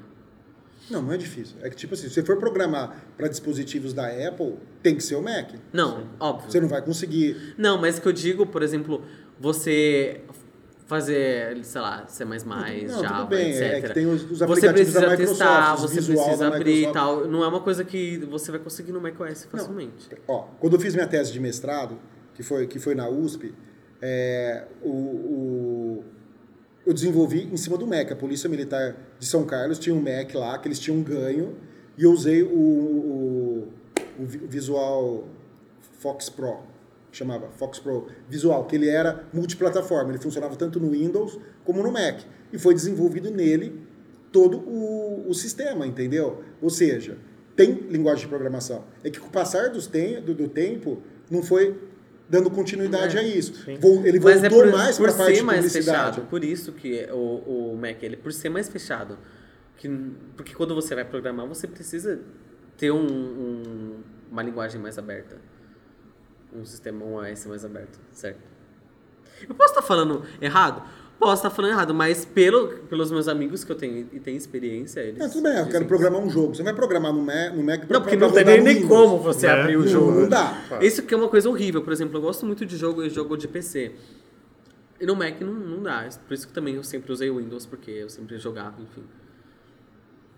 Não, 0.91 1.03
não 1.03 1.13
é 1.13 1.17
difícil. 1.17 1.57
É 1.63 1.69
que, 1.71 1.77
tipo 1.77 1.95
assim, 1.95 2.09
se 2.09 2.15
você 2.15 2.23
for 2.23 2.37
programar 2.39 2.97
para 3.17 3.29
dispositivos 3.29 3.93
da 3.93 4.07
Apple, 4.07 4.55
tem 4.83 4.95
que 4.95 5.03
ser 5.03 5.17
o 5.17 5.23
Mac. 5.23 5.51
Não, 5.73 6.07
óbvio. 6.21 6.51
Você 6.51 6.61
não 6.61 6.69
vai 6.69 6.81
conseguir. 6.83 7.55
Não, 7.59 7.81
mas 7.81 7.99
o 7.99 8.03
que 8.03 8.09
eu 8.09 8.13
digo, 8.13 8.47
por 8.47 8.63
exemplo, 8.63 9.03
você 9.39 10.21
fazer, 10.87 11.65
sei 11.65 11.81
lá, 11.81 12.07
C++, 12.07 12.25
Não, 12.25 12.37
Java, 13.03 13.15
tudo 13.23 13.27
bem. 13.31 13.51
etc. 13.51 13.63
É 13.63 13.81
que 13.81 13.95
tem 13.95 14.07
os, 14.07 14.23
os 14.31 14.39
você 14.39 14.45
aplicativos 14.45 14.73
precisa 14.73 15.01
da 15.01 15.11
Microsoft, 15.11 15.39
testar, 15.41 15.75
você 15.75 16.03
precisa 16.03 16.47
abrir 16.47 16.89
e 16.89 16.93
tal. 16.93 17.27
Não 17.27 17.43
é 17.43 17.49
uma 17.49 17.61
coisa 17.61 17.85
que 17.85 18.19
você 18.31 18.53
vai 18.53 18.61
conseguir 18.61 18.93
no 18.93 19.01
macOS 19.01 19.45
facilmente. 19.51 20.09
Ó, 20.29 20.43
quando 20.61 20.75
eu 20.77 20.81
fiz 20.81 20.95
minha 20.95 21.07
tese 21.09 21.33
de 21.33 21.41
mestrado, 21.41 21.99
que 22.35 22.43
foi, 22.45 22.67
que 22.69 22.79
foi 22.79 22.95
na 22.95 23.09
USP, 23.09 23.53
é, 24.01 24.65
o, 24.81 24.91
o- 24.91 25.76
eu 26.87 26.95
desenvolvi 26.95 27.49
em 27.53 27.57
cima 27.57 27.77
do 27.77 27.87
Mac. 27.87 28.13
A 28.13 28.17
Polícia 28.17 28.49
Militar 28.49 28.97
de 29.19 29.27
São 29.27 29.45
Carlos 29.45 29.79
tinha 29.79 29.95
um 29.95 30.01
Mac 30.01 30.33
lá, 30.35 30.57
que 30.57 30.69
eles 30.69 30.79
tinham 30.79 31.03
ganho, 31.03 31.57
e 31.99 32.05
eu 32.05 32.13
usei 32.13 32.45
o, 32.45 32.49
o, 32.49 33.69
o 34.21 34.25
Visual 34.25 35.27
Fox 35.99 36.31
Pro, 36.31 36.59
chamava 37.11 37.49
Fox 37.49 37.81
Pro 37.81 38.07
Visual, 38.29 38.65
que 38.67 38.77
ele 38.77 38.89
era 38.89 39.25
multiplataforma, 39.33 40.11
ele 40.11 40.19
funcionava 40.19 40.55
tanto 40.55 40.79
no 40.79 40.91
Windows 40.91 41.39
como 41.65 41.83
no 41.83 41.91
Mac. 41.91 42.21
E 42.53 42.59
foi 42.59 42.73
desenvolvido 42.73 43.31
nele 43.31 43.83
todo 44.31 44.59
o, 44.59 45.29
o 45.29 45.35
sistema, 45.35 45.87
entendeu? 45.87 46.45
Ou 46.63 46.71
seja, 46.71 47.19
tem 47.57 47.73
linguagem 47.89 48.25
de 48.25 48.29
programação. 48.29 48.85
É 49.03 49.11
que 49.11 49.19
com 49.19 49.27
o 49.27 49.31
passar 49.31 49.71
dos 49.71 49.89
do, 49.89 50.35
do 50.35 50.49
tempo, 50.49 51.03
não 51.29 51.43
foi 51.43 51.77
dando 52.29 52.51
continuidade 52.51 53.17
É, 53.17 53.21
a 53.21 53.23
isso. 53.23 53.55
sim. 53.65 53.79
Ele 54.05 54.19
Mas 54.21 54.41
voltou 54.41 54.63
é 54.65 54.65
por, 54.65 54.73
mais 54.77 54.99
para 54.99 55.11
a 55.11 55.15
parte 55.15 55.27
ser 55.33 55.39
de 55.39 55.43
mais 55.43 55.59
publicidade. 55.67 55.99
fechado. 56.17 56.29
Por 56.29 56.43
isso 56.45 56.73
que 56.73 57.09
o, 57.13 57.73
o 57.73 57.79
Mac, 57.81 58.03
ele 58.03 58.17
por 58.17 58.33
ser 58.33 58.49
mais 58.49 58.69
fechado. 58.69 59.19
Que, 59.77 59.89
porque 60.37 60.55
quando 60.55 60.75
você 60.75 60.95
vai 60.95 61.05
programar, 61.05 61.47
você 61.47 61.67
precisa 61.67 62.19
ter 62.79 62.91
um, 62.91 63.07
um- 63.07 64.01
uma 64.31 64.43
linguagem 64.43 64.81
mais 64.81 64.99
aberta. 64.99 65.37
Um 66.53 66.65
sistema, 66.65 67.05
um 67.05 67.15
OS 67.17 67.47
mais 67.47 67.65
aberto, 67.65 67.99
certo? 68.13 68.41
Eu 69.47 69.55
posso 69.55 69.71
estar 69.75 69.83
falando 69.83 70.25
errado? 70.41 70.83
Posso 71.19 71.35
estar 71.47 71.51
falando 71.51 71.71
errado, 71.73 71.95
mas 71.95 72.25
pelo, 72.27 72.69
pelos 72.89 73.11
meus 73.11 73.27
amigos 73.27 73.65
que 73.65 73.73
eu 73.73 73.77
tenho 73.77 74.07
e 74.13 74.21
tenho 74.21 74.37
experiência, 74.37 75.01
eles. 75.01 75.19
Não, 75.19 75.31
tudo 75.31 75.43
bem, 75.45 75.57
eu 75.59 75.67
quero 75.67 75.81
que- 75.81 75.89
programar 75.89 76.21
um 76.21 76.29
jogo. 76.29 76.55
Você 76.55 76.63
vai 76.63 76.75
programar 76.75 77.13
no 77.13 77.23
Mac, 77.23 77.55
no 77.55 77.63
Mac 77.65 77.87
pra, 77.87 77.95
Não, 77.95 78.03
porque 78.03 78.17
pra 78.19 78.27
não 78.29 78.35
tem 78.35 78.61
nem, 78.63 78.87
como 78.87 79.19
você 79.19 79.47
Né? 79.47 79.53
abrir 79.61 79.77
o 79.77 79.81
Não, 79.81 79.89
jogo. 79.89 80.11
não 80.13 80.29
dá. 80.29 80.63
Isso 80.83 81.03
que 81.05 81.15
é 81.15 81.17
uma 81.17 81.29
coisa 81.29 81.49
horrível. 81.49 81.83
Por 81.83 81.93
exemplo, 81.93 82.19
eu 82.19 82.21
gosto 82.21 82.45
muito 82.45 82.67
de 82.67 82.77
jogo 82.77 83.03
e 83.03 83.09
jogo 83.09 83.35
de 83.37 83.49
PC. 83.49 83.93
E 85.01 85.07
no 85.07 85.17
Mac 85.17 85.41
não, 85.41 85.53
não 85.55 85.83
dá. 85.83 86.07
Por 86.29 86.35
isso 86.35 86.47
que 86.47 86.53
também 86.53 86.75
eu 86.75 86.85
sempre 86.85 87.11
usei 87.11 87.31
o 87.31 87.39
Windows, 87.39 87.65
porque 87.65 87.91
eu 87.91 88.11
sempre 88.11 88.37
jogava, 88.39 88.75
enfim. 88.83 89.03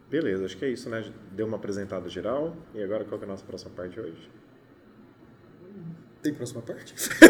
Beleza, 0.09 0.45
acho 0.45 0.57
que 0.57 0.65
é 0.65 0.71
isso, 0.71 0.89
né? 0.89 1.05
Deu 1.33 1.47
uma 1.47 1.57
apresentada 1.57 2.09
geral. 2.09 2.57
E 2.75 2.81
agora 2.83 3.05
qual 3.05 3.19
que 3.19 3.25
é 3.25 3.29
a 3.29 3.31
nossa 3.31 3.45
próxima 3.45 3.73
parte 3.75 3.99
hoje? 3.99 4.31
Tem 6.23 6.35
próxima 6.35 6.61
parte? 6.63 6.95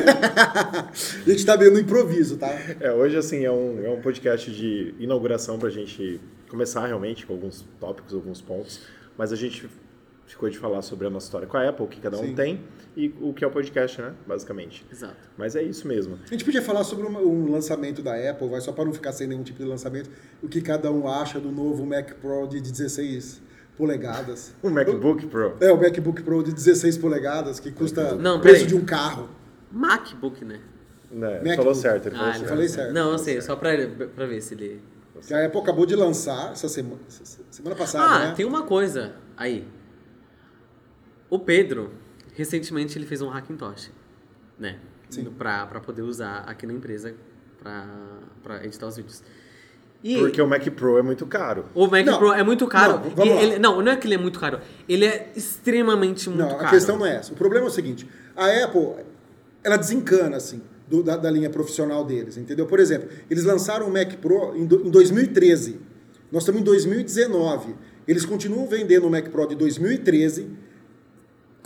a 1.27 1.31
gente 1.31 1.45
tá 1.45 1.57
meio 1.57 1.71
no 1.71 1.79
improviso, 1.79 2.39
tá? 2.39 2.49
É, 2.81 2.91
hoje, 2.93 3.17
assim, 3.17 3.45
é 3.45 3.51
um, 3.51 3.85
é 3.85 3.91
um 3.91 4.01
podcast 4.01 4.51
de 4.51 4.95
inauguração 4.99 5.59
pra 5.59 5.69
gente 5.69 6.21
começar 6.49 6.87
realmente 6.87 7.27
com 7.27 7.35
alguns 7.35 7.67
tópicos, 7.79 8.15
alguns 8.15 8.41
pontos. 8.41 8.81
Mas 9.17 9.33
a 9.33 9.37
gente 9.37 9.69
ficou 10.27 10.49
de 10.49 10.59
falar 10.59 10.83
sobre 10.83 11.07
a 11.07 11.11
nossa 11.11 11.27
história 11.27 11.47
com 11.47 11.57
a 11.57 11.69
Apple, 11.69 11.85
o 11.85 11.89
que 11.89 12.01
cada 12.01 12.19
um 12.19 12.25
Sim. 12.25 12.35
tem 12.35 12.61
e 12.97 13.15
o 13.21 13.33
que 13.33 13.45
é 13.45 13.47
o 13.47 13.51
podcast, 13.51 14.01
né? 14.01 14.15
Basicamente. 14.27 14.85
Exato. 14.91 15.17
Mas 15.37 15.57
é 15.57 15.63
isso 15.63 15.87
mesmo. 15.87 16.19
A 16.25 16.31
gente 16.31 16.45
podia 16.45 16.63
falar 16.63 16.85
sobre 16.85 17.07
um, 17.07 17.51
lançamento 17.51 18.03
da 18.03 18.15
Apple, 18.31 18.49
vai 18.49 18.61
só 18.61 18.73
para 18.73 18.85
não 18.85 18.93
ficar 18.93 19.13
sem 19.13 19.27
nenhum 19.27 19.43
tipo 19.43 19.59
de 19.59 19.69
lançamento, 19.69 20.11
o 20.43 20.49
que 20.49 20.61
cada 20.61 20.91
um 20.91 21.09
acha 21.09 21.41
do 21.41 21.51
novo 21.51 21.85
Mac 21.85 22.15
Pro 22.15 22.47
de 22.47 22.61
16 22.61 23.48
polegadas. 23.79 24.53
O 24.63 24.69
MacBook 24.71 25.27
Pro. 25.29 25.57
É, 25.61 25.73
o 25.73 25.81
MacBook 25.81 26.23
Pro 26.23 26.43
de 26.43 26.53
16 26.53 26.99
polegadas, 26.99 27.59
que 27.61 27.71
custa 27.73 28.15
Não, 28.17 28.37
o 28.39 28.41
preço 28.41 28.67
de 28.67 28.75
um 28.75 28.85
carro. 28.85 29.31
MacBook, 29.73 30.45
né? 30.45 30.61
Né? 31.11 31.35
MacBook. 31.37 31.57
Falou 31.57 31.75
certo, 31.75 32.07
ele 32.07 32.17
falou 32.17 32.29
Ah, 32.31 32.33
certo. 32.33 32.43
ele- 32.43 32.49
falei 32.51 32.69
certo. 32.69 32.93
Não, 32.93 33.13
eu 33.13 33.19
sei, 33.19 33.41
só 33.41 33.57
pra, 33.57 33.71
pra 34.15 34.27
ver 34.27 34.41
se 34.43 34.53
ele. 34.55 34.83
Que 35.27 35.33
a 35.35 35.47
Apple 35.47 35.61
acabou 35.61 35.85
de 35.87 35.97
lançar 35.97 36.53
essa 36.53 36.69
semana, 36.69 37.01
semana 37.51 37.75
passada, 37.75 38.05
Ah, 38.05 38.29
né? 38.29 38.35
tem 38.37 38.45
uma 38.47 38.63
coisa 38.63 39.15
aí. 39.37 39.67
O 41.31 41.39
Pedro, 41.39 41.91
recentemente 42.35 42.97
ele 42.97 43.05
fez 43.07 43.21
um 43.21 43.29
Hackintosh, 43.29 43.91
né? 44.59 44.79
Sim. 45.11 45.25
Pra, 45.25 45.67
pra 45.67 45.81
poder 45.81 46.03
usar 46.03 46.41
aqui 46.47 46.67
na 46.67 46.73
empresa 46.73 47.15
pra, 47.59 47.87
pra 48.43 48.65
editar 48.65 48.87
os 48.87 48.97
vídeos. 48.97 49.23
E 50.03 50.17
Porque 50.17 50.41
o 50.41 50.47
Mac 50.47 50.65
Pro 50.71 50.97
é 50.97 51.03
muito 51.03 51.27
caro. 51.27 51.65
o 51.75 51.87
Mac 51.89 52.07
Não, 52.07 52.19
Pro 52.19 52.33
é 52.33 52.43
muito 52.45 52.67
caro. 52.69 53.01
não, 53.17 53.27
ele- 53.41 53.59
não, 53.59 53.83
não 53.83 53.91
é 53.93 53.97
que 53.97 54.07
ele 54.07 54.15
é 54.15 54.19
muito 54.19 54.39
caro. 54.39 54.61
Ele 54.89 55.05
é 55.05 55.33
extremamente 55.35 56.29
muito 56.29 56.41
Não, 56.41 56.51
caro. 56.51 56.67
a 56.67 56.71
questão 56.71 56.97
não 56.97 57.05
é 57.05 57.17
essa. 57.17 57.33
O 57.33 57.37
problema 57.37 57.67
é 57.67 57.69
o 57.69 57.73
seguinte: 57.73 58.09
a 58.37 58.47
Apple, 58.65 58.91
ela 59.65 59.77
desencana, 59.77 60.37
assim, 60.37 60.63
do- 60.87 61.03
da, 61.03 61.17
da 61.17 61.29
linha 61.31 61.51
profissional 61.51 62.05
deles, 62.05 62.37
entendeu? 62.37 62.65
Por 62.67 62.79
exemplo, 62.79 63.09
eles 63.29 63.43
lançaram 63.45 63.89
o 63.89 63.93
Mac 63.93 64.15
Pro 64.21 64.55
em, 64.57 64.65
do- 64.67 64.87
em 64.87 64.91
2013. 64.91 65.81
Nós 66.31 66.43
estamos 66.43 66.61
em 66.61 66.65
2019. 66.65 67.75
Eles 68.07 68.25
continuam 68.25 68.67
vendendo 68.69 69.07
o 69.07 69.11
Mac 69.11 69.29
Pro 69.31 69.47
de 69.49 69.57
2013 69.57 70.49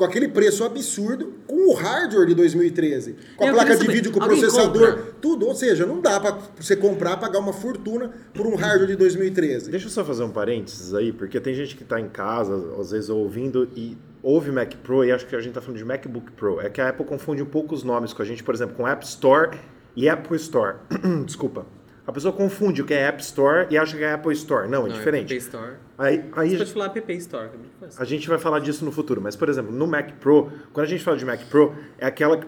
com 0.03 0.07
aquele 0.07 0.27
preço 0.27 0.65
absurdo, 0.65 1.33
com 1.47 1.71
o 1.71 1.75
hardware 1.75 2.27
de 2.27 2.35
2013, 2.35 3.15
com 3.37 3.45
a 3.45 3.49
Eu 3.49 3.55
placa 3.55 3.77
de 3.77 3.87
vídeo, 3.87 4.11
com 4.11 4.19
o 4.19 4.25
processador, 4.25 4.97
compra? 4.97 5.13
tudo. 5.21 5.47
Ou 5.47 5.55
seja, 5.55 5.87
não 5.87 6.01
dá 6.01 6.19
para 6.19 6.39
você 6.59 6.75
comprar, 6.75 7.17
pagar 7.19 7.39
uma 7.39 7.53
fortuna 7.53 8.11
por 8.35 8.45
um 8.45 8.57
hardware 8.57 8.89
de 8.89 8.97
2013. 8.97 9.71
Deixa 9.71 9.87
eu 9.87 9.91
só 9.91 10.05
fazer 10.05 10.25
um 10.25 10.31
parênteses 10.31 10.93
aí, 10.93 11.13
porque 11.13 11.39
tem 11.39 11.55
gente 11.55 11.77
que 11.77 11.85
está 11.85 12.01
em 12.01 12.09
casa, 12.09 12.53
às 12.81 12.91
vezes 12.91 13.09
ouvindo 13.11 13.69
e 13.77 13.97
ouve 14.25 14.51
Mac 14.51 14.75
Pro 14.83 15.05
e 15.05 15.13
acha 15.13 15.25
que 15.25 15.37
a 15.37 15.39
gente 15.39 15.51
está 15.51 15.61
falando 15.61 15.79
de 15.79 15.85
MacBook 15.85 16.33
Pro. 16.33 16.61
É 16.61 16.69
que 16.69 16.81
a 16.81 16.89
Apple 16.89 17.07
confunde 17.07 17.41
um 17.41 17.47
pouco 17.47 17.73
os 17.73 17.85
nomes 17.85 18.13
com 18.13 18.23
a 18.23 18.25
gente, 18.25 18.43
por 18.43 18.57
exemplo, 18.57 18.75
com 18.75 18.89
App 18.89 19.05
Store 19.05 19.57
e 19.95 20.09
Apple 20.09 20.37
Store. 20.37 20.79
Desculpa. 21.25 21.65
A 22.07 22.13
pessoa 22.13 22.33
confunde 22.33 22.83
o 22.83 22.85
que 22.85 22.93
é 22.93 23.03
App 23.07 23.23
Store 23.23 23.67
e 23.71 23.79
acha 23.79 23.97
que 23.97 24.03
é 24.03 24.13
Apple 24.13 24.33
Store. 24.33 24.69
Não, 24.69 24.87
é 24.87 24.89
Não, 24.89 24.97
diferente. 24.97 25.33
App 25.35 25.43
Store. 25.45 25.73
Aí, 25.97 26.25
aí 26.35 26.51
Você 26.51 26.57
pode 26.59 26.73
falar 26.73 26.87
App 26.87 27.13
Store. 27.15 27.49
é 27.81 27.87
a 27.97 28.05
gente 28.05 28.29
vai 28.29 28.39
falar 28.39 28.59
disso 28.59 28.85
no 28.85 28.91
futuro, 28.91 29.21
mas, 29.21 29.37
por 29.37 29.49
exemplo, 29.49 29.71
no 29.73 29.87
Mac 29.87 30.11
Pro, 30.21 30.51
quando 30.73 30.87
a 30.87 30.89
gente 30.89 31.05
fala 31.05 31.17
de 31.17 31.25
Mac 31.25 31.41
Pro, 31.49 31.75
é 31.99 32.07
aquela 32.07 32.41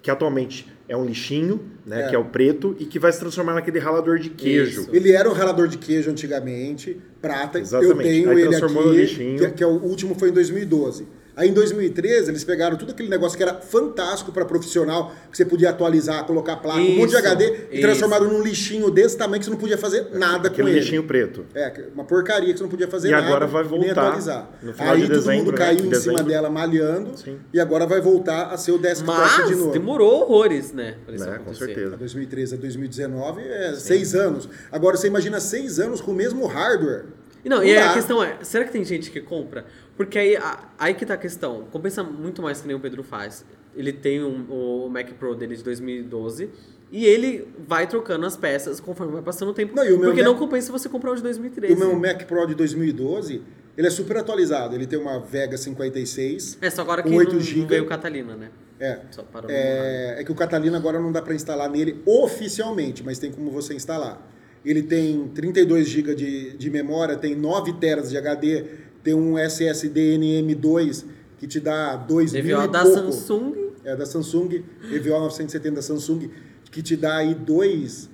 que 0.00 0.10
atualmente 0.10 0.66
é 0.88 0.96
um 0.96 1.04
lixinho, 1.04 1.60
né, 1.84 2.04
É. 2.06 2.08
que 2.08 2.14
é 2.16 2.18
o 2.18 2.24
preto, 2.24 2.74
e 2.78 2.86
que 2.86 2.98
vai 2.98 3.12
se 3.12 3.18
transformar 3.18 3.54
naquele 3.54 3.78
ralador 3.78 4.18
de 4.18 4.30
queijo. 4.30 4.82
Isso. 4.82 4.90
Ele 4.92 5.12
era 5.12 5.28
um 5.28 5.32
ralador 5.34 5.68
de 5.68 5.76
queijo 5.76 6.10
antigamente, 6.10 6.98
prata. 7.20 7.58
Exatamente. 7.58 7.98
Eu 7.98 8.02
tenho 8.04 8.30
Aí 8.30 8.40
ele 8.40 8.48
transformou 8.48 8.82
aqui, 8.84 8.90
no 8.92 8.96
lixinho. 8.96 9.38
que, 9.38 9.50
que 9.50 9.62
é 9.62 9.66
o 9.66 9.70
último 9.82 10.14
foi 10.14 10.30
em 10.30 10.32
2012. 10.32 11.06
Aí 11.38 11.48
em 11.50 11.52
2013 11.52 12.30
eles 12.32 12.42
pegaram 12.42 12.76
tudo 12.76 12.90
aquele 12.90 13.08
negócio 13.08 13.36
que 13.36 13.42
era 13.44 13.54
fantástico 13.54 14.32
para 14.32 14.44
profissional, 14.44 15.12
que 15.30 15.36
você 15.36 15.44
podia 15.44 15.70
atualizar, 15.70 16.24
colocar 16.24 16.56
placa, 16.56 16.80
um 16.80 16.96
monte 16.96 17.10
de 17.10 17.16
Isso, 17.16 17.18
HD, 17.18 17.44
e 17.44 17.72
isso. 17.74 17.80
transformaram 17.80 18.26
num 18.26 18.42
lixinho 18.42 18.90
desse 18.90 19.16
tamanho 19.16 19.38
que 19.38 19.44
você 19.44 19.50
não 19.52 19.56
podia 19.58 19.78
fazer 19.78 20.08
nada 20.14 20.48
Aquele 20.48 20.62
com 20.64 20.68
ele. 20.68 20.80
lixinho 20.80 21.04
preto. 21.04 21.46
É, 21.54 21.72
uma 21.94 22.02
porcaria 22.04 22.50
que 22.52 22.58
você 22.58 22.64
não 22.64 22.68
podia 22.70 22.88
fazer 22.88 23.06
E 23.06 23.10
nada. 23.12 23.24
agora 23.24 23.46
vai 23.46 23.62
nem 23.62 23.70
voltar 23.70 24.02
atualizar. 24.06 24.50
no 24.60 24.72
final 24.72 24.94
Aí 24.94 25.00
de 25.02 25.06
todo 25.06 25.16
dezembro, 25.16 25.38
mundo 25.38 25.52
né? 25.52 25.58
caiu 25.58 25.84
Em 25.86 25.94
cima 25.94 26.22
dela 26.24 26.50
malhando 26.50 27.16
Sim. 27.16 27.38
e 27.54 27.60
agora 27.60 27.86
vai 27.86 28.00
voltar 28.00 28.46
a 28.48 28.56
ser 28.56 28.72
o 28.72 28.78
desktop 28.78 29.16
de 29.16 29.42
Mas 29.42 29.58
novo. 29.58 29.70
demorou 29.70 30.22
horrores, 30.22 30.72
né? 30.72 30.96
Pra 31.06 31.14
isso 31.14 31.24
Né, 31.24 31.38
com 31.44 31.54
certeza. 31.54 31.96
2013 31.96 32.54
a 32.56 32.58
2019 32.58 33.42
é 33.42 33.74
seis 33.74 34.12
anos. 34.16 34.48
Agora 34.72 34.96
você 34.96 35.06
imagina 35.06 35.38
seis 35.38 35.78
anos 35.78 36.00
com 36.00 36.10
o 36.10 36.14
mesmo 36.14 36.46
hardware. 36.46 37.04
E 37.44 37.48
não, 37.48 37.58
Não 37.58 37.64
e 37.64 37.72
dá. 37.72 37.92
a 37.92 37.94
questão 37.94 38.22
é, 38.22 38.38
será 38.42 38.64
que 38.64 38.72
tem 38.72 38.84
gente 38.84 39.12
que 39.12 39.20
compra? 39.20 39.64
Porque 39.98 40.18
aí, 40.18 40.38
aí 40.78 40.94
que 40.94 41.04
tá 41.04 41.12
a 41.14 41.18
questão. 41.18 41.64
Compensa 41.70 42.02
muito 42.02 42.40
mais 42.40 42.62
que 42.62 42.66
nem 42.66 42.74
o 42.74 42.80
Pedro 42.80 43.02
faz. 43.02 43.44
Ele 43.76 43.92
tem 43.92 44.22
um- 44.24 44.46
o 44.48 44.88
Mac 44.88 45.10
Pro 45.18 45.34
dele 45.34 45.54
de 45.56 45.62
2012 45.62 46.48
e 46.90 47.04
ele 47.04 47.46
vai 47.66 47.86
trocando 47.86 48.24
as 48.24 48.36
peças 48.36 48.80
conforme 48.80 49.12
vai 49.12 49.22
passando 49.22 49.50
o 49.50 49.54
tempo. 49.54 49.76
Não, 49.76 49.82
o 49.84 49.98
porque 49.98 50.22
Mac- 50.22 50.24
não 50.24 50.36
compensa 50.36 50.72
você 50.72 50.88
comprar 50.88 51.10
o 51.12 51.16
de 51.16 51.22
2013. 51.22 51.74
O 51.74 51.78
meu 51.78 51.94
Mac 51.98 52.22
Pro 52.26 52.46
de 52.46 52.54
2012, 52.54 53.42
ele 53.76 53.86
é 53.86 53.90
super 53.90 54.16
atualizado. 54.16 54.74
Ele 54.74 54.86
tem 54.86 54.98
uma 54.98 55.18
Vega 55.20 55.56
56. 55.58 56.56
É, 56.62 56.70
só 56.70 56.82
agora 56.82 57.02
que 57.02 57.08
com 57.08 57.14
não, 57.14 57.20
8 57.20 57.34
não 57.34 57.40
GB. 57.40 57.66
veio 57.66 57.82
o 57.84 57.86
Catalina, 57.86 58.34
né? 58.36 58.50
É. 58.80 59.00
Só 59.10 59.22
parou 59.24 59.50
É, 59.50 60.16
é 60.20 60.24
que 60.24 60.30
o 60.30 60.34
Catalina 60.36 60.78
agora 60.78 61.00
não 61.00 61.10
dá 61.10 61.20
para 61.20 61.34
instalar 61.34 61.68
nele 61.68 62.00
oficialmente, 62.06 63.02
mas 63.04 63.18
tem 63.18 63.30
como 63.32 63.50
você 63.50 63.74
instalar. 63.74 64.24
Ele 64.64 64.82
tem 64.82 65.28
32 65.34 65.88
GB 65.88 66.14
de, 66.14 66.56
de 66.56 66.70
memória, 66.70 67.16
tem 67.16 67.34
9 67.34 67.72
teras 67.74 68.10
de 68.10 68.16
HD, 68.16 68.64
tem 69.08 69.14
um 69.14 69.38
SSD 69.38 70.18
NM2 70.18 71.04
que 71.38 71.46
te 71.46 71.58
dá 71.60 71.96
2 71.96 72.32
mil 72.34 72.42
Devido 72.42 72.64
e 72.64 72.68
da 72.68 72.82
pouco. 72.82 72.98
Samsung. 73.12 73.68
É 73.84 73.96
da 73.96 74.04
Samsung, 74.04 74.62
EVO 74.92 75.08
970 75.08 75.76
da 75.76 75.80
Samsung, 75.82 76.28
que 76.70 76.82
te 76.82 76.94
dá 76.94 77.16
aí 77.16 77.34
2 77.34 78.10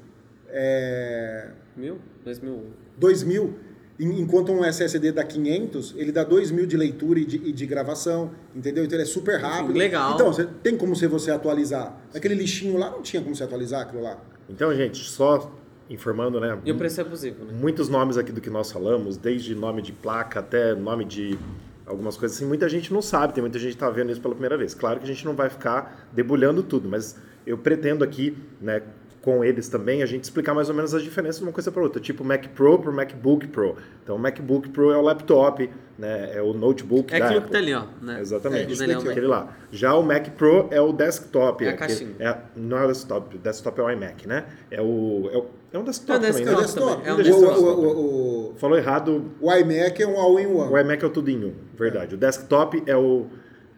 é, 0.49 1.49
Mil? 1.77 1.99
Dois 2.25 2.39
mil. 2.39 2.63
2 2.97 3.23
mil, 3.25 3.55
en- 3.99 4.21
enquanto 4.21 4.53
um 4.53 4.65
SSD 4.65 5.11
dá 5.11 5.25
500, 5.25 5.95
ele 5.97 6.13
dá 6.13 6.23
2 6.23 6.53
mil 6.53 6.65
de 6.65 6.77
leitura 6.77 7.19
e 7.19 7.25
de, 7.25 7.37
e 7.39 7.51
de 7.53 7.67
gravação, 7.67 8.31
entendeu? 8.55 8.85
Então 8.85 8.95
ele 8.97 9.03
é 9.03 9.07
super 9.07 9.41
rápido. 9.41 9.77
legal. 9.77 10.15
Então, 10.15 10.33
você, 10.33 10.47
tem 10.63 10.77
como 10.77 10.95
você, 10.95 11.09
você 11.09 11.33
atualizar. 11.33 12.01
Aquele 12.15 12.35
lixinho 12.37 12.79
lá 12.79 12.89
não 12.91 13.03
tinha 13.03 13.21
como 13.21 13.35
você 13.35 13.43
atualizar 13.43 13.83
aquilo 13.83 14.03
lá. 14.03 14.23
Então, 14.49 14.73
gente, 14.77 14.99
só 14.99 15.53
informando, 15.89 16.41
né? 16.41 16.59
E 16.65 16.73
o 16.73 16.77
preço 16.77 17.01
é 17.01 17.05
abusivo, 17.05 17.45
né? 17.45 17.53
Muitos 17.53 17.89
nomes 17.89 18.17
aqui 18.17 18.33
do 18.33 18.41
que 18.41 18.51
nós 18.51 18.73
falamos, 18.73 19.17
desde 19.17 19.55
nome 19.55 19.83
de 19.83 19.93
placa 19.93 20.41
até 20.41 20.75
nome 20.75 21.05
de 21.05 21.39
algumas 21.87 22.17
coisas 22.17 22.37
assim, 22.37 22.47
muita 22.47 22.69
gente 22.69 22.93
não 22.93 23.03
sabe, 23.03 23.35
tem 23.35 23.43
muita 23.43 23.59
gente 23.59 23.71
que 23.71 23.77
está 23.77 23.91
vendo 23.91 24.11
isso 24.11 24.21
pela 24.21 24.35
primeira 24.35 24.57
vez. 24.57 24.75
Claro 24.75 24.99
que 24.99 25.05
a 25.05 25.09
gente 25.09 25.25
não 25.25 25.35
vai 25.35 25.51
ficar 25.51 26.09
debulhando 26.13 26.63
tudo, 26.63 26.89
mas 26.89 27.17
eu 27.47 27.59
pretendo 27.59 28.03
aqui, 28.03 28.37
né, 28.61 28.83
com 29.25 29.43
eles 29.43 29.69
também, 29.69 30.03
a 30.03 30.07
gente 30.07 30.25
explicar 30.25 30.53
mais 30.53 30.69
ou 30.69 30.75
menos 30.75 30.95
as 30.95 31.03
diferenças 31.03 31.39
de 31.39 31.45
uma 31.45 31.53
coisa 31.53 31.73
para 31.73 31.83
outra, 31.83 32.01
tipo 32.01 32.23
Mac 32.23 32.47
Pro 32.49 32.79
para 32.79 32.93
MacBook 32.93 33.47
Pro. 33.49 33.75
Então, 34.03 34.17
o 34.17 34.19
MacBook 34.19 34.69
Pro 34.69 34.91
é 34.93 34.97
o 34.99 35.01
laptop, 35.01 35.71
né? 35.99 36.31
É 36.37 36.43
o 36.43 36.53
notebook 36.53 37.13
É 37.15 37.19
da 37.19 37.25
aquilo 37.25 37.39
Apple. 37.39 37.51
que 37.51 37.53
tá 37.53 37.59
ali, 37.59 37.75
ó. 37.75 37.85
Né? 38.05 38.21
Exatamente. 38.21 38.71
É, 38.71 38.75
Aquele 38.75 38.93
é 38.93 38.99
o. 38.99 39.11
Aquele 39.11 39.27
lá. 39.27 39.57
Já 39.73 39.95
o 39.95 40.03
Mac 40.03 40.29
Pro 40.37 40.69
é 40.71 40.81
o 40.81 40.93
desktop. 40.93 41.65
É 41.65 41.69
a 41.69 41.73
aquele- 41.73 41.89
caixinha. 41.89 42.15
é- 42.19 42.37
não 42.55 42.77
é 42.77 42.85
o 42.85 42.89
desktop, 42.89 43.37
o 43.37 43.39
desktop 43.39 43.81
é 43.81 43.83
o 43.85 43.91
iMac, 43.91 44.29
né? 44.29 44.45
É 44.71 44.83
o. 44.83 45.31
É, 45.33 45.37
o, 45.39 45.47
é 45.73 45.79
um 45.79 45.85
desktop 45.85 46.13
É 46.25 46.29
o 46.31 46.33
também, 46.33 46.47
É 46.47 46.51
o 46.51 46.55
né? 46.57 46.61
desktop. 46.63 46.87
desktop. 46.87 47.09
É 47.09 47.13
um 47.13 47.15
O- 47.15 47.23
desktop. 47.23 47.59
o- 47.59 47.65
o- 47.65 48.51
o- 48.51 48.55
Falou 48.57 48.77
errado, 48.77 49.31
o 49.41 49.51
iMac 49.53 50.03
é 50.03 50.07
um 50.07 50.19
all-in-one. 50.21 50.71
o 50.73 50.79
iMac 50.79 51.03
é 51.03 51.07
o 51.07 51.11
tudo 51.11 51.31
em 51.31 51.45
um, 51.45 51.55
verdade. 51.77 52.15
O 52.15 52.19
desktop 52.19 52.83
é 52.87 52.97
o, 52.97 53.27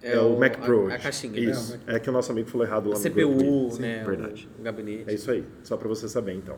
é 0.03 0.13
É 0.15 0.21
o, 0.21 0.35
o- 0.35 0.39
Mac 0.39 0.55
a- 0.57 0.59
Pro. 0.65 0.81
a 0.83 0.85
hoje. 0.85 0.99
caixinha. 0.99 1.39
Isso. 1.41 1.79
É, 1.87 1.97
É 1.97 1.99
que 1.99 2.09
o 2.09 2.13
nosso 2.13 2.31
amigo 2.33 2.49
falou 2.49 2.67
errado 2.67 2.89
lá 2.91 2.97
A 2.97 2.99
no 2.99 3.11
grupo. 3.11 3.39
CPU, 3.39 3.71
Sim, 3.73 3.83
né? 3.83 4.05
Verdade. 4.05 4.49
O 4.59 4.63
gabinete. 4.63 5.05
É 5.11 5.15
isso 5.15 5.31
aí, 5.31 5.45
só 5.63 5.77
para 5.77 5.89
você 5.89 6.09
saber 6.09 6.33
então. 6.35 6.57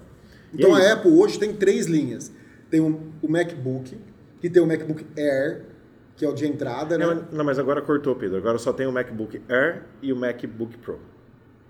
Então 0.53 0.75
a 0.75 0.93
Apple 0.93 1.11
hoje 1.13 1.39
tem 1.39 1.53
três 1.55 1.87
linhas. 1.87 2.33
Tem 2.71 2.81
o, 2.81 3.01
o 3.23 3.29
MacBook, 3.31 3.97
que 4.41 4.51
tem 4.51 4.63
o 4.63 4.67
MacBook 4.67 5.05
Air, 5.17 5.63
que 6.17 6.25
é 6.25 6.29
o 6.29 6.33
de 6.35 6.47
entrada, 6.47 6.99
né? 6.99 7.07
Não, 7.07 7.25
não, 7.33 7.45
mas 7.45 7.59
agora 7.59 7.81
cortou, 7.81 8.15
Pedro. 8.17 8.37
Agora 8.39 8.59
só 8.59 8.73
tem 8.73 8.87
o 8.87 8.93
MacBook 8.93 9.41
Air 9.49 9.83
e 10.03 10.13
o 10.13 10.17
MacBook 10.17 10.77
Pro. 10.79 10.99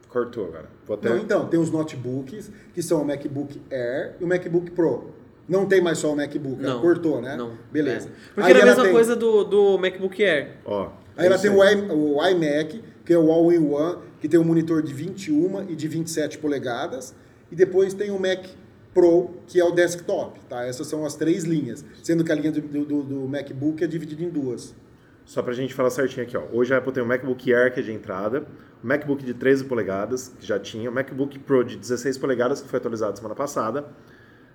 Cortou 0.09 0.46
agora. 0.46 0.66
Vou 0.87 0.96
até... 0.96 1.09
Não, 1.11 1.18
então, 1.18 1.46
tem 1.48 1.61
os 1.61 1.70
notebooks, 1.70 2.50
que 2.72 2.83
são 2.83 3.02
o 3.02 3.04
MacBook 3.04 3.61
Air 3.70 4.14
e 4.18 4.24
o 4.24 4.26
MacBook 4.26 4.70
Pro. 4.70 5.11
Não 5.46 5.66
tem 5.66 5.81
mais 5.83 5.98
só 5.98 6.12
o 6.12 6.16
MacBook, 6.16 6.61
Não. 6.62 6.81
cortou, 6.81 7.20
né? 7.20 7.37
Não. 7.37 7.52
Beleza. 7.70 8.09
É. 8.09 8.12
Porque 8.35 8.40
Aí 8.50 8.57
era 8.57 8.62
a 8.62 8.66
mesma 8.66 8.85
tem- 8.85 8.92
coisa 8.92 9.14
do, 9.16 9.44
do 9.44 9.78
MacBook 9.78 10.24
Air. 10.24 10.52
Ó, 10.64 10.90
Aí 11.18 11.26
ela 11.26 11.38
tem 11.38 11.50
o, 11.50 11.62
i- 11.64 11.90
o 11.90 12.26
iMac, 12.28 12.83
que 13.04 13.12
é 13.12 13.18
o 13.18 13.31
All-in-One, 13.31 13.98
que 14.20 14.28
tem 14.28 14.38
um 14.38 14.44
monitor 14.44 14.83
de 14.83 14.92
21 14.94 15.68
e 15.70 15.74
de 15.76 15.88
27 15.88 16.38
polegadas. 16.38 17.14
E 17.50 17.57
depois 17.57 17.92
tem 17.94 18.11
o 18.11 18.18
Mac 18.18 18.44
Pro, 18.94 19.31
que 19.46 19.61
é 19.61 19.64
o 19.64 19.70
desktop, 19.72 20.38
tá? 20.48 20.64
Essas 20.64 20.87
são 20.87 21.04
as 21.04 21.14
três 21.14 21.44
linhas. 21.44 21.85
Sendo 22.02 22.24
que 22.24 22.33
a 22.33 22.35
linha 22.35 22.52
do, 22.52 22.61
do- 22.61 23.02
do 23.02 23.28
MacBook 23.28 23.83
é 23.83 23.87
dividida 23.87 24.22
em 24.22 24.28
duas. 24.31 24.74
Só 25.24 25.42
pra 25.42 25.52
gente 25.52 25.74
falar 25.74 25.90
certinho 25.90 26.24
aqui, 26.24 26.37
ó. 26.37 26.42
Hoje 26.52 26.72
a 26.72 26.78
Apple 26.78 26.92
tem 26.92 27.02
o 27.02 27.07
MacBook 27.07 27.52
Air, 27.52 27.72
que 27.74 27.81
é 27.81 27.83
de 27.83 27.92
entrada, 27.92 28.46
o 28.83 28.87
MacBook 28.87 29.24
de 29.24 29.35
13 29.35 29.64
polegadas, 29.64 30.33
que 30.40 30.46
já 30.46 30.59
tinha, 30.59 30.88
o 30.90 30.92
MacBook 30.92 31.38
Pro 31.40 31.62
de 31.64 31.76
16 31.76 32.16
polegadas, 32.16 32.62
que 32.62 32.68
foi 32.68 32.78
atualizado 32.78 33.16
semana 33.16 33.35
passada, 33.35 33.85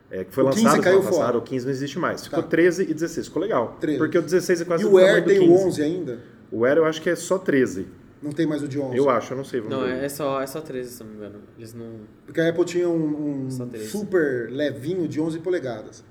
é, 0.10 0.24
que 0.24 0.34
foi 0.34 0.44
O 0.44 0.50
15 0.50 0.64
lançado 0.64 0.84
semana 0.84 1.02
passada, 1.04 1.26
fora. 1.26 1.38
o 1.38 1.42
15 1.42 1.66
não 1.66 1.72
existe 1.72 2.00
mais. 2.00 2.24
Ficou 2.24 2.42
Tá. 2.42 2.50
13 2.50 2.84
e 2.90 2.94
16, 2.94 3.28
ficou 3.28 3.42
legal. 3.42 3.78
13. 3.80 3.98
Porque 4.00 4.18
o 4.18 4.22
16 4.22 4.62
é 4.62 4.66
quase 4.66 4.84
E 4.84 4.86
o 4.88 4.98
Air 4.98 5.24
tem 5.26 5.40
15. 5.40 5.52
o 5.52 5.68
11 5.68 5.82
ainda? 5.84 6.20
O 6.54 6.66
Air 6.66 6.78
eu 6.78 6.86
acho 6.86 7.02
que 7.02 7.10
é 7.10 7.16
só 7.16 7.40
13. 7.40 7.88
Não 8.22 8.32
tem 8.32 8.46
mais 8.46 8.62
o 8.62 8.68
de 8.68 8.80
11. 8.80 8.96
Eu 8.96 9.10
acho, 9.10 9.34
eu 9.34 9.38
não 9.38 9.44
sei. 9.44 9.60
Vamos 9.60 9.76
Não, 9.76 9.84
ver. 9.86 10.04
é 10.04 10.08
só, 10.08 10.40
é 10.40 10.46
só 10.46 10.62
13, 10.62 10.92
se 10.92 11.04
não 11.04 11.10
me 11.10 11.16
engano. 11.18 11.42
Eles 11.58 11.74
não. 11.74 12.02
Porque 12.28 12.40
a 12.40 12.48
Apple 12.48 12.64
tinha 12.64 12.88
um, 12.88 13.46
um 13.46 13.50
Só 13.52 13.66
13. 13.66 13.90
super 13.90 14.50
levinho 14.52 15.08
de 15.08 15.20
11 15.20 15.40
polegadas. 15.40 16.06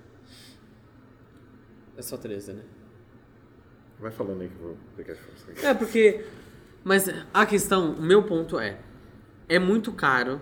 É 1.96 2.02
só 2.02 2.16
13, 2.16 2.54
né? 2.54 2.62
Vai 4.00 4.10
falando 4.10 4.42
aí 4.42 4.48
que 4.48 4.54
eu 4.56 4.60
vou 4.66 4.76
pegar 4.96 5.14
isso 5.14 5.22
aqui. 5.48 5.64
É, 5.64 5.72
porque. 5.72 6.24
Mas 6.82 7.08
a 7.32 7.46
questão, 7.46 7.92
o 7.92 8.02
meu 8.02 8.24
ponto 8.24 8.58
é. 8.58 8.78
É 9.48 9.58
muito 9.60 9.92
caro 9.92 10.40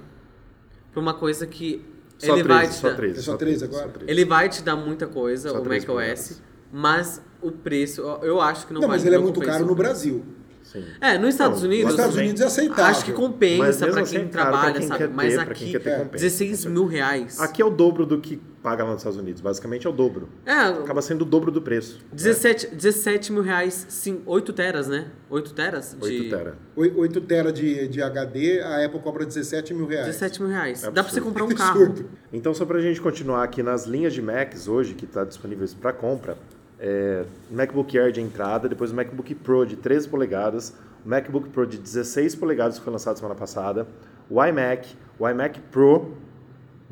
pra 0.93 1.01
uma 1.01 1.13
coisa 1.13 1.47
que. 1.47 1.85
Só 2.19 2.35
ele 2.37 2.45
13, 2.45 2.49
vai 2.49 2.67
te 2.69 2.75
só 2.75 2.89
dar, 2.89 2.97
13. 2.97 3.19
É 3.19 3.23
só 3.23 3.37
13 3.37 3.65
agora? 3.65 3.89
13. 3.91 4.11
Ele 4.11 4.25
vai 4.25 4.49
te 4.49 4.63
dar 4.63 4.77
muita 4.77 5.07
coisa, 5.07 5.51
Só 5.51 5.59
o 5.59 5.63
13 5.63 5.87
macOS, 5.87 5.95
polegadas. 5.95 6.43
Mas 6.72 7.20
o 7.42 7.50
preço, 7.50 8.00
eu- 8.22 8.40
acho 8.40 8.66
que 8.66 8.72
não, 8.72 8.80
Não, 8.80 8.88
vale 8.88 8.98
mas 9.00 9.06
ele 9.06 9.16
é 9.16 9.18
muito 9.18 9.40
caro 9.40 9.64
no. 9.66 9.74
Brasil. 9.74 10.24
Sim. 10.62 10.85
É, 11.00 11.18
nos 11.18 11.30
Estados 11.30 11.62
Não, 11.62 11.68
Unidos. 11.68 11.85
Nos 11.87 11.94
Estados. 11.94 12.16
Unidos 12.16 12.40
é 12.42 12.44
aceitável. 12.44 12.85
Acho 12.85 13.04
que 13.04 13.12
compensa 13.12 13.88
pra 13.88 14.02
assim 14.02 14.16
quem 14.18 14.24
é 14.24 14.28
pra 14.28 14.42
trabalha, 14.42 14.74
quem 14.78 14.87
sabe? 14.87 15.09
Mas 15.09 15.35
quem 15.35 15.42
aqui, 15.42 15.70
quer 15.72 15.78
ter, 15.80 15.88
é, 15.90 15.98
compensa. 15.98 16.12
16 16.22 16.64
mil 16.66 16.87
reais. 16.87 17.40
Aqui 17.40 17.61
é 17.61 17.64
o 17.64 17.70
dobro 17.70 18.06
do 18.06 18.20
que 18.20 18.37
paga 18.62 18.85
lá 18.85 18.90
nos 18.92 19.00
Estados 19.00 19.18
Unidos. 19.18 19.40
Basicamente 19.40 19.88
é 19.88 19.90
o 19.90 19.92
dobro. 19.92 20.28
É, 20.46 20.52
Acaba 20.52 21.02
sendo 21.02 21.22
o 21.22 21.24
dobro 21.24 21.50
do 21.50 21.61
preço. 21.61 21.98
17, 22.12 22.68
17 22.72 23.33
mil 23.33 23.42
reais, 23.42 23.85
sim, 23.88 24.22
8 24.24 24.52
teras, 24.52 24.87
né? 24.87 25.09
8 25.28 25.52
teras? 25.54 25.96
De, 25.98 26.04
8 26.04 26.30
tera. 26.30 26.59
8 26.76 27.20
tera 27.22 27.52
de, 27.52 27.88
de 27.88 28.00
HD, 28.00 28.61
a 28.61 28.85
Apple 28.85 29.00
cobra 29.00 29.26
17 29.26 29.74
mil 29.74 29.87
reais. 29.88 30.06
17 30.06 30.40
mil 30.40 30.52
reais. 30.52 30.85
É 30.85 30.90
Dá 30.92 31.02
pra 31.02 31.11
você 31.12 31.20
comprar 31.20 31.42
um 31.46 31.50
É 31.50 31.54
carro. 31.54 31.83
absurdo. 31.83 32.11
Então, 32.33 32.54
só 32.54 32.64
para 32.64 32.78
a 32.78 32.83
gente 32.83 33.00
continuar 33.00 33.42
aqui 33.42 33.61
nas 33.61 33.87
linhas 33.87 34.12
de 34.12 34.22
Macs 34.22 34.68
hoje, 34.68 34.94
que 34.94 35.04
está 35.04 35.24
disponíveis 35.24 35.74
para 35.74 35.92
compra, 35.92 36.38
é, 36.81 37.25
MacBook 37.51 37.97
Air 37.99 38.11
de 38.11 38.21
entrada, 38.21 38.69
depois 38.69 38.90
o 38.90 38.95
MacBook 38.95 39.35
Pro 39.35 39.64
de 39.66 39.77
13 39.77 40.09
polegadas, 40.09 40.75
o 41.05 41.09
MacBook 41.09 41.49
Pro 41.51 41.66
de 41.66 41.77
16 41.79 42.35
polegadas, 42.35 42.79
que 42.79 42.85
foi 42.85 42.93
lançado 42.93 43.16
semana 43.16 43.35
passada, 43.35 43.87
o 44.31 44.43
iMac, 44.45 44.88
o 45.19 45.29
iMac 45.29 45.61
Pro, 45.71 46.14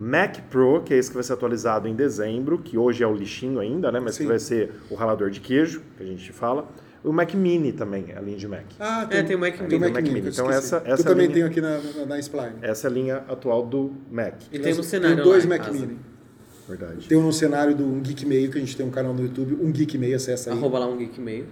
Mac 0.01 0.37
Pro, 0.49 0.83
que 0.85 0.95
é 0.95 0.97
esse 0.97 1.09
que 1.11 1.15
vai 1.17 1.25
ser 1.25 1.33
atualizado 1.33 1.89
em 1.89 1.95
dezembro, 1.95 2.59
que 2.59 2.79
hoje 2.79 3.03
é 3.03 3.07
o 3.07 3.13
lixinho 3.15 3.59
ainda, 3.59 3.91
né? 3.91 3.99
Mas 3.99 4.15
Sim. 4.15 4.25
que 4.25 4.29
vai 4.29 4.39
ser 4.39 4.73
o 4.91 4.95
ralador 4.95 5.29
de 5.29 5.41
queijo, 5.41 5.83
que 5.97 6.03
a 6.05 6.07
gente 6.07 6.33
fala. 6.33 6.69
O 7.03 7.13
Mac 7.13 7.33
Mini 7.35 7.73
também, 7.73 8.13
a 8.17 8.21
linha 8.21 8.37
de 8.37 8.47
Mac. 8.47 8.65
Ah, 8.79 9.07
É, 9.11 9.23
tem 9.25 9.35
o 9.35 9.39
Mac 9.41 9.57
tem 9.57 9.67
Mini. 9.67 9.77
o 9.77 9.81
Mac 9.81 9.81
Tem 9.81 9.91
o 9.91 9.93
Mac 9.95 10.03
Mini. 10.03 10.15
Mini. 10.21 10.21
que 10.35 10.41
eu 10.41 10.45
Então, 10.45 10.51
essa- 10.57 10.83
essa 10.85 11.01
eu 11.03 11.05
também 11.05 11.27
linha- 11.27 11.35
tenho 11.35 11.47
aqui 11.47 11.61
na, 11.61 11.79
na, 11.79 12.07
na 12.07 12.19
Spline. 12.21 12.55
Essa 12.63 12.87
é 12.87 12.91
a 12.91 12.93
linha 12.93 13.17
atual 13.29 13.65
do 13.67 13.93
Mac. 14.11 14.35
E 14.53 14.59
tem 14.59 14.71
no 14.73 14.81
Tem 14.81 14.83
cenário 14.85 15.23
dois 15.25 15.45
lá 15.45 15.51
Mac 15.51 15.67
casa. 15.67 15.73
Mini. 15.73 15.99
Verdade. 16.69 17.09
Tem 17.09 17.17
um 17.19 17.33
cenário 17.33 17.75
do 17.75 17.85
Um 17.85 18.01
Geek 18.01 18.27
Meio, 18.27 18.51
que 18.51 18.59
a 18.59 18.61
gente 18.61 18.77
tem 18.77 18.85
um 18.85 18.91
canal 18.91 19.15
no 19.15 19.23
YouTube, 19.23 19.55
Um 19.61 19.73
Geek 19.73 19.97
Meio, 19.97 20.17
acessa 20.17 20.51
aí. 20.53 20.57
Arroba 20.59 20.79
lá 20.79 20.87
um 20.87 20.97
geek 20.99 21.19
meio. 21.21 21.47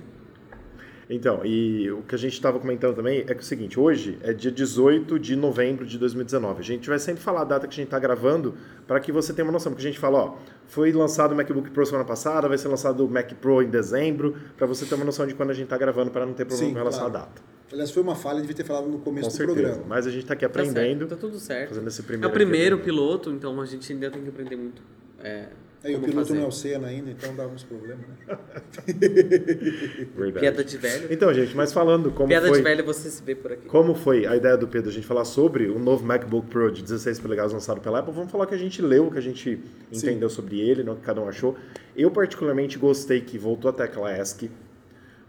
Então, 1.08 1.42
e 1.44 1.88
o 1.92 2.02
que 2.02 2.16
a 2.16 2.18
gente 2.18 2.32
estava 2.32 2.58
comentando 2.58 2.96
também 2.96 3.20
é 3.20 3.24
que 3.26 3.32
é 3.34 3.36
o 3.36 3.42
seguinte, 3.42 3.78
hoje 3.78 4.18
é 4.22 4.32
dia 4.32 4.50
18 4.50 5.20
de 5.20 5.36
novembro 5.36 5.86
de 5.86 5.96
2019. 5.98 6.58
A 6.58 6.64
gente 6.64 6.88
vai 6.88 6.98
sempre 6.98 7.22
falar 7.22 7.42
a 7.42 7.44
data 7.44 7.68
que 7.68 7.72
a 7.74 7.76
gente 7.76 7.84
está 7.86 7.98
gravando 7.98 8.54
para 8.88 8.98
que 8.98 9.12
você 9.12 9.32
tenha 9.32 9.46
uma 9.46 9.52
noção. 9.52 9.70
Porque 9.70 9.86
a 9.86 9.88
gente 9.90 10.00
fala, 10.00 10.18
ó, 10.18 10.34
foi 10.66 10.90
lançado 10.92 11.30
o 11.30 11.36
MacBook 11.36 11.70
Pro 11.70 11.86
semana 11.86 12.04
passada, 12.04 12.48
vai 12.48 12.58
ser 12.58 12.66
lançado 12.66 13.06
o 13.06 13.08
Mac 13.08 13.32
Pro 13.34 13.62
em 13.62 13.70
dezembro, 13.70 14.34
para 14.56 14.66
você 14.66 14.84
ter 14.84 14.96
uma 14.96 15.04
noção 15.04 15.28
de 15.28 15.34
quando 15.34 15.50
a 15.50 15.54
gente 15.54 15.64
está 15.66 15.78
gravando, 15.78 16.10
para 16.10 16.26
não 16.26 16.32
ter 16.34 16.44
problema 16.44 16.68
Sim, 16.70 16.72
com 16.74 16.78
relação 16.78 17.00
claro. 17.08 17.16
à 17.16 17.20
data. 17.20 17.42
Aliás, 17.72 17.90
foi 17.92 18.02
uma 18.02 18.16
falha, 18.16 18.40
devia 18.40 18.56
ter 18.56 18.64
falado 18.64 18.88
no 18.88 18.98
começo 18.98 19.28
Com 19.28 19.32
do 19.32 19.36
certeza. 19.36 19.60
programa. 19.60 19.84
Mas 19.88 20.06
a 20.08 20.10
gente 20.10 20.22
está 20.22 20.34
aqui 20.34 20.40
Tá 20.40 20.46
aprendendo, 20.48 20.98
certo, 21.00 21.10
tá 21.10 21.16
tudo 21.16 21.38
certo. 21.38 21.68
fazendo 21.68 21.86
esse 21.86 22.00
É 22.00 22.04
primeiro 22.04 22.28
o 22.28 22.32
primeiro 22.32 22.78
piloto, 22.78 23.30
então 23.30 23.60
a 23.60 23.64
gente 23.64 23.92
ainda 23.92 24.10
tem 24.10 24.22
que 24.22 24.28
aprender 24.28 24.56
muito. 24.56 24.82
É, 25.26 25.48
Aí 25.84 25.92
o 25.94 25.96
como 26.00 26.06
piloto 26.08 26.28
fazer. 26.28 26.38
não 26.38 26.46
é 26.46 26.48
o 26.48 26.52
Senna 26.52 26.88
ainda, 26.88 27.10
então 27.10 27.34
dá 27.36 27.46
uns 27.46 27.62
problemas, 27.62 28.06
né? 28.26 28.38
Verdade. 30.16 30.40
Piada 30.40 30.64
de 30.64 30.76
velho. 30.76 31.08
Então, 31.12 31.32
gente, 31.32 31.54
mas 31.56 31.72
falando 31.72 32.10
como 32.10 32.28
Piada 32.28 32.48
foi... 32.48 32.58
de 32.58 32.62
velho 32.64 32.84
você 32.84 33.10
se 33.10 33.22
vê 33.22 33.34
por 33.34 33.52
aqui. 33.52 33.68
Como 33.68 33.94
foi 33.94 34.26
a 34.26 34.34
ideia 34.36 34.56
do 34.56 34.66
Pedro 34.66 34.90
a 34.90 34.92
gente 34.92 35.06
falar 35.06 35.24
sobre 35.24 35.68
o 35.68 35.78
novo 35.78 36.04
MacBook 36.04 36.48
Pro 36.48 36.70
de 36.72 36.82
16 36.82 37.20
polegadas 37.20 37.52
lançado 37.52 37.80
pela 37.80 38.00
Apple, 38.00 38.12
vamos 38.12 38.30
falar 38.30 38.44
o 38.44 38.46
que 38.46 38.54
a 38.54 38.58
gente 38.58 38.80
leu, 38.82 39.06
o 39.06 39.10
que 39.12 39.18
a 39.18 39.22
gente 39.22 39.60
Sim. 39.92 39.98
entendeu 39.98 40.28
sobre 40.30 40.60
ele, 40.60 40.88
o 40.88 40.96
que 40.96 41.02
cada 41.02 41.20
um 41.20 41.28
achou. 41.28 41.56
Eu 41.96 42.10
particularmente 42.10 42.78
gostei 42.78 43.20
que 43.20 43.38
voltou 43.38 43.68
a 43.68 43.72
tecla 43.72 44.16
ESC. 44.18 44.50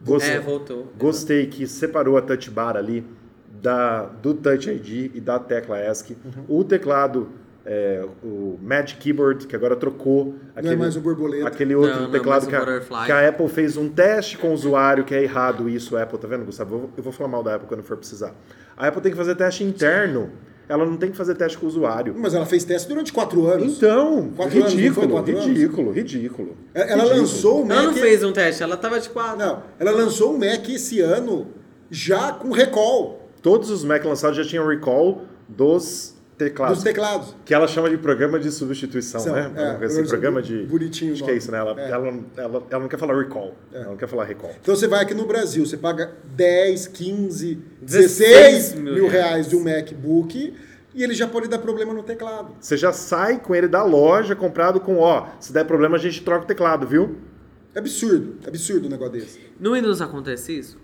Gostei, 0.03 0.35
É, 0.35 0.39
voltou. 0.39 0.91
gostei 0.97 1.47
que 1.47 1.67
separou 1.67 2.17
a 2.17 2.21
touch 2.21 2.49
bar 2.51 2.77
ali 2.77 3.03
da, 3.61 4.05
do 4.05 4.33
Touch 4.35 4.69
ID 4.69 5.11
e 5.15 5.19
da 5.19 5.39
tecla 5.39 5.79
ESC. 5.79 6.15
Uhum. 6.23 6.59
O 6.59 6.63
teclado, 6.63 7.29
é, 7.69 8.01
o 8.23 8.57
Magic 8.61 8.97
Keyboard, 8.97 9.45
que 9.45 9.53
agora 9.53 9.75
trocou. 9.75 10.35
Não 10.63 10.71
é 10.71 10.75
mais 10.77 10.95
o 10.95 11.01
borboleta. 11.01 11.49
Aquele 11.49 11.75
outro 11.75 11.91
Não, 11.93 12.01
não 12.03 12.09
é 12.09 12.11
teclado 12.13 12.49
mais 12.49 12.63
o 12.63 12.87
que, 12.87 12.93
a, 12.95 13.05
que 13.05 13.11
a 13.11 13.27
Apple 13.27 13.49
fez 13.49 13.75
um 13.75 13.89
teste 13.89 14.37
com 14.37 14.51
o 14.51 14.53
usuário 14.53 15.03
que 15.03 15.13
é 15.13 15.21
errado 15.21 15.67
isso, 15.67 15.97
a 15.97 16.03
Apple, 16.03 16.17
tá 16.17 16.27
vendo, 16.29 16.45
Gustavo? 16.45 16.75
Eu 16.75 16.79
vou, 16.79 16.89
eu 16.95 17.03
vou 17.03 17.11
falar 17.11 17.27
mal 17.29 17.43
da 17.43 17.55
Apple 17.55 17.67
quando 17.67 17.83
for 17.83 17.97
precisar. 17.97 18.33
A 18.77 18.87
Apple 18.87 19.01
tem 19.01 19.11
que 19.11 19.17
fazer 19.17 19.35
teste 19.35 19.65
interno. 19.65 20.31
Ela 20.69 20.85
não 20.85 20.95
tem 20.95 21.11
que 21.11 21.17
fazer 21.17 21.35
teste 21.35 21.57
com 21.57 21.65
o 21.65 21.69
usuário. 21.69 22.15
Mas 22.17 22.33
ela 22.33 22.45
fez 22.45 22.63
teste 22.63 22.87
durante 22.87 23.11
quatro 23.11 23.45
anos. 23.47 23.77
Então, 23.77 24.31
Quatro 24.35 24.59
não 24.59 24.67
ridículo, 24.67 25.09
quatro 25.09 25.31
anos? 25.37 25.45
ridículo, 25.45 25.91
ridículo. 25.91 26.57
Ela 26.73 26.85
Ridículo. 26.93 27.15
lançou 27.19 27.61
o 27.61 27.65
Mac... 27.65 27.77
Ela 27.77 27.87
não 27.87 27.93
fez 27.93 28.23
um 28.23 28.31
teste, 28.31 28.63
ela 28.63 28.77
tava 28.77 28.99
tipo, 28.99 29.19
ah, 29.19 29.35
Não, 29.37 29.63
ela 29.77 29.91
lançou 29.91 30.33
o 30.33 30.39
Mac 30.39 30.67
esse 30.69 30.99
ano 31.01 31.47
já 31.89 32.31
com 32.33 32.51
recall 32.51 33.29
Todos 33.41 33.69
os 33.69 33.83
Mac 33.85 34.03
lançados 34.03 34.35
já 34.37 34.43
tinham 34.43 34.67
recall 34.67 35.21
dos 35.47 36.16
teclados. 36.37 36.77
dos 36.77 36.83
teclados. 36.83 37.35
Que 37.45 37.53
ela 37.53 37.67
chama 37.67 37.89
de 37.89 37.97
programa 37.97 38.39
de 38.39 38.51
substituição, 38.51 39.19
São, 39.19 39.33
né? 39.33 39.51
é, 39.81 39.85
assim, 39.85 40.05
programa 40.05 40.41
de. 40.41 40.63
bonitinho 40.65 41.13
Acho 41.13 41.23
que 41.23 41.31
é 41.31 41.35
isso, 41.35 41.51
né? 41.51 41.57
Ela, 41.57 41.79
É. 41.81 41.89
ela, 41.89 42.07
ela, 42.37 42.63
ela 42.69 42.79
não 42.81 42.87
quer 42.87 42.97
falar 42.99 43.17
recall. 43.17 43.55
Ela 43.73 43.85
não 43.85 43.97
quer 43.97 44.07
falar 44.07 44.23
recall. 44.25 44.51
Então 44.61 44.75
você 44.75 44.87
vai 44.87 45.01
aqui 45.03 45.13
no 45.13 45.25
Brasil, 45.25 45.65
você 45.65 45.77
paga 45.77 46.11
10, 46.35 46.87
15, 46.87 47.55
16 47.81 48.71
16 48.71 48.73
mil 48.75 48.93
mil 48.93 49.07
reais. 49.07 49.13
reais 49.29 49.49
de 49.49 49.55
um 49.55 49.63
MacBook 49.63 50.53
e 50.93 51.03
ele 51.03 51.13
já 51.13 51.27
pode 51.27 51.47
dar 51.47 51.59
problema 51.59 51.93
no 51.93 52.03
teclado. 52.03 52.53
Você 52.59 52.75
já 52.77 52.91
sai 52.93 53.39
com 53.39 53.53
ele 53.53 53.67
da 53.67 53.83
loja 53.83 54.35
comprado 54.35 54.79
com, 54.79 54.97
ó, 54.99 55.27
se 55.39 55.51
der 55.53 55.65
problema 55.65 55.95
a 55.97 55.99
gente 55.99 56.23
troca 56.23 56.43
o 56.43 56.47
teclado, 56.47 56.87
viu? 56.87 57.17
É 57.75 57.79
absurdo, 57.79 58.37
é 58.43 58.47
absurdo 58.47 58.87
um 58.87 58.89
negócio 58.89 59.13
desse. 59.13 59.39
no 59.59 59.73
Windows 59.73 60.01
acontece 60.01 60.57
isso? 60.57 60.77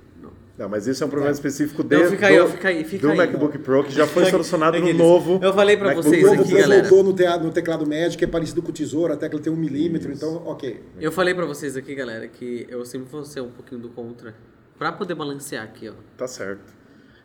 Não. 0.58 0.70
Mas 0.70 0.86
isso 0.86 1.04
é 1.04 1.08
um 1.08 1.10
problema 1.10 1.34
específico 1.34 1.84
de, 1.84 1.98
Não, 1.98 2.10
fica 2.12 2.28
aí, 2.28 2.40
do, 2.40 2.48
fica 2.48 2.68
aí, 2.68 2.84
fica 2.84 3.08
do 3.08 3.12
aí. 3.12 3.18
MacBook 3.18 3.58
Pro, 3.58 3.84
que 3.84 3.92
já 3.92 4.06
foi 4.06 4.26
solucionado 4.26 4.80
no 4.80 4.94
novo. 4.94 5.40
Eu 5.42 5.54
falei 5.54 5.76
O 5.76 5.96
vocês 5.96 6.26
aqui, 6.26 6.50
Pro 6.50 6.58
galera. 6.58 6.90
voltou 6.90 7.04
no, 7.14 7.44
no 7.44 7.52
teclado 7.52 7.88
médio, 7.88 8.18
que 8.18 8.24
é 8.24 8.28
parecido 8.28 8.62
com 8.62 8.70
o 8.70 8.74
tesouro, 8.74 9.14
a 9.14 9.18
tecla 9.18 9.40
tem 9.40 9.52
um 9.52 9.56
milímetro, 9.56 10.12
então 10.12 10.44
ok. 10.46 10.82
Eu 11.00 11.12
falei 11.12 11.34
pra 11.34 11.46
vocês 11.46 11.76
aqui, 11.76 11.96
galera, 11.96 12.28
que 12.28 12.68
eu 12.70 12.86
sempre 12.86 13.10
vou 13.12 13.26
ser 13.26 13.42
um 13.42 13.50
pouquinho 13.50 13.82
do 13.82 13.90
contra. 13.90 14.36
Pra 14.78 14.92
poder 14.92 15.16
balancear 15.16 15.64
aqui, 15.64 15.90
ó. 15.90 15.94
Tá 16.18 16.28
certo. 16.28 16.74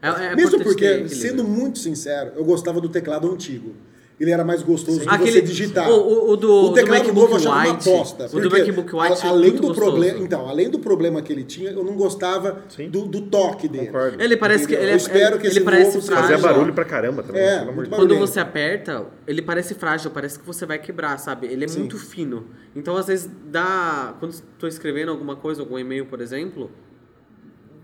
É, 0.00 0.08
é 0.08 0.36
Mesmo 0.36 0.62
porque, 0.62 1.08
sendo 1.08 1.42
muito 1.44 1.78
sincero, 1.78 2.32
eu 2.36 2.44
gostava 2.44 2.80
do 2.80 2.88
teclado 2.88 3.30
antigo. 3.30 3.74
Ele 4.20 4.30
era 4.30 4.44
mais 4.44 4.62
gostoso 4.62 4.98
de 5.00 5.04
você 5.04 5.10
Aquele- 5.14 5.40
digitar. 5.42 5.88
o- 5.90 5.94
o- 5.94 6.30
o 6.32 6.36
do- 6.36 6.62
do 6.68 6.72
teclado 6.74 6.98
MacBook 7.04 7.14
novo 7.20 7.32
eu 7.32 7.36
achava 7.36 7.70
White, 7.72 7.88
uma 7.88 7.98
bosta. 7.98 8.24
o 8.32 8.40
do 8.40 8.50
MacBook 8.50 8.96
White 8.96 9.22
a- 9.22 9.26
é 9.26 9.30
além 9.30 9.52
do 9.52 9.74
problema, 9.74 10.18
então, 10.18 10.48
além 10.48 10.68
do 10.70 10.78
problema 10.78 11.22
que 11.22 11.32
ele 11.32 11.44
tinha, 11.44 11.70
eu 11.70 11.84
não 11.84 11.94
gostava 11.94 12.62
do, 12.90 13.06
do 13.06 13.20
toque 13.22 13.68
dele. 13.68 13.86
Concordo. 13.86 14.22
Ele 14.22 14.36
parece 14.36 14.66
que 14.66 14.74
ele, 14.74 14.86
é- 14.86 14.92
Eu 14.92 14.96
espero 14.96 15.38
que 15.38 15.46
ele 15.46 15.56
esse 15.56 15.60
parece 15.60 16.00
frágil. 16.00 16.28
Fazia 16.30 16.38
barulho 16.38 16.72
pra 16.72 16.84
caramba 16.84 17.22
também, 17.22 17.42
É. 17.42 17.64
Quando 17.90 18.16
você 18.18 18.40
aperta, 18.40 19.06
ele 19.26 19.40
parece 19.42 19.74
frágil, 19.74 20.10
parece 20.10 20.38
que 20.38 20.46
você 20.46 20.66
vai 20.66 20.78
quebrar, 20.78 21.18
sabe? 21.18 21.46
Ele 21.46 21.64
é 21.64 21.68
Sim. 21.68 21.80
muito 21.80 21.96
fino. 21.98 22.46
Então, 22.74 22.96
às 22.96 23.06
vezes, 23.06 23.30
dá. 23.46 24.14
Quando 24.18 24.32
estou 24.32 24.68
escrevendo 24.68 25.10
alguma 25.10 25.36
coisa, 25.36 25.62
algum 25.62 25.78
e-mail, 25.78 26.06
por 26.06 26.20
exemplo, 26.20 26.70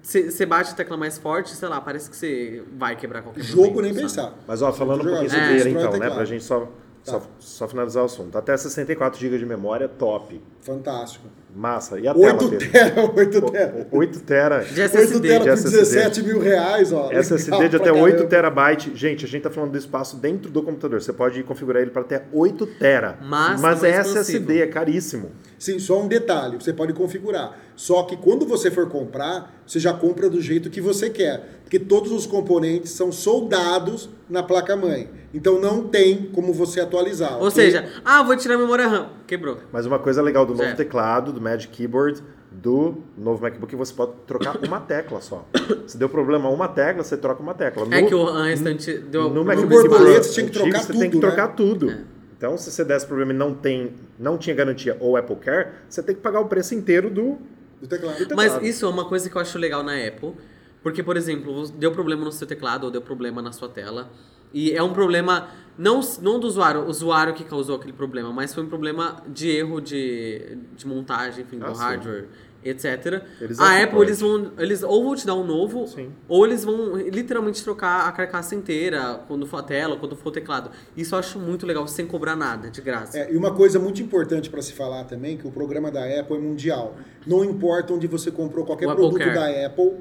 você 0.07 0.31
você 0.31 0.45
bate 0.47 0.71
a 0.71 0.75
tecla 0.75 0.97
mais 0.97 1.17
forte, 1.19 1.55
sei 1.55 1.69
lá, 1.69 1.81
parece 1.81 2.11
que 2.11 2.17
você 2.17 2.63
vai 2.77 2.95
quebrar 2.95 3.23
qualquer 3.23 3.43
Jogo 3.43 3.63
momento, 3.75 3.83
nem 3.83 3.93
sabe? 4.09 4.29
pensar. 4.31 4.35
Mas 4.47 4.63
ó, 4.63 4.73
falando 4.73 5.01
um 5.01 5.05
pouquinho 5.05 5.27
É. 5.27 5.29
sobre 5.31 5.45
ele 5.55 5.55
Destrói 5.65 5.85
então, 5.87 5.99
né? 5.99 6.11
Pra 6.11 6.25
gente 6.25 6.45
só, 6.45 6.69
só, 7.03 7.19
Tá. 7.21 7.27
só 7.39 7.67
finalizar 7.69 8.03
o 8.03 8.07
assunto. 8.07 8.37
Até 8.37 8.57
64 8.57 9.19
GB 9.19 9.39
de 9.39 9.47
memória, 9.47 9.89
top. 9.89 10.41
Fantástico. 10.61 11.27
Massa. 11.57 12.01
E 12.01 12.09
a 12.09 12.13
8 12.17 12.49
tela, 12.51 12.71
tera, 12.73 13.13
8 13.15 13.43
tera. 13.53 13.87
8 13.93 14.21
tera. 14.21 14.59
De 14.65 14.81
8 14.81 14.81
SSD. 14.81 15.29
tera 15.29 15.39
de 15.39 15.45
por 15.45 15.53
SSD. 15.53 15.79
17 15.79 16.23
mil 16.25 16.41
reais, 16.41 16.93
ó. 16.93 17.13
SSD 17.13 17.51
Legal 17.53 17.69
de 17.69 17.77
até 17.77 17.93
8 17.93 18.03
caramba. 18.15 18.29
terabytes. 18.29 18.99
Gente, 18.99 19.25
a 19.25 19.29
gente 19.29 19.43
tá 19.43 19.51
falando 19.51 19.71
do 19.71 19.79
espaço 19.79 20.17
dentro 20.17 20.51
do 20.51 20.63
computador. 20.65 21.01
Você 21.01 21.13
pode 21.13 21.41
configurar 21.45 21.81
ele 21.83 21.93
para 21.93 22.03
até 22.03 22.25
8 22.33 22.67
tera. 22.67 23.19
Mas 23.23 23.61
Mas 23.61 23.85
é 23.85 23.89
é 23.89 24.01
expansivo. 24.01 24.19
SSD, 24.19 24.63
é 24.63 24.67
caríssimo. 24.67 25.31
Sim, 25.65 25.79
só 25.79 25.99
um 26.03 26.07
detalhe, 26.07 26.57
você 26.61 26.75
pode 26.75 26.93
configurar. 26.93 27.59
Só 27.75 28.03
que 28.03 28.19
quando 28.19 28.45
você 28.45 28.71
for 28.71 28.87
comprar, 28.87 29.51
você 29.67 29.81
já 29.81 29.95
compra 29.95 30.29
do 30.29 30.39
jeito 30.39 30.69
que 30.69 30.79
você 30.79 31.09
quer. 31.09 31.61
Porque 31.63 31.79
todos 31.79 32.13
os 32.13 32.27
componentes 32.27 32.91
são 32.91 33.11
soldados 33.11 34.11
na 34.29 34.43
placa-mãe. 34.43 35.09
Então 35.33 35.59
não 35.59 35.89
tem 35.89 36.29
como 36.35 36.53
você 36.53 36.83
atualizar. 36.83 37.39
Ou 37.39 37.49
ok? 37.49 37.51
seja, 37.51 37.89
ah, 38.05 38.23
vou 38.23 38.37
tirar 38.37 38.57
a 38.57 38.59
memória 38.59 38.87
RAM. 38.87 39.09
Quebrou. 39.27 39.57
Mas 39.73 39.87
uma 39.87 39.99
coisa 39.99 40.21
legal 40.21 40.45
do 40.45 40.51
novo 40.53 40.65
Certo. 40.65 40.77
teclado, 40.77 41.33
do 41.33 41.41
Magic 41.41 41.73
Keyboard, 41.75 42.23
do 42.53 42.97
novo 43.17 43.41
MacBook, 43.41 43.75
você 43.75 43.95
pode 43.95 44.13
trocar 44.27 44.59
uma 44.67 44.81
tecla 44.81 45.23
só. 45.23 45.47
Se 45.89 45.97
deu 45.97 46.11
problema 46.11 46.51
uma 46.51 46.69
tecla, 46.69 47.03
você 47.03 47.17
troca 47.17 47.43
uma 47.43 47.55
tecla. 47.55 47.87
É 47.91 48.03
No- 48.03 48.07
que 48.09 48.15
o 48.15 48.43
restante 48.43 48.99
deu 48.99 49.31
no 49.31 49.43
problema 49.43 49.63
MacBook 49.63 49.89
Pro 49.89 49.99
você 49.99 50.31
tinha 50.31 50.47
que 50.47 50.59
antigo, 50.59 50.71
trocar 50.71 50.83
você 50.83 50.93
tem 50.93 51.11
que 51.11 51.17
tudo, 51.17 51.27
né? 51.27 51.33
trocar 51.33 51.49
tudo. 51.57 51.91
É. 51.91 52.14
Então, 52.45 52.59
se 52.59 52.71
você 52.71 52.85
desse 52.85 53.07
problema 53.07 53.33
e 53.33 53.35
não, 53.35 53.55
tem, 53.55 53.95
não 54.19 54.37
tinha 54.37 54.55
garantia 54.55 54.99
ou 55.01 55.17
Apple 55.17 55.37
Care, 55.37 55.71
você 55.89 56.03
tem 56.03 56.15
que 56.15 56.21
pagar 56.21 56.41
o 56.41 56.47
preço 56.47 56.75
inteiro 56.75 57.09
do... 57.09 57.39
Do 57.81 57.89
teclado. 57.89 58.19
Mas 58.37 58.53
teclado. 58.53 58.67
isso 58.67 58.85
é 58.85 58.89
uma 58.91 59.07
coisa 59.07 59.31
que 59.31 59.35
eu 59.35 59.41
acho 59.41 59.57
legal 59.59 59.83
na 59.83 59.95
Apple. 59.97 60.35
Porque, 60.83 61.03
por 61.03 61.17
exemplo, 61.17 61.67
deu 61.71 61.91
problema 61.91 62.23
no 62.23 62.31
seu 62.31 62.47
teclado 62.47 62.85
ou 62.85 62.91
deu 62.91 63.01
problema 63.01 63.41
na 63.41 63.51
sua 63.51 63.71
tela. 63.71 64.11
E 64.53 64.73
é 64.73 64.83
um 64.83 64.93
problema 64.93 65.49
não, 65.79 66.01
não 66.21 66.39
do 66.39 66.47
usuário, 66.47 66.83
o 66.83 66.89
usuário 66.91 67.33
que 67.33 67.45
causou 67.45 67.77
aquele 67.77 67.95
problema, 67.95 68.31
mas 68.31 68.53
foi 68.53 68.63
um 68.63 68.69
problema 68.69 69.23
de 69.27 69.49
erro 69.49 69.81
de, 69.81 70.59
de 70.77 70.87
montagem, 70.87 71.45
enfim, 71.45 71.59
Ah, 71.63 71.71
do 71.71 71.75
sim. 71.75 71.81
hardware, 71.81 72.29
etc. 72.65 73.23
Eles 73.41 73.59
a 73.61 73.77
Apple, 73.77 73.85
suporte. 73.87 74.03
eles 74.09 74.21
vão. 74.21 74.53
Eles 74.59 74.83
ou 74.83 75.05
vão 75.05 75.15
te 75.15 75.27
dar 75.27 75.35
um 75.35 75.45
novo, 75.45 75.87
Sim. 75.87 76.11
ou 76.29 76.45
eles 76.47 76.65
vão 76.65 76.97
literalmente 76.97 77.63
trocar 77.63 78.09
a 78.09 78.13
carcaça 78.13 78.55
inteira 78.55 79.21
quando 79.29 79.47
for 79.47 79.59
a 79.59 79.63
tela, 79.63 79.97
quando 79.97 80.17
for 80.17 80.29
o 80.29 80.33
teclado. 80.33 80.71
Isso 80.97 81.15
eu 81.15 81.19
acho 81.19 81.39
muito 81.39 81.67
legal, 81.67 81.87
sem 81.87 82.07
cobrar 82.07 82.37
nada, 82.37 82.71
de 82.71 82.81
graça. 82.81 83.19
É, 83.19 83.33
e 83.33 83.37
uma 83.37 83.53
coisa 83.53 83.79
muito 83.79 84.03
importante 84.03 84.49
para 84.51 84.63
se 84.63 84.73
falar 84.73 85.05
também, 85.05 85.37
que 85.37 85.47
o 85.47 85.51
programa 85.51 85.91
da 85.91 86.05
Apple 86.05 86.37
é 86.37 86.41
mundial. 86.41 86.97
Não 87.27 87.45
importa 87.45 87.93
onde 87.93 88.07
você 88.07 88.31
comprou 88.31 88.65
qualquer 88.65 88.87
O 88.87 88.91
Apple 88.91 89.09
produto 89.09 89.35
da 89.35 89.67
Apple. 89.67 89.93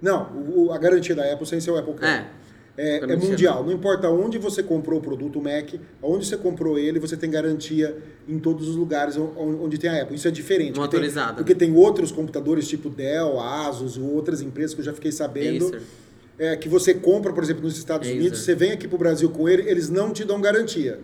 Não, 0.00 0.72
a 0.72 0.78
garantia 0.78 1.14
da 1.14 1.30
Apple 1.30 1.46
sem 1.46 1.60
ser 1.60 1.70
o 1.70 1.76
Apple 1.78 1.94
Care. 1.94 2.12
É. 2.12 2.39
É, 2.82 2.96
é 3.12 3.16
mundial. 3.16 3.64
Não 3.64 3.72
importa 3.72 4.08
onde 4.08 4.38
você 4.38 4.62
comprou 4.62 4.98
o 4.98 5.02
produto 5.02 5.38
o 5.38 5.42
Mac, 5.42 5.74
onde 6.02 6.24
você 6.26 6.36
comprou 6.36 6.78
ele, 6.78 6.98
você 6.98 7.16
tem 7.16 7.30
garantia 7.30 7.96
em 8.28 8.38
todos 8.38 8.68
os 8.68 8.76
lugares 8.76 9.16
on- 9.16 9.58
onde 9.62 9.76
tem 9.76 9.90
a 9.90 10.02
Apple. 10.02 10.16
Isso 10.16 10.26
é 10.26 10.30
diferente. 10.30 10.78
Uma 10.78 10.86
porque 10.86 10.96
tem- 10.96 11.00
autorizada. 11.08 11.34
Porque 11.36 11.54
tem 11.54 11.76
outros 11.76 12.10
computadores 12.10 12.66
tipo 12.68 12.88
Dell, 12.88 13.38
Asus 13.38 13.98
ou 13.98 14.14
outras 14.14 14.40
empresas 14.40 14.72
que 14.74 14.80
eu 14.80 14.84
já 14.84 14.92
fiquei 14.94 15.12
sabendo. 15.12 15.66
Acer. 15.66 15.82
é, 16.38 16.56
que 16.56 16.70
você 16.70 16.94
compra, 16.94 17.34
por 17.34 17.42
exemplo, 17.44 17.62
nos 17.62 17.76
Estados 17.76 18.08
Acer. 18.08 18.18
Unidos, 18.18 18.38
você 18.38 18.54
vem 18.54 18.72
aqui 18.72 18.88
para 18.88 18.96
o 18.96 18.98
Brasil 18.98 19.28
com 19.28 19.46
ele, 19.46 19.68
eles 19.68 19.90
não 19.90 20.10
te 20.10 20.24
dão 20.24 20.40
garantia. 20.40 20.98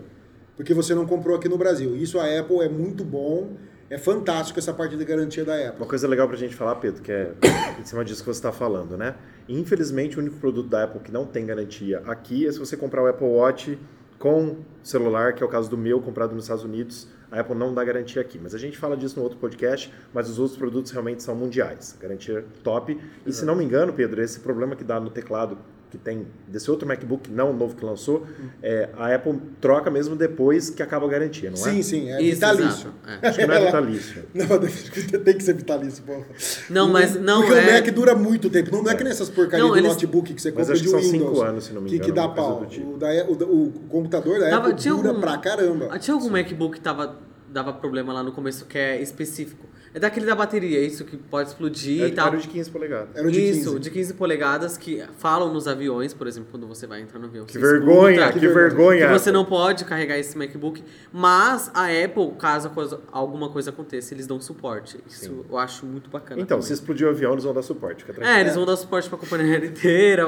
Porque 0.56 0.72
você 0.72 0.94
não 0.94 1.04
comprou 1.04 1.36
aqui 1.36 1.46
no 1.46 1.58
Brasil. 1.58 1.94
Isso 1.94 2.18
a 2.18 2.24
Apple 2.38 2.60
é 2.60 2.68
muito 2.70 3.04
bom, 3.04 3.50
é 3.88 3.98
fantástico 3.98 4.58
essa 4.58 4.72
parte 4.72 4.96
de 4.96 5.04
garantia 5.04 5.44
da 5.44 5.54
Apple. 5.54 5.82
Uma 5.82 5.86
coisa 5.86 6.08
legal 6.08 6.26
pra 6.26 6.36
gente 6.36 6.54
falar, 6.54 6.76
Pedro, 6.76 7.02
que 7.02 7.12
é 7.12 7.32
em 7.80 7.84
cima 7.84 8.04
disso 8.04 8.20
que 8.20 8.26
você 8.26 8.38
está 8.38 8.52
falando, 8.52 8.96
né? 8.96 9.14
Infelizmente, 9.48 10.16
o 10.16 10.20
único 10.20 10.36
produto 10.36 10.68
da 10.68 10.84
Apple 10.84 11.00
que 11.00 11.12
não 11.12 11.24
tem 11.24 11.46
garantia 11.46 12.02
aqui 12.06 12.46
é 12.46 12.52
se 12.52 12.58
você 12.58 12.76
comprar 12.76 13.02
o 13.02 13.06
Apple 13.06 13.26
Watch 13.26 13.78
com 14.18 14.56
celular, 14.82 15.34
que 15.34 15.42
é 15.42 15.46
o 15.46 15.48
caso 15.48 15.70
do 15.70 15.76
meu, 15.76 16.00
comprado 16.00 16.34
nos 16.34 16.44
Estados 16.44 16.64
Unidos. 16.64 17.08
A 17.30 17.40
Apple 17.40 17.54
não 17.54 17.74
dá 17.74 17.84
garantia 17.84 18.22
aqui. 18.22 18.38
Mas 18.40 18.54
a 18.54 18.58
gente 18.58 18.78
fala 18.78 18.96
disso 18.96 19.16
no 19.16 19.22
outro 19.22 19.38
podcast, 19.38 19.92
mas 20.12 20.28
os 20.28 20.38
outros 20.38 20.56
produtos 20.56 20.90
realmente 20.90 21.22
são 21.22 21.34
mundiais. 21.34 21.96
Garantia 22.00 22.44
top. 22.62 22.98
E 23.24 23.32
se 23.32 23.44
não 23.44 23.54
me 23.54 23.64
engano, 23.64 23.92
Pedro, 23.92 24.22
esse 24.22 24.40
problema 24.40 24.74
que 24.74 24.84
dá 24.84 24.98
no 24.98 25.10
teclado 25.10 25.58
que 25.96 26.04
tem 26.04 26.26
desse 26.46 26.70
outro 26.70 26.86
MacBook, 26.86 27.30
não 27.30 27.50
o 27.50 27.52
novo 27.56 27.74
que 27.74 27.84
lançou, 27.84 28.26
é, 28.62 28.88
a 28.96 29.14
Apple 29.14 29.38
troca 29.60 29.90
mesmo 29.90 30.14
depois 30.16 30.68
que 30.70 30.82
acaba 30.82 31.06
a 31.06 31.08
garantia, 31.08 31.50
não 31.50 31.56
é? 31.58 31.60
Sim, 31.60 31.82
sim, 31.82 32.10
é 32.10 32.20
Isso, 32.22 32.34
vitalício. 32.34 32.90
é. 33.22 33.28
Acho 33.28 33.38
que 33.38 33.46
não 33.46 33.54
é 33.54 33.64
vitalício. 33.66 34.22
Não, 34.34 34.46
tem 35.24 35.34
que 35.36 35.42
ser 35.42 35.54
vitalício, 35.54 36.02
pô. 36.04 36.22
Não, 36.70 36.88
mas 36.88 37.14
não 37.20 37.40
Porque 37.42 37.58
é- 37.58 37.70
o 37.70 37.72
Mac 37.72 37.90
dura 37.94 38.14
muito 38.14 38.50
tempo. 38.50 38.70
Não, 38.72 38.82
não 38.82 38.90
é 38.90 38.94
que 38.94 39.04
nessas 39.04 39.28
porcarias 39.30 39.68
do 39.68 39.76
eles- 39.76 39.90
notebook 39.92 40.34
que 40.34 40.40
você 40.42 40.52
compra 40.52 40.74
de 40.74 40.82
que 40.82 40.88
são 40.88 41.00
Windows. 41.00 41.28
cinco 41.30 41.42
anos, 41.42 41.64
se 41.64 41.72
não 41.72 41.80
me 41.80 41.88
que, 41.88 41.96
engano, 41.96 42.10
que 42.12 42.14
dá 42.16 42.22
alguma 42.22 42.56
coisa 42.56 42.60
pau. 42.60 42.68
tipo. 42.70 42.94
O, 42.94 42.98
da, 42.98 43.08
o, 43.46 43.64
o 43.68 43.72
computador 43.88 44.38
da 44.40 44.50
Tava- 44.50 44.68
Apple 44.68 44.74
tinha 44.80 44.94
dura 44.94 45.08
algum- 45.08 45.20
pra 45.20 45.38
caramba. 45.38 45.88
Ah, 45.90 45.98
Tinha 45.98 46.14
algum 46.14 46.28
MacBook 46.30 46.74
que 46.76 46.80
tava, 46.80 47.16
dava 47.50 47.72
problema 47.72 48.12
lá 48.12 48.22
no 48.22 48.32
começo 48.32 48.66
que 48.66 48.76
é 48.78 49.00
específico. 49.00 49.66
É 49.96 49.98
daquele 49.98 50.26
da 50.26 50.34
bateria, 50.34 50.78
isso 50.84 51.06
que 51.06 51.16
pode 51.16 51.48
explodir 51.48 52.02
É, 52.02 52.08
e 52.08 52.12
tal. 52.12 52.26
era 52.28 52.36
o 52.36 52.38
de 52.38 52.48
15 52.48 52.70
polegadas. 52.70 53.16
Era 53.16 53.26
o 53.26 53.30
de 53.30 53.40
Isso, 53.42 53.70
15. 53.70 53.78
de 53.80 53.90
15 53.90 54.12
polegadas 54.12 54.76
que 54.76 55.02
falam 55.16 55.50
nos 55.50 55.66
aviões, 55.66 56.12
por 56.12 56.26
exemplo, 56.26 56.48
quando 56.50 56.66
você 56.66 56.86
vai 56.86 57.00
entrar 57.00 57.18
no 57.18 57.24
avião. 57.24 57.46
Que 57.46 57.54
você 57.54 57.58
vergonha, 57.58 58.10
escuta 58.20 58.32
que, 58.34 58.40
que 58.40 58.48
vergonha. 58.48 59.06
que 59.06 59.12
você 59.14 59.32
não 59.32 59.42
pode 59.46 59.86
carregar 59.86 60.18
esse 60.18 60.36
MacBook, 60.36 60.84
mas 61.10 61.70
a 61.72 61.84
Apple, 61.86 62.32
caso 62.38 62.68
coisa- 62.68 63.00
alguma 63.10 63.48
coisa 63.48 63.70
aconteça, 63.70 64.12
eles 64.12 64.26
dão 64.26 64.38
suporte. 64.38 64.98
Isso 65.08 65.46
eu 65.48 65.56
acho 65.56 65.86
muito 65.86 66.10
bacana. 66.10 66.42
Então, 66.42 66.58
também. 66.58 66.66
se 66.68 66.74
explodir 66.74 67.06
o 67.06 67.10
avião, 67.10 67.32
eles 67.32 67.44
vão 67.44 67.54
dar 67.54 67.62
suporte. 67.62 68.04
É, 68.20 68.42
eles 68.42 68.54
vão 68.54 68.66
dar 68.66 68.76
suporte 68.76 69.08
pra 69.08 69.16
companhia 69.16 69.56
inteira, 69.64 70.26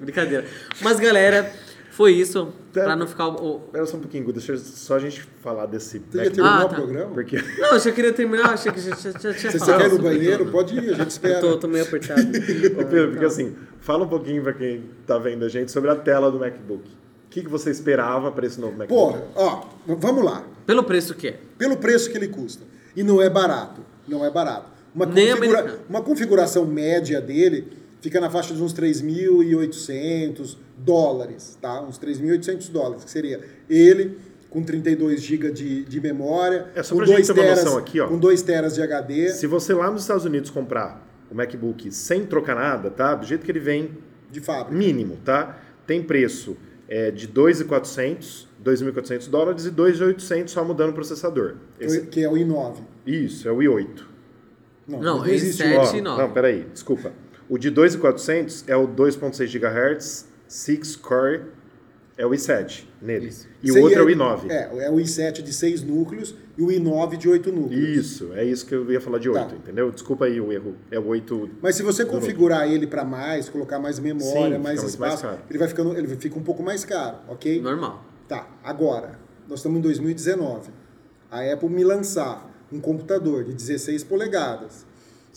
brincadeira. 0.00 0.46
Mas 0.80 1.00
galera, 1.00 1.52
foi 1.94 2.12
isso, 2.12 2.52
pra 2.72 2.96
não 2.96 3.06
ficar 3.06 3.28
o... 3.28 3.34
o- 3.56 3.60
Espera 3.66 3.86
só 3.86 3.96
um 3.96 4.00
pouquinho, 4.00 4.24
Gu, 4.24 4.32
deixa 4.32 4.56
só 4.56 4.96
a 4.96 4.98
gente 4.98 5.20
falar 5.42 5.66
desse 5.66 5.98
Você 6.10 6.18
já 6.18 6.24
MacBook. 6.24 6.34
terminou 6.34 6.60
Ah, 6.60 6.64
o 6.64 6.68
tá. 6.68 6.74
programa? 6.74 7.10
Porque 7.14 7.36
Não, 7.58 7.68
eu 7.74 7.78
já 7.78 7.92
queria 7.92 8.12
terminar, 8.12 8.46
achei 8.54 8.72
que 8.72 8.80
já, 8.80 8.94
já, 8.96 9.10
já 9.10 9.34
tinha 9.34 9.52
Se 9.52 9.58
você 9.58 9.76
quer 9.76 9.86
ir 9.86 9.92
no 9.92 9.98
banheiro, 10.02 10.38
tudo. 10.38 10.50
pode 10.52 10.74
ir, 10.74 10.90
a 10.90 10.94
gente 10.94 11.10
espera. 11.10 11.34
Eu 11.34 11.40
tô, 11.40 11.56
tô 11.58 11.68
meio 11.68 11.84
apertado. 11.84 12.20
Ô 12.80 12.84
Pedro, 12.86 13.10
porque 13.10 13.24
assim, 13.26 13.54
fala 13.80 14.04
um 14.04 14.08
pouquinho 14.08 14.42
pra 14.42 14.52
quem 14.54 14.84
tá 15.06 15.18
vendo 15.18 15.44
a 15.44 15.48
gente 15.48 15.70
sobre 15.70 15.90
a 15.90 15.94
tela 15.96 16.30
do 16.30 16.38
MacBook. 16.38 16.82
O 16.88 17.30
que, 17.30 17.42
que 17.42 17.48
você 17.48 17.70
esperava 17.70 18.30
para 18.32 18.46
esse 18.46 18.60
novo 18.60 18.76
MacBook? 18.76 19.18
Pô, 19.18 19.24
ó, 19.36 19.64
vamos 19.86 20.24
lá. 20.24 20.44
Pelo 20.66 20.84
preço 20.84 21.14
que 21.14 21.28
é. 21.28 21.38
Pelo 21.58 21.76
preço 21.76 22.10
que 22.10 22.16
ele 22.16 22.28
custa. 22.28 22.62
E 22.96 23.02
não 23.02 23.20
é 23.22 23.28
barato. 23.30 23.80
Não 24.08 24.24
é 24.24 24.30
barato. 24.30 24.70
Uma, 24.94 25.06
configura- 25.06 25.78
uma 25.88 26.02
configuração 26.02 26.66
média 26.66 27.20
dele 27.20 27.72
fica 28.02 28.20
na 28.20 28.28
faixa 28.28 28.52
de 28.54 28.62
uns 28.62 28.74
3.800 28.74 30.56
dólares, 30.76 31.56
tá? 31.60 31.80
Uns 31.82 31.98
3.800 31.98 32.70
dólares, 32.70 33.04
que 33.04 33.10
seria 33.10 33.40
ele 33.70 34.18
com 34.50 34.62
32 34.62 35.22
GB 35.22 35.50
de, 35.50 35.84
de 35.84 36.00
memória, 36.00 36.66
É, 36.74 36.82
só 36.82 36.90
com 36.94 36.98
pra 36.98 37.06
gente 37.06 37.16
2 37.16 37.26
ter 37.28 37.32
uma 37.32 37.42
teras, 37.42 37.64
noção 37.64 37.78
aqui, 37.78 38.00
ó. 38.00 38.08
com 38.08 38.18
2 38.18 38.42
teras 38.42 38.74
de 38.74 38.82
HD. 38.82 39.30
Se 39.30 39.46
você 39.46 39.72
lá 39.72 39.90
nos 39.90 40.02
Estados 40.02 40.26
Unidos 40.26 40.50
comprar 40.50 41.08
o 41.30 41.34
MacBook 41.34 41.90
sem 41.90 42.26
trocar 42.26 42.54
nada, 42.54 42.90
tá? 42.90 43.14
Do 43.14 43.24
jeito 43.24 43.44
que 43.46 43.50
ele 43.50 43.60
vem, 43.60 43.96
de 44.30 44.40
fábrica. 44.40 44.76
mínimo, 44.76 45.16
tá? 45.24 45.58
Tem 45.86 46.02
preço 46.02 46.54
é, 46.86 47.10
de 47.10 47.26
2.400, 47.28 48.46
2.400 48.62 49.30
dólares 49.30 49.64
e 49.64 49.70
2.800 49.70 50.48
só 50.48 50.62
mudando 50.62 50.90
o 50.90 50.92
processador. 50.92 51.54
Esse- 51.80 52.02
Que 52.02 52.22
é 52.22 52.28
o 52.28 52.32
i9. 52.34 52.76
isso, 53.06 53.48
é 53.48 53.52
o 53.52 53.56
i8. 53.58 54.04
Não, 54.86 55.24
existe 55.26 55.62
i7 55.62 55.76
o- 55.76 55.80
Ó, 55.80 55.96
e 55.96 56.00
nove. 56.02 56.22
não, 56.22 56.30
peraí, 56.30 56.66
desculpa. 56.70 57.12
O 57.52 57.58
de 57.58 57.70
2.400 57.70 58.64
é 58.66 58.74
o 58.74 58.88
2.6 58.88 59.46
GHz, 59.46 60.24
6 60.48 60.96
Core, 60.96 61.42
é 62.16 62.24
o 62.24 62.30
i7 62.30 62.84
nele. 63.02 63.28
Isso. 63.28 63.46
E 63.62 63.70
o 63.70 63.74
Sei- 63.74 63.82
outro 63.82 63.98
é 63.98 64.02
o 64.02 64.06
i9. 64.06 64.50
É, 64.50 64.86
é 64.86 64.90
o 64.90 64.94
i7 64.96 65.42
de 65.42 65.52
6 65.52 65.82
núcleos 65.82 66.34
e 66.56 66.62
o 66.62 66.68
i9 66.68 67.18
de 67.18 67.28
8 67.28 67.52
núcleos. 67.52 67.86
Isso, 67.98 68.32
é 68.32 68.42
isso 68.42 68.64
que 68.64 68.74
eu 68.74 68.90
ia 68.90 69.02
falar 69.02 69.18
de 69.18 69.28
8, 69.28 69.48
Tá. 69.50 69.54
entendeu? 69.54 69.90
Desculpa 69.90 70.24
aí 70.24 70.40
o 70.40 70.50
erro. 70.50 70.76
É 70.90 70.98
o 70.98 71.04
8. 71.06 71.50
Mas 71.60 71.76
se 71.76 71.82
você 71.82 72.06
configurar 72.06 72.66
ele 72.66 72.86
para 72.86 73.04
mais, 73.04 73.50
colocar 73.50 73.78
mais 73.78 73.98
memória, 73.98 74.56
Sim, 74.56 74.62
mais 74.62 74.80
mais 74.80 74.82
espaço, 74.84 75.22
caro. 75.24 75.38
ele 75.50 75.58
vai 75.58 75.68
ficando, 75.68 75.94
ele 75.94 76.08
fica 76.16 76.38
um 76.38 76.42
pouco 76.42 76.62
mais 76.62 76.86
caro, 76.86 77.18
ok? 77.28 77.60
Normal. 77.60 78.02
Tá, 78.26 78.48
agora, 78.64 79.18
nós 79.46 79.58
estamos 79.58 79.78
em 79.78 79.82
2019. 79.82 80.70
A 81.30 81.40
Apple 81.52 81.68
me 81.68 81.84
lançar 81.84 82.50
um 82.72 82.80
computador 82.80 83.44
de 83.44 83.52
16 83.52 84.02
polegadas 84.04 84.86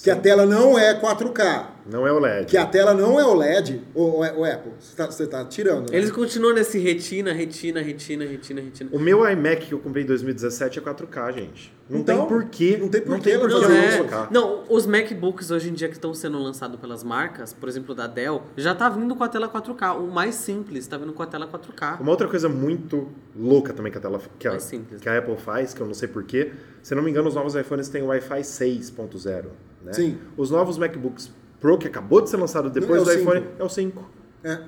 que 0.01 0.09
a 0.09 0.15
tela 0.15 0.45
não 0.45 0.79
é 0.79 0.93
4K, 0.93 1.74
Não 1.85 2.07
é 2.07 2.11
o 2.11 2.17
LED. 2.19 2.47
que 2.47 2.57
a 2.57 2.65
tela 2.65 2.93
não 2.93 3.19
é 3.19 3.25
OLED, 3.25 3.81
o, 3.93 4.21
o 4.21 4.43
Apple, 4.43 4.71
você 4.79 4.95
tá, 4.95 5.05
você 5.05 5.27
tá 5.27 5.45
tirando. 5.45 5.91
né? 5.91 5.97
Eles 5.97 6.09
continuam 6.11 6.53
nesse 6.55 6.79
retina, 6.79 7.31
retina, 7.31 7.79
retina, 7.81 8.25
retina, 8.25 8.59
retina. 8.61 8.89
O 8.91 8.97
meu 8.99 9.29
iMac 9.29 9.67
que 9.67 9.73
eu 9.73 9.79
comprei 9.79 10.03
em 10.03 10.07
2017 10.07 10.79
é 10.79 10.81
4K, 10.81 11.33
gente. 11.33 11.73
Não 11.87 11.99
Então, 11.99 12.17
tem 12.17 12.27
porquê. 12.27 12.77
não 12.77 12.87
tem 12.89 13.01
porquê 13.01 13.37
não 13.37 13.47
tem 13.47 13.49
Não, 13.49 13.61
fazer 13.61 14.01
não 14.09 14.23
é, 14.23 14.27
não, 14.31 14.63
os 14.67 14.87
MacBooks 14.87 15.51
hoje 15.51 15.69
em 15.69 15.73
dia 15.73 15.87
que 15.87 15.93
estão 15.93 16.11
sendo 16.15 16.39
lançados 16.39 16.79
pelas 16.79 17.03
marcas, 17.03 17.53
por 17.53 17.69
exemplo, 17.69 17.93
da 17.93 18.07
Dell, 18.07 18.41
já 18.57 18.73
tá 18.73 18.89
vindo 18.89 19.15
com 19.15 19.23
a 19.23 19.27
tela 19.29 19.47
4K. 19.47 19.99
O 19.99 20.07
mais 20.11 20.33
simples 20.33 20.87
tá 20.87 20.97
vindo 20.97 21.13
com 21.13 21.21
a 21.21 21.27
tela 21.27 21.47
4K. 21.47 22.01
Uma 22.01 22.09
outra 22.09 22.27
coisa 22.27 22.49
muito 22.49 23.07
louca 23.37 23.71
também 23.73 23.91
que 23.91 23.99
a, 23.99 24.01
tela, 24.01 24.19
que 24.39 24.47
a, 24.47 24.57
que 24.99 25.07
a 25.07 25.19
Apple 25.19 25.37
faz, 25.37 25.73
que 25.75 25.81
eu 25.81 25.85
não 25.85 25.93
sei 25.93 26.07
porquê, 26.07 26.51
se 26.81 26.93
eu 26.93 26.95
não 26.95 27.03
me 27.03 27.11
engano, 27.11 27.27
os 27.27 27.35
novos 27.35 27.53
iPhones 27.53 27.89
têm 27.89 28.01
o 28.01 28.07
Wi-Fi 28.07 28.41
6.0. 28.41 29.45
Né? 29.83 29.93
Sim. 29.93 30.17
Os 30.35 30.49
novos 30.49 30.79
MacBooks 30.79 31.31
Pro, 31.59 31.77
que 31.77 31.87
acabou 31.87 32.21
de 32.21 32.29
ser 32.29 32.37
lançado 32.37 32.69
depois 32.69 32.99
É 32.99 33.01
o 33.01 33.05
do 33.05 33.13
iPhone, 33.13 33.39
5. 33.41 33.51
é 33.59 33.63
o 33.63 33.69
5. 33.69 34.09
É. 34.43 34.59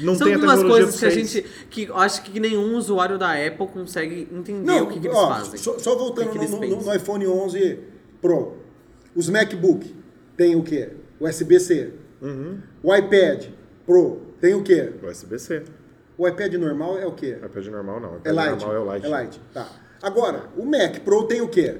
Não 0.00 0.14
São 0.14 0.26
tem 0.26 0.34
a 0.34 0.36
algumas 0.36 0.56
tecnologia 0.56 0.84
coisas 0.84 1.00
que 1.00 1.06
a 1.06 1.10
6. 1.10 1.30
gente. 1.30 1.48
que 1.70 1.90
acho 1.94 2.22
que 2.22 2.38
nenhum 2.40 2.76
usuário 2.76 3.18
da 3.18 3.32
Apple 3.32 3.66
consegue 3.68 4.28
entender 4.32 4.66
Não, 4.66 4.84
o 4.84 4.86
que, 4.88 5.00
que 5.00 5.06
eles 5.06 5.16
ó, 5.16 5.28
fazem. 5.28 5.58
Só, 5.58 5.78
só 5.78 5.96
voltando 5.96 6.28
O 6.28 6.32
que 6.32 6.38
que 6.38 6.46
no, 6.46 6.58
no- 6.82 6.94
iPhone 6.94 7.26
11 7.26 7.78
Pro. 8.20 8.56
Os 9.16 9.28
MacBook 9.30 9.94
tem 10.36 10.54
o 10.56 10.62
quê? 10.62 10.90
USB-C. 11.20 11.92
Uhum. 12.20 12.58
O 12.82 12.94
iPad 12.94 13.46
Pro 13.86 14.20
tem 14.40 14.54
o 14.54 14.62
quê? 14.62 14.92
USB-C. 15.02 15.64
O 16.18 16.28
iPad 16.28 16.54
normal 16.54 16.98
é 16.98 17.06
o 17.06 17.12
quê? 17.12 17.38
iPad 17.44 17.66
normal 17.68 18.00
não. 18.00 18.14
É 18.16 18.18
iPad 18.18 18.34
Light. 18.34 18.50
normal 18.60 18.74
é 18.74 18.78
o 18.78 18.84
Light. 18.84 19.06
É 19.06 19.08
Light, 19.08 19.40
tá. 19.54 19.68
Agora, 20.02 20.44
o 20.56 20.64
Mac 20.64 20.98
Pro 21.00 21.24
tem 21.24 21.40
o 21.40 21.48
quê? 21.48 21.76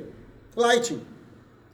Lightning. 0.57 1.03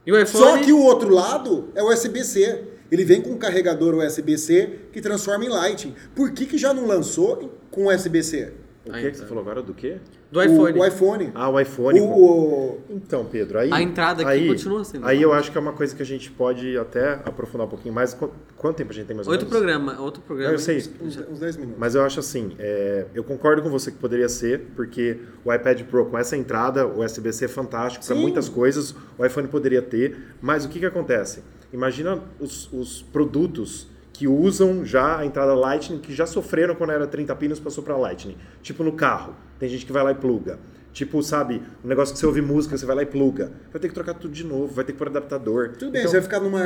E 0.05 0.11
o 0.11 0.19
iPhone. 0.21 0.43
Só 0.43 0.57
que 0.59 0.71
o 0.73 0.81
outro 0.81 1.09
lado 1.09 1.69
é 1.73 1.81
o 1.81 1.89
USB-C. 1.91 2.74
Ele 2.95 3.03
vem 3.03 3.21
com 3.21 3.31
um 3.31 3.37
carregador 3.37 3.93
USB-C 3.95 4.69
que 4.93 5.01
transforma 5.01 5.43
em 5.43 5.49
Lightning. 5.49 5.93
Por 6.15 6.31
que, 6.31 6.45
que 6.45 6.57
já 6.57 6.73
não 6.73 6.87
lançou 6.87 7.51
com 7.69 7.87
USB-C? 7.87 8.53
O 8.85 8.91
que, 8.91 9.01
que 9.01 9.11
tá. 9.11 9.17
você 9.17 9.25
falou 9.25 9.41
agora? 9.41 9.63
Do 9.63 9.73
quê? 9.73 9.97
Do 10.31 10.41
iPhone. 10.41 10.77
O, 10.77 10.81
o 10.81 10.85
iPhone. 10.85 11.31
Ah, 11.33 11.49
o 11.49 11.59
iPhone. 11.59 11.99
O- 11.99 12.05
o- 12.05 12.81
Então, 12.89 13.25
Pedro, 13.25 13.57
aí... 13.57 13.69
A 13.73 13.81
entrada 13.81 14.21
aqui 14.21 14.31
aí, 14.31 14.47
continua 14.47 14.83
sendo 14.83 15.05
Aí 15.07 15.19
eu 15.21 15.33
acho 15.33 15.51
que 15.51 15.57
é 15.57 15.61
uma 15.61 15.73
coisa 15.73 15.95
que 15.95 16.03
a 16.03 16.05
gente 16.05 16.29
pode 16.29 16.77
até 16.77 17.13
aprofundar 17.25 17.65
um 17.65 17.69
pouquinho 17.69 17.93
mais. 17.95 18.13
Qu- 18.13 18.29
Quanto 18.55 18.75
tempo 18.77 18.91
a 18.91 18.93
gente 18.93 19.07
tem 19.07 19.15
mais 19.15 19.27
ou 19.27 19.33
Outro 19.33 19.47
menos? 19.49 19.59
programa, 19.59 19.99
outro 20.01 20.21
programa. 20.21 20.49
Não, 20.51 20.55
eu 20.55 20.59
sei. 20.59 20.77
uns, 21.01 21.17
uns 21.17 21.39
10 21.39 21.57
minutos. 21.57 21.79
Mas 21.79 21.95
eu 21.95 22.03
acho 22.03 22.19
assim, 22.19 22.51
é, 22.59 23.05
eu 23.15 23.23
concordo 23.23 23.61
com 23.63 23.69
você 23.69 23.91
que 23.91 23.97
poderia 23.97 24.29
ser, 24.29 24.67
porque 24.75 25.17
o 25.43 25.51
iPad 25.51 25.81
Pro 25.83 26.05
com 26.05 26.17
essa 26.17 26.37
entrada, 26.37 26.85
o 26.85 27.03
USB-C 27.03 27.45
é 27.45 27.47
fantástico 27.47 28.05
para 28.05 28.15
muitas 28.15 28.47
coisas, 28.47 28.93
o 29.17 29.25
iPhone 29.25 29.47
poderia 29.47 29.81
ter, 29.81 30.15
mas 30.41 30.63
o 30.63 30.69
que, 30.69 30.77
que 30.79 30.85
acontece? 30.85 31.43
Imagina 31.75 32.21
os, 32.39 32.71
os 32.71 33.01
produtos 33.01 33.87
que 34.13 34.27
usam 34.29 34.85
já 34.85 35.17
a 35.19 35.25
entrada 35.25 35.53
Lightning, 35.53 35.99
que 35.99 36.13
já 36.13 36.25
sofreram 36.25 36.73
quando 36.73 36.91
era 36.91 37.05
30 37.05 37.35
pinos, 37.35 37.59
passou 37.59 37.83
para 37.83 37.97
Lightning. 37.97 38.37
Tipo 38.61 38.81
no 38.81 38.93
carro, 38.93 39.35
tem 39.59 39.67
gente 39.67 39.85
que 39.85 39.91
vai 39.91 40.03
lá 40.03 40.11
e 40.11 40.15
pluga. 40.15 40.57
Tipo, 40.93 41.21
sabe, 41.21 41.61
um 41.83 41.87
negócio 41.89 42.13
que 42.13 42.19
você 42.21 42.25
ouve 42.25 42.41
música, 42.41 42.77
você 42.77 42.85
vai 42.85 42.95
lá 42.95 43.01
e 43.03 43.05
pluga. 43.05 43.51
Vai 43.69 43.81
ter 43.81 43.89
que 43.89 43.93
trocar 43.93 44.13
tudo 44.13 44.33
de 44.33 44.45
novo, 44.45 44.67
vai 44.73 44.85
ter 44.85 44.93
que 44.93 44.97
pôr 44.97 45.09
adaptador. 45.09 45.73
Tudo 45.77 45.91
bem, 45.91 45.99
Então, 45.99 46.11
você 46.11 46.21
vai 46.21 46.23
ficar 46.23 46.39
numa, 46.39 46.63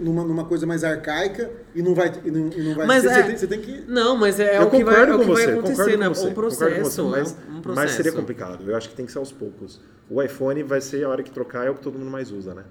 numa, 0.00 0.24
numa 0.24 0.44
coisa 0.44 0.66
mais 0.66 0.82
arcaica 0.82 1.48
e 1.76 1.80
não 1.80 1.94
vai. 1.94 2.10
E 2.24 2.30
não, 2.32 2.48
e 2.48 2.60
não 2.64 2.74
vai 2.74 2.84
Mas 2.88 3.04
você, 3.04 3.08
é- 3.10 3.22
tem, 3.22 3.36
você 3.36 3.46
tem 3.46 3.60
que. 3.60 3.82
Não, 3.86 4.16
mas 4.16 4.40
é, 4.40 4.58
eu 4.58 4.62
o 4.62 4.70
que 4.70 4.82
vai, 4.82 4.96
é 5.08 5.14
o 5.14 5.20
que 5.20 5.24
vai 5.26 5.36
você, 5.36 5.50
acontecer, 5.52 5.76
concordo 5.76 5.98
né? 5.98 6.08
com 6.08 6.14
você, 6.14 6.26
Um 6.26 6.34
com 6.34 6.40
você, 6.42 6.64
processo, 6.66 7.04
mas, 7.08 7.30
é 7.30 7.50
um 7.50 7.54
mas 7.54 7.62
processo. 7.62 7.96
seria 7.98 8.10
complicado. 8.12 8.68
Eu 8.68 8.76
acho 8.76 8.88
que 8.88 8.96
tem 8.96 9.06
que 9.06 9.12
ser 9.12 9.18
aos 9.18 9.30
poucos. 9.30 9.80
O 10.10 10.20
iPhone 10.20 10.60
vai 10.64 10.80
ser 10.80 11.04
a 11.04 11.08
hora 11.08 11.22
que 11.22 11.30
trocar 11.30 11.64
é 11.64 11.70
o 11.70 11.76
que 11.76 11.82
todo 11.82 11.96
mundo 11.96 12.10
mais 12.10 12.32
usa, 12.32 12.54
né? 12.54 12.64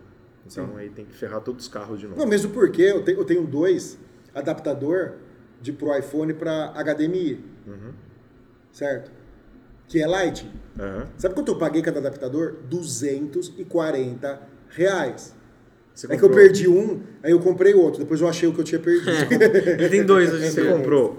Então 0.52 0.78
aí 0.78 0.90
tem 0.90 1.06
que 1.06 1.14
ferrar 1.14 1.42
todos 1.42 1.66
os 1.66 1.72
carros 1.72 2.00
de 2.00 2.08
novo. 2.08 2.20
Não, 2.20 2.26
mesmo 2.26 2.52
porque 2.52 2.82
eu 2.82 3.04
tenho, 3.04 3.20
eu 3.20 3.26
tenho 3.26 3.46
dois 3.46 3.98
adaptador 4.34 5.14
de 5.62 5.72
pro 5.74 5.98
iPhone 5.98 6.34
para 6.34 6.74
HDMI. 6.74 7.44
Uhum. 7.68 7.94
Certo? 8.72 9.12
Que 9.88 10.02
é 10.02 10.08
Lightning. 10.08 10.52
Aham. 10.80 11.08
Sabe 11.18 11.34
quanto 11.34 11.52
eu 11.52 11.58
paguei 11.58 11.82
cada 11.82 12.00
adaptador? 12.00 12.56
240 12.70 14.42
reais. 14.70 15.36
Você 15.94 16.14
É 16.14 16.16
que 16.18 16.24
eu 16.24 16.30
perdi 16.30 16.68
um, 16.68 17.02
aí 17.24 17.32
eu 17.32 17.40
comprei 17.40 17.74
outro. 17.74 18.00
Depois 18.00 18.22
eu 18.22 18.28
achei 18.28 18.48
o 18.48 18.54
que 18.54 18.60
eu 18.60 18.64
tinha 18.64 18.80
perdido. 18.80 19.10
Tem 19.90 20.06
dois 20.06 20.32
hoje 20.32 20.46
em 20.46 20.52
Você 20.52 20.64
comprou 20.64 21.18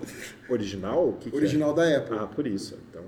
original? 0.48 1.16
Que 1.18 1.30
que 1.30 1.36
é? 1.36 1.38
Original 1.38 1.74
da 1.74 1.96
Apple. 1.96 2.16
Ah, 2.16 2.26
por 2.26 2.46
isso. 2.46 2.78
Então, 2.88 3.02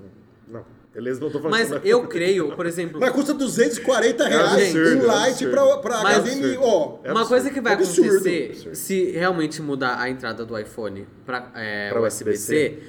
não. 0.49 0.65
Beleza, 0.93 1.21
não 1.21 1.29
tô 1.29 1.39
falando 1.39 1.51
Mas 1.57 1.71
eu 1.85 2.05
creio, 2.05 2.51
por 2.53 2.65
exemplo, 2.65 2.99
Mas 2.99 3.11
custa 3.11 3.33
240 3.33 4.27
reais 4.27 4.75
absurdo, 4.75 4.99
um 4.99 5.03
é 5.03 5.05
light 5.05 5.45
absurdo. 5.45 5.51
pra, 5.51 5.77
pra 5.77 6.03
Mas- 6.03 6.17
HDMI. 6.17 6.57
Ó, 6.59 6.97
É 7.03 7.11
uma 7.13 7.25
coisa 7.25 7.49
que 7.49 7.61
vai 7.61 7.73
Absurdo. 7.73 8.09
acontecer 8.09 8.49
Absurdo. 8.51 8.75
se 8.75 9.11
realmente 9.11 9.61
mudar 9.61 9.97
a 9.99 10.09
entrada 10.09 10.45
do 10.45 10.57
iPhone 10.59 11.07
para 11.25 11.49
é, 11.55 11.89
Pra 11.91 12.01
USB-C, 12.01 12.79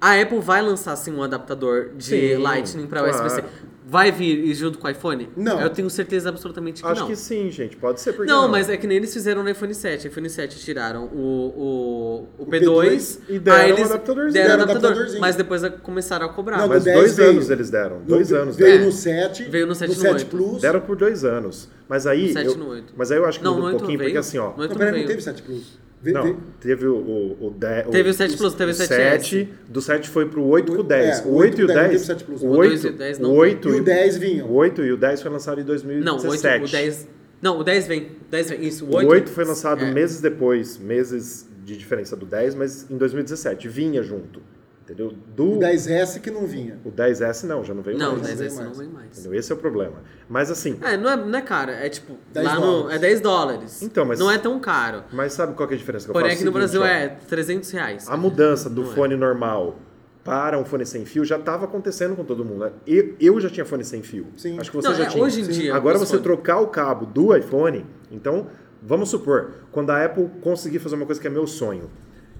a 0.00 0.20
Apple 0.20 0.38
vai 0.38 0.62
lançar 0.62 0.94
sim 0.94 1.12
um 1.12 1.20
adaptador 1.22 1.90
de 1.96 2.04
Sim, 2.04 2.36
Lightning 2.36 2.86
para 2.86 3.00
claro. 3.02 3.16
USB-C. 3.26 3.44
Vai 3.90 4.12
vir 4.12 4.52
junto 4.52 4.78
com 4.78 4.86
o 4.86 4.90
iPhone? 4.90 5.30
Não. 5.34 5.58
Eu 5.62 5.70
tenho 5.70 5.88
certeza 5.88 6.28
absolutamente 6.28 6.82
que 6.82 6.86
Acho 6.88 7.00
não. 7.00 7.08
que 7.08 7.16
sim, 7.16 7.50
gente. 7.50 7.74
Pode 7.74 8.02
ser 8.02 8.12
porque 8.12 8.30
Não, 8.30 8.42
não, 8.42 8.48
mas 8.50 8.68
é 8.68 8.76
que 8.76 8.86
nem 8.86 8.98
eles 8.98 9.10
fizeram 9.14 9.42
no 9.42 9.48
iPhone 9.48 9.72
7. 9.74 10.08
iPhone 10.08 10.28
7 10.28 10.58
tiraram 10.58 11.04
o, 11.06 12.28
o, 12.36 12.42
o 12.42 12.46
P2 12.46 12.60
P2, 12.60 13.18
e 13.30 13.38
deram 13.38 13.58
aí 13.58 13.72
um 13.72 13.76
eles 13.76 13.90
adaptadorzinho. 13.90 14.32
deram 14.34 14.48
Deram 14.48 14.62
adaptador, 14.64 14.86
adaptadorzinho. 14.90 15.20
mas 15.22 15.36
depois 15.36 15.62
começaram 15.82 16.26
a 16.26 16.28
cobrar. 16.28 16.58
Não, 16.58 16.68
Mas 16.68 16.80
no 16.80 16.84
10 16.84 16.98
dois 16.98 17.16
veio. 17.16 17.30
anos 17.30 17.48
eles 17.50 17.70
deram. 17.70 18.02
Dois 18.06 18.30
no- 18.30 18.36
anos. 18.36 18.56
Veio 18.56 18.74
É. 18.82 18.84
no 18.84 18.92
7. 18.92 19.44
Veio 19.44 19.66
no 19.66 19.74
7 19.74 19.88
no 19.88 19.94
e 19.94 19.96
no 19.96 20.02
7 20.02 20.12
8. 20.12 20.26
Plus. 20.26 20.60
Deram 20.60 20.80
por 20.82 20.94
dois 20.94 21.24
anos. 21.24 21.68
Mas 21.88 22.06
aí. 22.06 22.26
No 22.26 22.32
7 22.34 22.46
eu, 22.46 22.56
no 22.58 22.68
8. 22.68 22.92
Mas 22.94 23.10
aí 23.10 23.16
eu 23.16 23.24
acho 23.24 23.38
que 23.38 23.44
Não, 23.46 23.54
muda 23.54 23.62
um 23.62 23.66
8 23.68 23.78
pouquinho, 23.78 23.98
veio. 23.98 24.10
porque 24.10 24.18
assim, 24.18 24.36
ó. 24.36 24.50
No 24.54 24.60
8 24.62 24.70
Não, 24.72 24.76
peraí, 24.78 25.00
não 25.00 25.06
teve 25.08 25.22
7 25.22 25.40
Plus. 25.42 25.78
Não, 26.12 26.22
ve- 26.22 26.36
teve 26.60 26.86
o, 26.86 26.94
o, 26.96 27.46
o 27.48 27.50
10. 27.50 27.88
Teve 27.88 28.10
o 28.10 28.14
7 28.14 28.36
Plus, 28.36 28.54
teve 28.54 28.70
o 28.72 28.74
7S. 28.74 28.86
7, 28.86 29.48
do 29.68 29.80
7 29.82 30.08
foi 30.08 30.26
pro 30.26 30.44
8 30.44 30.72
pro 30.72 30.82
10. 30.82 31.18
É, 31.18 31.22
o 31.26 31.34
8 31.34 31.60
e 31.60 31.64
o 31.64 31.66
10. 31.66 31.78
não 31.78 31.84
teve 31.90 31.98
7 32.04 32.24
Plus. 32.24 32.42
O 32.42 32.46
O 32.46 32.50
8, 32.56 32.68
2 32.70 32.84
e 32.84 32.88
o 32.88 32.92
10 32.92 33.18
não 33.18 33.30
o 33.30 33.34
8 33.34 33.68
E 33.68 33.80
o 33.80 33.84
10 33.84 34.16
vinham. 34.18 34.46
O 34.48 34.54
8 34.54 34.82
e 34.84 34.92
o 34.92 34.96
10 34.96 35.22
foi 35.22 35.30
lançado 35.30 35.60
em 35.60 35.64
Não, 35.64 35.74
o 36.16 36.20
2017. 36.20 36.62
8, 36.62 36.68
o 36.68 36.70
10... 36.70 37.08
Não, 37.40 37.58
o 37.60 37.64
10 37.64 37.86
vem. 37.86 38.02
O 38.02 38.30
10 38.30 38.50
vem. 38.50 38.64
Isso, 38.64 38.84
o 38.84 38.90
O 38.90 38.96
8... 38.96 39.08
8 39.10 39.30
foi 39.30 39.44
lançado 39.44 39.84
é. 39.84 39.92
meses 39.92 40.20
depois, 40.20 40.76
meses 40.78 41.48
de 41.64 41.76
diferença 41.76 42.16
do 42.16 42.26
10, 42.26 42.54
mas 42.54 42.90
em 42.90 42.96
2017. 42.96 43.68
Vinha 43.68 44.02
junto. 44.02 44.40
Entendeu? 44.88 45.12
Do, 45.36 45.52
O 45.52 45.58
10S 45.58 46.18
que 46.20 46.30
não 46.30 46.46
vinha. 46.46 46.78
o 46.82 46.90
10S 46.90 47.44
não, 47.44 47.62
já 47.62 47.74
não 47.74 47.82
veio 47.82 47.98
Não, 47.98 48.14
o 48.14 48.18
mais. 48.18 48.40
10S 48.40 48.56
não 48.56 48.64
não 48.64 48.74
vem 48.74 48.88
mais. 48.88 49.18
Entendeu? 49.18 49.38
Esse 49.38 49.52
é 49.52 49.54
o 49.54 49.58
problema. 49.58 49.96
Mas 50.28 50.50
assim, 50.50 50.78
É, 50.82 50.96
não 50.96 51.10
é, 51.10 51.16
não 51.16 51.38
é 51.38 51.42
caro. 51.42 51.70
É 51.72 51.88
tipo, 51.90 52.16
10 52.32 52.46
lá 52.46 52.54
no... 52.54 52.60
dólares. 52.62 52.96
É 52.96 52.98
10 52.98 53.20
dólares. 53.20 53.82
Então, 53.82 54.04
mas- 54.06 54.18
Não 54.18 54.30
é 54.30 54.38
tão 54.38 54.58
caro. 54.58 55.04
mas 55.12 55.34
sabe 55.34 55.52
qual 55.54 55.68
que 55.68 55.74
é 55.74 55.76
a 55.76 55.78
diferença 55.78 56.06
que 56.06 56.10
eu 56.10 56.14
Porém, 56.14 56.32
aqui 56.32 56.44
no 56.44 56.52
Brasil 56.52 56.80
ó, 56.80 56.86
é 56.86 57.08
300 57.28 57.70
reais. 57.70 58.08
A 58.08 58.16
mudança 58.16 58.70
do 58.70 58.82
Não 58.82 58.92
é. 58.92 58.94
fone 58.94 59.14
normal 59.14 59.76
para 60.24 60.58
um 60.58 60.64
fone 60.64 60.84
sem 60.86 61.04
fio 61.04 61.24
já 61.24 61.36
estava 61.36 61.66
acontecendo 61.66 62.16
com 62.16 62.24
todo 62.24 62.42
mundo. 62.44 62.60
né? 62.64 62.72
Eu, 62.86 63.14
eu 63.20 63.40
já 63.40 63.50
tinha 63.50 63.66
fone 63.66 63.84
sem 63.84 64.02
fio. 64.02 64.26
Sim. 64.36 64.58
Acho 64.58 64.70
que 64.70 64.76
você 64.76 64.88
Não, 64.88 64.94
já 64.94 65.04
é, 65.04 65.06
tinha. 65.08 65.22
hoje 65.22 65.40
em 65.42 65.44
dia, 65.48 65.74
Agora 65.74 65.98
você 65.98 66.12
fones- 66.12 66.22
trocar 66.22 66.60
o 66.60 66.68
cabo 66.68 67.04
do 67.06 67.36
iPhone, 67.36 67.84
então, 68.10 68.46
vamos 68.82 69.08
supor, 69.10 69.52
quando 69.70 69.90
a 69.90 70.02
Apple 70.04 70.28
conseguir 70.40 70.78
fazer 70.78 70.96
uma 70.96 71.04
coisa 71.06 71.20
que 71.20 71.26
é 71.26 71.30
meu 71.30 71.46
sonho, 71.46 71.90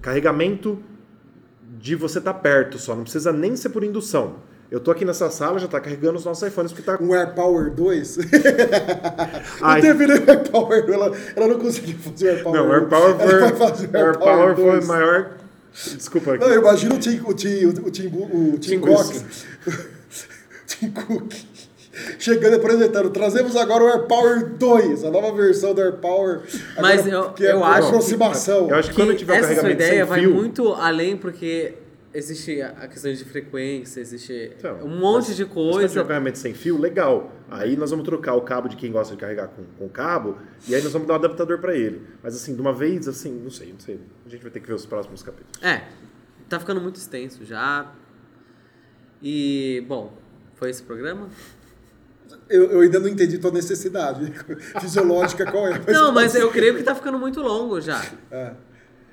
carregamento 0.01 0.81
de 1.79 1.95
você 1.95 2.19
estar 2.19 2.33
perto 2.33 2.77
só, 2.77 2.93
não 2.93 3.03
precisa 3.03 3.31
nem 3.31 3.55
ser 3.55 3.69
por 3.69 3.83
indução. 3.83 4.35
Eu 4.69 4.79
tô 4.79 4.91
aqui 4.91 5.03
nessa 5.03 5.31
sala, 5.31 5.57
já 5.57 5.67
tá 5.67 5.79
carregando 5.79 6.19
os 6.19 6.25
nossos 6.25 6.47
iPhones, 6.47 6.71
porque 6.71 6.83
tá 6.83 7.01
Um 7.01 7.11
AirPower 7.13 7.71
2. 7.71 8.17
Ai. 9.61 9.81
não 9.81 9.87
teve 9.87 10.05
nem 10.05 10.17
AirPower. 10.17 10.85
Ela, 10.87 11.11
ela 11.35 11.47
não 11.47 11.57
conseguiu 11.57 11.97
fazer 11.97 12.25
o 12.25 12.29
AirPower. 12.29 12.61
Não, 12.61 12.69
o 12.69 12.73
AirPower 12.73 13.15
foi, 13.17 13.57
fazer 13.57 13.89
o 13.91 13.97
AirPower 13.97 14.55
foi 14.55 14.71
2. 14.71 14.85
o 14.85 14.87
maior... 14.87 15.31
Desculpa 15.71 16.33
aqui. 16.33 16.43
Não, 16.43 16.51
eu 16.51 16.61
imagino 16.61 16.95
o 16.95 16.99
Tim, 16.99 17.21
o 17.25 17.33
Tim, 17.33 17.65
o 17.65 17.73
Tim, 17.91 18.07
o 18.07 18.57
Tim, 18.59 18.59
Tim 18.59 18.79
Cox, 18.79 19.45
Tim 20.67 20.91
Cook, 20.91 21.33
chegando 22.17 22.53
e 22.53 22.55
apresentando. 22.55 23.09
Trazemos 23.09 23.55
agora 23.55 23.83
o 23.83 23.87
AirPower 23.87 24.49
2, 24.57 25.03
a 25.03 25.11
nova 25.11 25.31
versão 25.35 25.73
do 25.73 25.81
AirPower. 25.81 26.41
Mas 26.81 27.01
agora, 27.07 27.15
eu- 27.27 27.33
que 27.33 27.45
é 27.45 27.51
eu 27.51 27.63
acho- 27.63 27.87
aproximação. 27.89 28.69
Eu 28.69 28.75
acho 28.75 28.89
que 28.89 28.95
quando 28.95 29.11
que 29.11 29.17
tiver 29.17 29.33
o 29.33 29.35
essa 29.35 29.47
sua 29.47 29.55
carregamento 29.55 29.83
ideia 29.83 30.01
sem 30.05 30.09
vai 30.09 30.19
fio... 30.21 30.33
muito 30.33 30.73
além 30.73 31.15
porque 31.17 31.73
existe 32.11 32.59
a 32.61 32.87
questão 32.87 33.13
de 33.13 33.23
frequência, 33.23 33.99
existe 34.01 34.51
Então, 34.57 34.77
um 34.83 34.97
monte 34.97 35.27
mas- 35.27 35.35
de 35.37 35.45
coisa. 35.45 35.87
tiver 35.87 36.01
o 36.01 36.05
carregamento 36.05 36.39
sem 36.39 36.53
fio, 36.55 36.77
legal. 36.79 37.31
Aí 37.51 37.75
nós 37.77 37.91
vamos 37.91 38.03
trocar 38.05 38.33
o 38.35 38.41
cabo 38.41 38.67
de 38.67 38.75
quem 38.75 38.91
gosta 38.91 39.13
de 39.15 39.19
carregar 39.21 39.47
com, 39.49 39.63
com 39.77 39.87
cabo 39.89 40.37
e 40.67 40.73
aí 40.73 40.81
nós 40.81 40.91
vamos 40.91 41.07
dar 41.07 41.13
um 41.13 41.17
adaptador 41.17 41.59
para 41.59 41.75
ele. 41.75 42.01
Mas 42.23 42.35
assim, 42.35 42.55
de 42.55 42.61
uma 42.61 42.73
vez, 42.73 43.07
assim, 43.07 43.31
não 43.43 43.51
sei, 43.51 43.71
não 43.73 43.79
sei. 43.79 43.99
A 44.25 44.29
gente 44.29 44.41
vai 44.41 44.51
ter 44.51 44.59
que 44.59 44.67
ver 44.67 44.73
os 44.73 44.85
próximos 44.87 45.21
capítulos. 45.21 45.61
É, 45.63 45.83
tá 46.47 46.59
ficando 46.59 46.81
muito 46.81 46.95
extenso 46.95 47.45
já. 47.45 47.91
E, 49.21 49.83
bom, 49.87 50.13
foi 50.55 50.69
esse 50.69 50.81
programa? 50.83 51.29
Eu, 52.49 52.71
eu 52.71 52.79
ainda 52.81 52.99
não 52.99 53.07
entendi 53.07 53.37
tua 53.37 53.51
necessidade 53.51 54.31
fisiológica 54.81 55.45
qual 55.49 55.67
é. 55.67 55.79
Não, 55.91 56.11
mas 56.11 56.35
eu 56.35 56.49
creio 56.51 56.75
que 56.75 56.83
tá 56.83 56.95
ficando 56.95 57.17
muito 57.19 57.41
longo 57.41 57.79
já. 57.81 58.03
É. 58.31 58.51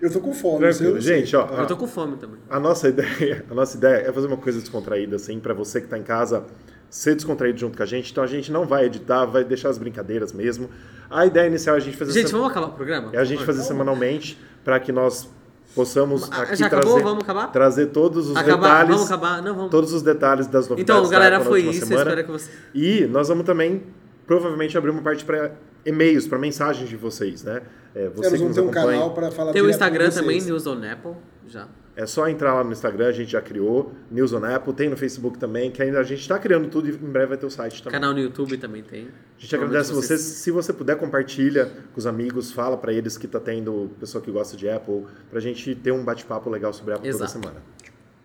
Eu 0.00 0.10
tô 0.12 0.20
com 0.20 0.32
fome. 0.34 0.58
Tranquilo. 0.58 1.00
Gente, 1.00 1.34
ó, 1.34 1.46
Eu 1.58 1.66
tô 1.66 1.76
com 1.76 1.86
fome 1.86 2.16
também. 2.16 2.38
a 2.50 2.60
nossa 2.60 2.88
ideia, 2.88 3.44
a 3.50 3.54
nossa 3.54 3.76
ideia 3.78 4.08
é 4.08 4.12
fazer 4.12 4.26
uma 4.26 4.36
coisa 4.36 4.60
descontraída 4.60 5.16
assim 5.16 5.40
para 5.40 5.54
você 5.54 5.80
que 5.80 5.86
tá 5.88 5.96
em 5.98 6.02
casa 6.02 6.44
ser 6.90 7.14
descontraído 7.14 7.58
junto 7.58 7.76
com 7.76 7.82
a 7.82 7.86
gente. 7.86 8.12
Então 8.12 8.22
a 8.22 8.26
gente 8.26 8.52
não 8.52 8.66
vai 8.66 8.84
editar, 8.86 9.24
vai 9.24 9.42
deixar 9.42 9.70
as 9.70 9.78
brincadeiras 9.78 10.32
mesmo. 10.32 10.68
A 11.08 11.24
ideia 11.24 11.46
inicial 11.46 11.76
é 11.76 11.78
a 11.78 11.82
gente 11.82 11.96
fazer 11.96 12.12
Gente, 12.12 12.24
sem- 12.28 12.32
vamos 12.38 12.50
acabar 12.50 12.66
o 12.68 12.72
programa? 12.72 13.10
é 13.12 13.18
a 13.18 13.24
gente 13.24 13.44
fazer 13.44 13.62
semanalmente 13.62 14.38
para 14.64 14.78
que 14.78 14.92
nós 14.92 15.28
possamos 15.77 16.24
Ah, 16.33 16.43
aqui 16.43 16.57
já 16.57 16.68
trazer, 16.68 16.89
acabou? 16.89 17.01
Vamos 17.05 17.22
acabar? 17.22 17.53
trazer 17.53 17.87
todos 17.87 18.31
os 18.31 18.37
Acabar, 18.37 18.57
detalhes, 18.57 18.89
vamos 18.97 19.07
acabar? 19.12 19.43
Não, 19.43 19.55
vamos. 19.55 19.70
todos 19.70 19.93
os 19.93 20.03
detalhes 20.03 20.49
das 20.49 20.68
novidades. 20.68 20.83
Então, 21.01 21.09
galera, 21.09 21.41
foi 21.41 21.61
isso. 21.61 21.85
Eu 21.93 21.99
espero 21.99 22.24
que 22.24 22.31
você. 22.33 22.51
E 22.74 23.07
nós 23.07 23.29
vamos 23.29 23.45
também, 23.45 23.85
provavelmente, 24.27 24.77
abrir 24.77 24.91
uma 24.91 25.03
parte 25.03 25.24
para 25.24 25.53
e-mails, 25.85 26.27
para 26.27 26.39
mensagens 26.39 26.89
de 26.89 26.97
vocês, 26.97 27.45
né? 27.45 27.62
É, 27.95 28.09
você 28.09 28.31
Nós 28.31 28.39
que 28.41 28.45
nos 28.47 28.55
ter 28.57 28.61
um 28.61 28.64
acompanha. 28.64 28.87
canal 28.99 29.14
para 29.14 29.31
falar 29.31 29.53
Tem 29.53 29.62
o 29.62 29.70
Instagram 29.70 30.11
vocês. 30.11 30.14
também, 30.20 30.41
News 30.43 30.66
on 30.66 30.83
Apple. 30.83 31.12
Já. 31.47 31.68
É 31.97 32.05
só 32.05 32.28
entrar 32.28 32.53
lá 32.53 32.62
no 32.62 32.72
Instagram, 32.72 33.09
a 33.09 33.12
gente 33.12 33.32
já 33.32 33.40
criou, 33.40 33.90
News 34.11 34.34
on 34.34 34.44
Apple, 34.44 34.74
tem 34.74 34.90
no 34.90 34.99
Facebook 34.99 35.38
também, 35.38 35.70
que 35.70 35.82
ainda 35.82 35.99
a 35.99 36.03
gente 36.03 36.20
está 36.20 36.38
criando 36.38 36.68
tudo 36.68 36.88
e 36.88 36.92
em 36.92 37.11
breve 37.11 37.28
vai 37.28 37.38
ter 37.38 37.47
o 37.47 37.51
site 37.51 37.82
também. 37.82 37.99
Canal 37.99 38.12
no 38.12 38.20
YouTube 38.20 38.59
também 38.59 38.82
tem. 38.82 39.09
A 39.38 39.40
gente 39.40 39.57
agradece 39.57 39.94
vocês. 39.94 40.20
Se 40.20 40.51
você 40.51 40.74
puder, 40.74 40.97
compartilha 40.99 41.72
com 41.94 41.99
os 41.99 42.07
amigos, 42.07 42.53
fala 42.53 42.76
para 42.76 42.92
eles 42.92 43.16
que 43.16 43.26
tá 43.26 43.40
tendo 43.40 43.90
pessoa 43.99 44.22
que 44.22 44.30
gosta 44.30 44.59
de 44.59 44.68
Apple, 44.68 45.07
pra 45.30 45.40
gente 45.40 45.74
ter 45.74 45.90
um 45.90 46.05
bate-papo 46.05 46.51
legal 46.51 46.70
sobre 46.74 46.92
Apple 46.92 47.09
Exato. 47.09 47.32
toda 47.32 47.44
semana. 47.44 47.62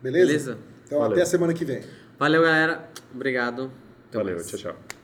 Beleza? 0.01 0.25
Beleza. 0.27 0.57
Então 0.85 0.99
Valeu. 0.99 1.13
até 1.13 1.21
a 1.21 1.25
semana 1.25 1.53
que 1.53 1.63
vem. 1.63 1.81
Valeu, 2.19 2.41
galera. 2.41 2.89
Obrigado. 3.15 3.71
Até 4.09 4.17
Valeu, 4.17 4.35
mais. 4.35 4.47
tchau, 4.47 4.59
tchau. 4.59 5.00